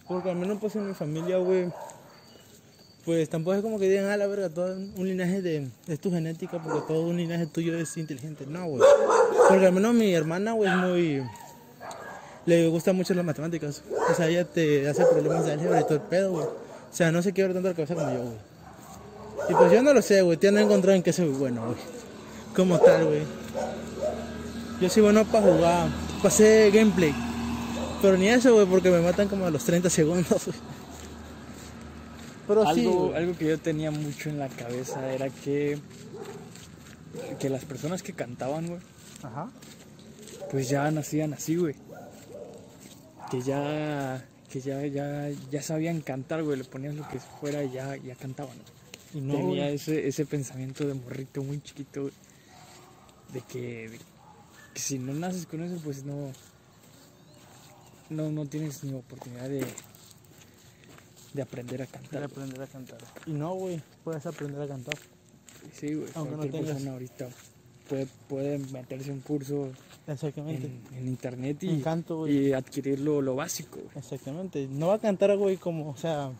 Porque 0.07 0.29
al 0.29 0.35
menos 0.37 0.57
pues 0.59 0.75
en 0.75 0.87
mi 0.87 0.93
familia, 0.93 1.37
güey, 1.37 1.71
pues 3.07 3.29
tampoco 3.29 3.55
es 3.55 3.61
como 3.61 3.79
que 3.79 3.87
digan, 3.87 4.07
ah, 4.07 4.17
la 4.17 4.27
verga, 4.27 4.49
todo 4.49 4.75
un 4.75 5.07
linaje 5.07 5.41
de, 5.41 5.69
es 5.87 5.97
tu 5.97 6.11
genética, 6.11 6.61
porque 6.61 6.81
todo 6.89 7.03
un 7.03 7.15
linaje 7.15 7.45
tuyo 7.45 7.77
es 7.77 7.95
inteligente. 7.95 8.45
No, 8.45 8.65
güey. 8.65 8.83
Porque 9.47 9.65
al 9.65 9.71
menos 9.71 9.93
mi 9.93 10.13
hermana, 10.13 10.51
güey, 10.51 10.69
es 10.69 10.75
muy... 10.75 11.23
Le 12.45 12.67
gusta 12.67 12.91
mucho 12.91 13.13
las 13.13 13.23
matemáticas. 13.23 13.81
O 14.11 14.13
sea, 14.13 14.27
ella 14.27 14.43
te 14.43 14.89
hace 14.89 15.05
problemas 15.05 15.45
de 15.45 15.53
álgebra 15.53 15.79
y 15.79 15.83
todo 15.83 15.93
el 15.93 16.01
pedo, 16.01 16.31
güey. 16.33 16.47
O 16.47 16.51
sea, 16.91 17.09
no 17.13 17.21
se 17.21 17.31
quiebra 17.31 17.53
tanto 17.53 17.69
la 17.69 17.75
cabeza 17.75 17.95
como 17.95 18.11
yo, 18.11 18.23
güey. 18.23 18.35
Y 19.51 19.53
pues 19.53 19.71
yo 19.71 19.81
no 19.81 19.93
lo 19.93 20.01
sé, 20.01 20.21
güey. 20.21 20.35
Tiene 20.35 20.61
encontrado 20.61 20.97
en 20.97 21.01
qué 21.01 21.13
soy 21.13 21.29
bueno, 21.29 21.63
güey. 21.63 21.77
Como 22.57 22.77
tal, 22.77 23.05
güey. 23.05 23.21
Yo 24.81 24.89
soy 24.89 25.03
bueno 25.03 25.23
para 25.23 25.45
jugar, 25.45 25.87
hacer 26.25 26.73
gameplay. 26.73 27.15
Pero 28.01 28.17
ni 28.17 28.27
eso, 28.27 28.53
güey, 28.53 28.65
porque 28.65 28.89
me 28.89 28.99
matan 28.99 29.29
como 29.29 29.45
a 29.45 29.49
los 29.49 29.63
30 29.63 29.89
segundos, 29.89 30.27
güey. 30.45 30.76
Pero 32.47 32.65
Algo, 32.67 33.13
algo 33.13 33.37
que 33.37 33.45
yo 33.47 33.59
tenía 33.59 33.91
mucho 33.91 34.29
en 34.29 34.39
la 34.39 34.47
cabeza 34.47 35.11
era 35.13 35.29
que, 35.29 35.77
que 37.39 37.49
las 37.49 37.65
personas 37.65 38.01
que 38.01 38.13
cantaban, 38.13 38.67
güey, 38.67 38.79
Ajá. 39.21 39.49
pues 40.49 40.69
ya 40.69 40.89
nacían 40.91 41.33
así, 41.33 41.55
güey. 41.57 41.75
Que 43.29 43.41
ya, 43.41 44.25
que 44.49 44.61
ya, 44.61 44.85
ya, 44.87 45.29
ya 45.51 45.61
sabían 45.61 45.99
cantar, 46.01 46.43
güey. 46.43 46.57
Le 46.57 46.63
ponías 46.63 46.95
lo 46.95 47.05
que 47.09 47.19
fuera 47.19 47.63
y 47.63 47.71
ya, 47.71 47.97
ya 47.97 48.15
cantaban. 48.15 48.55
güey. 48.55 48.67
Y 49.13 49.21
no, 49.27 49.33
Tenía 49.35 49.63
güey. 49.65 49.75
ese, 49.75 50.07
ese 50.07 50.25
pensamiento 50.25 50.85
de 50.87 50.93
morrito 50.93 51.43
muy 51.43 51.61
chiquito, 51.61 52.03
güey, 52.03 52.13
de 53.33 53.41
que, 53.41 53.89
de 53.89 53.99
si 54.75 54.99
no 54.99 55.11
naces 55.13 55.45
con 55.45 55.61
eso, 55.63 55.81
pues 55.83 56.03
no. 56.05 56.31
No, 58.09 58.31
no 58.31 58.45
tienes 58.45 58.83
ni 58.85 58.93
oportunidad 58.93 59.49
de. 59.49 59.65
De 61.37 61.41
aprender 61.43 61.81
a 61.81 61.85
De 61.85 61.91
cantar. 61.91 62.23
aprender 62.23 62.61
a 62.61 62.67
cantar. 62.67 62.97
Y 63.25 63.31
no, 63.31 63.53
güey, 63.55 63.81
puedes 64.03 64.25
aprender 64.25 64.61
a 64.61 64.67
cantar. 64.67 64.95
Sí, 65.73 65.93
güey. 65.93 66.09
Aunque 66.15 66.31
no 66.31 66.37
Cualquier 66.39 66.51
tengas- 66.63 66.73
persona 66.73 66.91
ahorita 66.93 67.29
puede, 67.89 68.07
puede 68.27 68.57
meterse 68.57 69.11
un 69.11 69.21
curso 69.21 69.69
Exactamente. 70.07 70.67
en, 70.91 70.97
en 70.97 71.07
internet 71.07 71.57
Un 71.63 71.69
y, 71.69 71.81
canto, 71.81 72.27
y 72.27 72.51
adquirir 72.53 72.99
lo, 72.99 73.21
lo 73.21 73.35
básico, 73.35 73.77
güey. 73.79 73.97
Exactamente. 73.97 74.67
No 74.69 74.87
va 74.87 74.95
a 74.95 74.99
cantar, 74.99 75.35
güey, 75.37 75.57
como, 75.57 75.89
o 75.89 75.97
sea, 75.97 76.31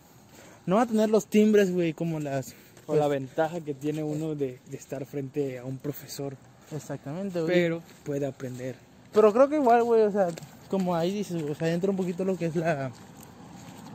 no 0.66 0.76
va 0.76 0.82
a 0.82 0.86
tener 0.88 1.10
los 1.10 1.28
timbres, 1.28 1.72
güey, 1.72 1.94
como 1.94 2.20
las... 2.20 2.54
O 2.90 2.96
la 2.96 3.10
ventaja 3.10 3.60
que 3.60 3.74
tiene 3.74 4.02
uno 4.02 4.34
de, 4.34 4.60
de 4.70 4.78
estar 4.78 5.06
frente 5.06 5.60
a 5.60 5.66
un 5.66 5.78
profesor, 5.78 6.38
Exactamente, 6.74 7.42
güey. 7.42 7.54
pero 7.54 7.84
puede 8.06 8.26
aprender. 8.26 8.76
Pero 9.14 9.34
creo 9.34 9.50
que 9.50 9.56
igual, 9.58 9.84
güey, 9.84 10.04
o 10.04 10.12
sea, 10.12 10.28
como 10.70 10.96
ahí 10.96 11.12
dices, 11.14 11.44
o 11.44 11.54
sea, 11.54 11.74
entra 11.74 11.90
un 11.92 11.98
poquito 11.98 12.24
lo 12.24 12.38
que 12.38 12.46
es 12.46 12.56
la, 12.56 12.92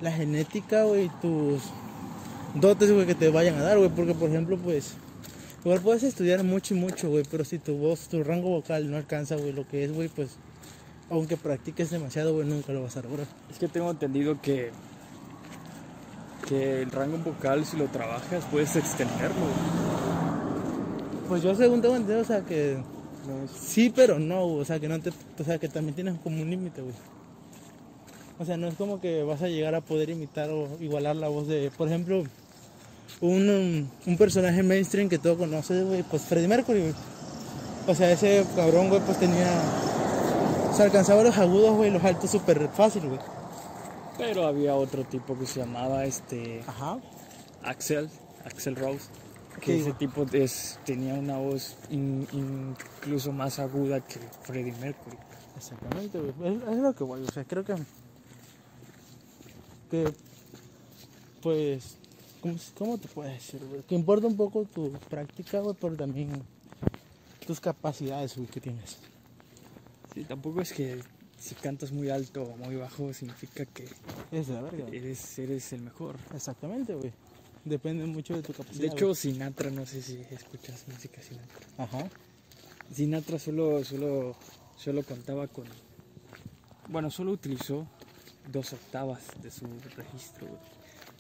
la 0.03 0.13
genética, 0.13 0.85
güey, 0.85 1.11
tus 1.21 1.63
dotes, 2.55 2.93
güey, 2.93 3.07
que 3.07 3.15
te 3.15 3.31
vayan 3.31 3.57
a 3.57 3.63
dar, 3.63 3.79
güey, 3.79 3.89
porque, 3.91 4.15
por 4.15 4.29
ejemplo, 4.29 4.57
pues, 4.59 4.95
igual 5.65 5.81
puedes 5.81 6.03
estudiar 6.03 6.43
mucho 6.45 6.75
y 6.75 6.79
mucho, 6.79 7.09
güey, 7.09 7.25
pero 7.31 7.45
si 7.45 7.59
tu 7.59 7.77
voz, 7.77 8.09
tu 8.09 8.23
rango 8.25 8.49
vocal 8.51 8.91
no 8.91 8.97
alcanza, 8.97 9.37
güey, 9.37 9.53
lo 9.53 9.67
que 9.67 9.85
es, 9.85 9.93
güey, 9.93 10.09
pues, 10.09 10.31
aunque 11.11 11.37
practiques 11.37 11.91
demasiado, 11.91 12.35
güey, 12.35 12.47
nunca 12.47 12.73
lo 12.73 12.83
vas 12.83 12.97
a 12.97 13.03
lograr. 13.03 13.27
Es 13.51 13.59
que 13.59 13.69
tengo 13.69 13.91
entendido 13.91 14.41
que, 14.41 14.71
que 16.49 16.83
el 16.83 16.91
rango 16.91 17.19
vocal, 17.19 17.65
si 17.65 17.77
lo 17.77 17.87
trabajas, 17.87 18.45
puedes 18.51 18.75
extenderlo. 18.77 19.37
güey. 19.41 19.83
Pues 21.29 21.43
yo 21.43 21.55
según 21.55 21.81
tengo 21.81 21.97
entendido, 21.97 22.21
o 22.23 22.25
sea, 22.25 22.45
que 22.45 22.77
No 23.27 23.45
es- 23.45 23.51
sí, 23.53 23.93
pero 23.95 24.19
no, 24.19 24.45
o 24.47 24.65
sea, 24.65 24.81
que 24.81 24.89
no 24.89 24.99
te, 25.01 25.11
o 25.11 25.45
sea, 25.45 25.57
que 25.59 25.69
también 25.69 25.95
tienes 25.95 26.19
como 26.25 26.43
un 26.43 26.51
límite, 26.51 26.83
güey. 26.83 26.95
O 28.39 28.45
sea, 28.45 28.57
no 28.57 28.67
es 28.69 28.75
como 28.75 29.01
que 29.01 29.23
vas 29.23 29.43
a 29.43 29.49
llegar 29.49 29.75
a 29.75 29.81
poder 29.81 30.11
imitar 30.11 30.51
o 30.51 30.69
igualar 30.81 31.17
la 31.17 31.29
voz 31.29 31.47
de, 31.47 31.71
por 31.77 31.87
ejemplo, 31.89 32.25
un, 33.21 33.49
um, 33.51 33.89
un 34.11 34.17
personaje 34.19 34.63
mainstream 34.63 35.09
que 35.09 35.19
todo 35.19 35.39
conoce, 35.39 35.83
güey, 35.85 36.03
pues 36.03 36.23
Freddie 36.23 36.49
Mercury, 36.49 36.81
güey. 36.81 36.95
O 37.87 37.95
sea, 37.95 38.11
ese 38.11 38.45
cabrón, 38.57 38.89
güey, 38.89 39.01
pues 39.03 39.19
tenía, 39.19 39.49
o 40.71 40.75
sea, 40.75 40.87
alcanzaba 40.87 41.23
los 41.23 41.37
agudos, 41.39 41.77
güey, 41.77 41.91
los 41.91 42.03
altos 42.03 42.31
súper 42.31 42.69
fácil, 42.69 43.07
güey. 43.09 43.21
Pero 44.19 44.47
había 44.47 44.75
otro 44.75 45.05
tipo 45.05 45.39
que 45.39 45.47
se 45.47 45.61
llamaba 45.61 46.05
este 46.05 46.63
Ajá. 46.67 46.99
Axel, 47.65 48.09
Axel 48.45 48.77
Rose. 48.77 49.07
Que 49.61 49.81
ese 49.81 49.93
tipo 49.93 50.27
es, 50.33 50.79
tenía 50.85 51.15
una 51.15 51.37
voz 51.39 51.77
in- 51.91 52.27
incluso 52.33 53.33
más 53.33 53.59
aguda 53.59 54.01
que 54.01 54.19
Freddie 54.43 54.73
Mercury. 54.81 55.17
Exactamente, 55.57 56.19
güey. 56.19 56.57
Es, 56.57 56.63
es 56.63 56.79
lo 56.79 56.95
que 56.95 57.05
voy, 57.05 57.23
o 57.23 57.31
sea, 57.31 57.45
creo 57.45 57.63
que. 57.65 57.75
Que. 59.93 60.11
Pues. 61.43 61.97
¿Cómo, 62.41 62.57
cómo 62.77 62.99
te 62.99 63.07
puedo 63.09 63.29
decir, 63.31 63.61
güey? 63.65 63.83
Que 63.83 63.95
importa 63.95 64.27
un 64.27 64.37
poco 64.37 64.65
tu 64.65 64.91
práctica, 65.09 65.61
güey, 65.61 65.77
pero 65.81 65.95
también 65.95 66.43
tus 67.47 67.61
capacidades, 67.61 68.37
güey, 68.37 68.49
que 68.49 68.61
tienes. 68.61 68.99
Sí, 70.15 70.25
tampoco 70.25 70.61
es 70.63 70.73
que 70.73 71.01
si 71.39 71.55
cantas 71.55 71.93
muy 71.93 72.09
alto 72.11 72.43
o 72.43 72.57
muy 72.57 72.77
bajo 72.77 73.13
significa 73.13 73.65
que 73.67 73.87
Es 74.33 74.49
de 74.49 74.55
la 74.55 74.63
verga. 74.63 74.85
güey. 74.87 74.97
eres, 74.99 75.39
eres 75.39 75.73
el 75.73 75.83
mejor. 75.83 76.17
Exactamente, 76.35 76.95
güey. 76.95 77.13
Depende 77.65 78.07
mucho 78.07 78.35
de 78.35 78.43
tu 78.43 78.53
capacidad. 78.53 78.81
De 78.81 78.87
hecho, 78.89 79.15
Sinatra, 79.15 79.71
no 79.71 79.87
sé 79.87 80.03
si 80.03 80.21
escuchas 80.31 80.85
música 80.89 81.23
Sinatra. 81.23 81.67
Ajá. 81.79 82.09
Sinatra 82.93 83.39
solo, 83.39 83.85
solo, 83.85 84.35
solo 84.77 85.03
contaba 85.05 85.47
con. 85.47 85.67
Bueno, 86.89 87.09
solo 87.11 87.31
utilizó 87.33 87.87
dos 88.51 88.73
octavas 88.73 89.21
de 89.43 89.51
su 89.51 89.67
registro, 89.97 90.47
güey. 90.47 90.61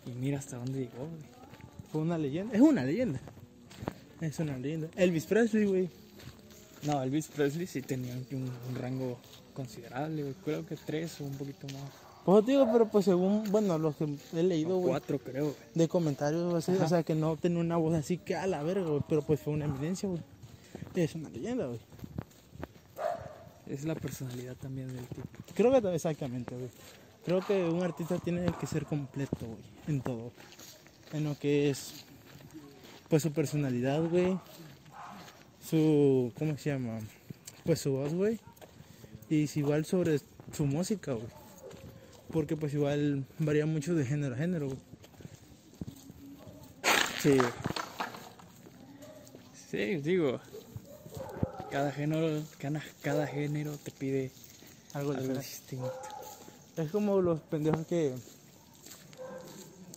Y 0.06 0.18
mira 0.18 0.38
hasta 0.38 0.56
dónde 0.56 0.80
llegó, 0.80 1.06
güey. 1.06 1.22
Fue 1.90 2.00
una 2.00 2.18
leyenda. 2.18 2.54
Es 2.54 2.60
una 2.60 2.84
leyenda. 2.84 3.20
Es 4.20 4.38
una 4.38 4.56
leyenda. 4.56 4.88
Elvis 4.96 5.26
Presley, 5.26 5.66
güey. 5.66 5.90
No, 6.84 7.02
Elvis 7.02 7.28
Presley 7.28 7.66
sí 7.66 7.82
tenía 7.82 8.14
un, 8.14 8.50
un 8.68 8.74
rango 8.74 9.18
considerable, 9.54 10.22
güey. 10.22 10.34
Creo 10.44 10.66
que 10.66 10.76
tres 10.76 11.20
o 11.20 11.24
un 11.24 11.36
poquito 11.36 11.66
más. 11.68 11.90
Pues 12.24 12.46
digo, 12.46 12.68
pero 12.72 12.88
pues 12.88 13.04
según, 13.04 13.50
bueno, 13.50 13.78
los 13.78 13.96
que 13.96 14.06
he 14.32 14.42
leído, 14.44 14.76
güey. 14.76 14.90
cuatro, 14.90 15.18
creo, 15.18 15.56
de 15.74 15.88
comentarios, 15.88 16.54
así, 16.54 16.70
o 16.70 16.88
sea, 16.88 17.02
que 17.02 17.16
no 17.16 17.36
tenía 17.36 17.58
una 17.58 17.76
voz 17.76 17.94
así 17.94 18.16
que 18.16 18.36
a 18.36 18.46
la 18.46 18.62
verga, 18.62 18.88
güey, 18.88 19.02
pero 19.08 19.22
pues 19.22 19.40
fue 19.40 19.52
una 19.52 19.64
eminencia, 19.64 20.08
güey. 20.08 20.22
Es 20.94 21.16
una 21.16 21.28
leyenda, 21.30 21.66
güey. 21.66 21.80
Es 23.66 23.84
la 23.84 23.94
personalidad 23.96 24.54
también 24.54 24.88
del 24.88 25.06
tipo. 25.06 25.28
Creo 25.54 25.82
que 25.82 25.94
exactamente, 25.94 26.54
güey. 26.54 26.68
Creo 27.24 27.40
que 27.40 27.64
un 27.64 27.82
artista 27.82 28.18
tiene 28.18 28.46
que 28.60 28.66
ser 28.66 28.84
completo, 28.84 29.46
güey, 29.46 29.60
en 29.86 30.00
todo. 30.00 30.32
En 31.12 31.24
lo 31.24 31.38
que 31.38 31.70
es, 31.70 32.04
pues 33.08 33.22
su 33.22 33.32
personalidad, 33.32 34.02
güey. 34.02 34.38
Su, 35.64 36.32
¿cómo 36.36 36.56
se 36.58 36.70
llama? 36.70 36.98
Pues 37.64 37.80
su 37.80 37.92
voz, 37.92 38.12
güey. 38.12 38.40
Y 39.30 39.46
si 39.46 39.60
igual 39.60 39.84
sobre 39.84 40.18
su 40.52 40.66
música, 40.66 41.12
güey. 41.12 41.28
Porque 42.32 42.56
pues 42.56 42.74
igual 42.74 43.24
varía 43.38 43.66
mucho 43.66 43.94
de 43.94 44.04
género 44.04 44.34
a 44.34 44.38
género, 44.38 44.66
güey. 44.66 44.78
Sí. 47.20 47.38
Sí, 49.70 49.96
digo. 49.96 50.40
Cada 51.70 51.92
género, 51.92 52.42
cada, 52.58 52.82
cada 53.00 53.26
género 53.26 53.76
te 53.78 53.90
pide 53.92 54.30
Algo 54.92 55.12
algo 55.12 55.34
distinto. 55.34 55.92
Es 56.76 56.90
como 56.90 57.20
los 57.20 57.40
pendejos 57.40 57.86
que, 57.86 58.14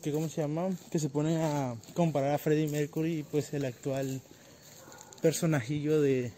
que 0.02 0.12
¿cómo 0.12 0.28
se 0.28 0.42
llama? 0.42 0.70
Que 0.92 1.00
se 1.00 1.10
ponen 1.10 1.40
a 1.42 1.76
comparar 1.94 2.32
a 2.32 2.38
Freddie 2.38 2.68
Mercury 2.68 3.20
y 3.20 3.24
pues 3.24 3.54
el 3.54 3.64
actual 3.64 4.22
personajillo 5.22 6.02
de 6.02 6.32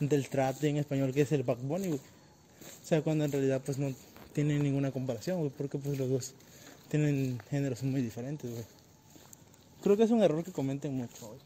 del 0.00 0.28
trap 0.28 0.62
en 0.64 0.78
español 0.78 1.12
que 1.12 1.22
es 1.22 1.32
el 1.32 1.42
Back 1.42 1.58
Bunny, 1.60 1.88
güey. 1.88 2.00
O 2.00 2.86
sea, 2.86 3.02
cuando 3.02 3.24
en 3.24 3.32
realidad 3.32 3.60
pues 3.64 3.78
no 3.78 3.92
tienen 4.32 4.62
ninguna 4.62 4.90
comparación, 4.90 5.38
güey, 5.38 5.50
porque 5.50 5.78
pues 5.78 5.98
los 5.98 6.08
dos 6.08 6.34
tienen 6.88 7.38
géneros 7.50 7.82
muy 7.82 8.00
diferentes, 8.00 8.50
güey. 8.50 8.64
Creo 9.82 9.96
que 9.96 10.04
es 10.04 10.10
un 10.10 10.22
error 10.22 10.42
que 10.44 10.52
cometen 10.52 10.94
mucho. 10.94 11.36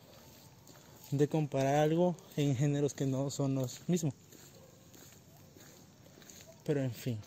De 1.10 1.28
comparar 1.28 1.76
algo 1.76 2.14
en 2.36 2.54
géneros 2.54 2.94
que 2.94 3.04
no 3.04 3.30
son 3.30 3.56
los 3.56 3.80
mismos. 3.88 4.14
Pero 6.64 6.82
en 6.82 6.92
fin. 6.92 7.18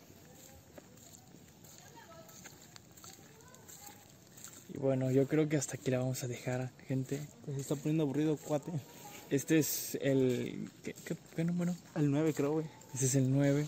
Bueno, 4.83 5.09
yo 5.11 5.29
creo 5.29 5.47
que 5.47 5.55
hasta 5.55 5.77
aquí 5.77 5.91
la 5.91 5.99
vamos 5.99 6.23
a 6.23 6.27
dejar, 6.27 6.69
gente. 6.89 7.21
Pues 7.45 7.55
se 7.55 7.61
está 7.61 7.75
poniendo 7.75 8.03
aburrido, 8.03 8.35
cuate. 8.35 8.69
Este 9.29 9.57
es 9.57 9.97
el. 10.01 10.69
¿Qué, 10.83 10.93
qué, 11.05 11.15
qué 11.35 11.43
número? 11.45 11.73
El 11.95 12.11
9 12.11 12.33
creo, 12.33 12.51
güey. 12.51 12.65
Este 12.93 13.05
es 13.05 13.15
el 13.15 13.31
9. 13.31 13.65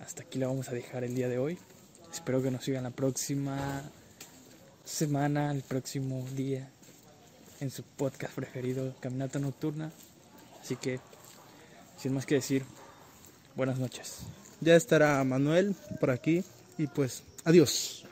Hasta 0.00 0.22
aquí 0.22 0.38
la 0.38 0.46
vamos 0.46 0.70
a 0.70 0.72
dejar 0.72 1.04
el 1.04 1.14
día 1.14 1.28
de 1.28 1.38
hoy. 1.38 1.58
Espero 2.10 2.42
que 2.42 2.50
nos 2.50 2.64
sigan 2.64 2.84
la 2.84 2.90
próxima 2.90 3.82
semana, 4.84 5.52
el 5.52 5.60
próximo 5.60 6.26
día, 6.34 6.70
en 7.60 7.70
su 7.70 7.82
podcast 7.82 8.34
preferido, 8.34 8.94
Caminata 9.00 9.38
Nocturna. 9.38 9.92
Así 10.62 10.76
que, 10.76 10.98
sin 11.98 12.14
más 12.14 12.24
que 12.24 12.36
decir, 12.36 12.64
buenas 13.54 13.78
noches. 13.78 14.20
Ya 14.62 14.76
estará 14.76 15.22
Manuel 15.24 15.76
por 16.00 16.10
aquí 16.10 16.42
y 16.78 16.86
pues 16.86 17.22
adiós. 17.44 18.06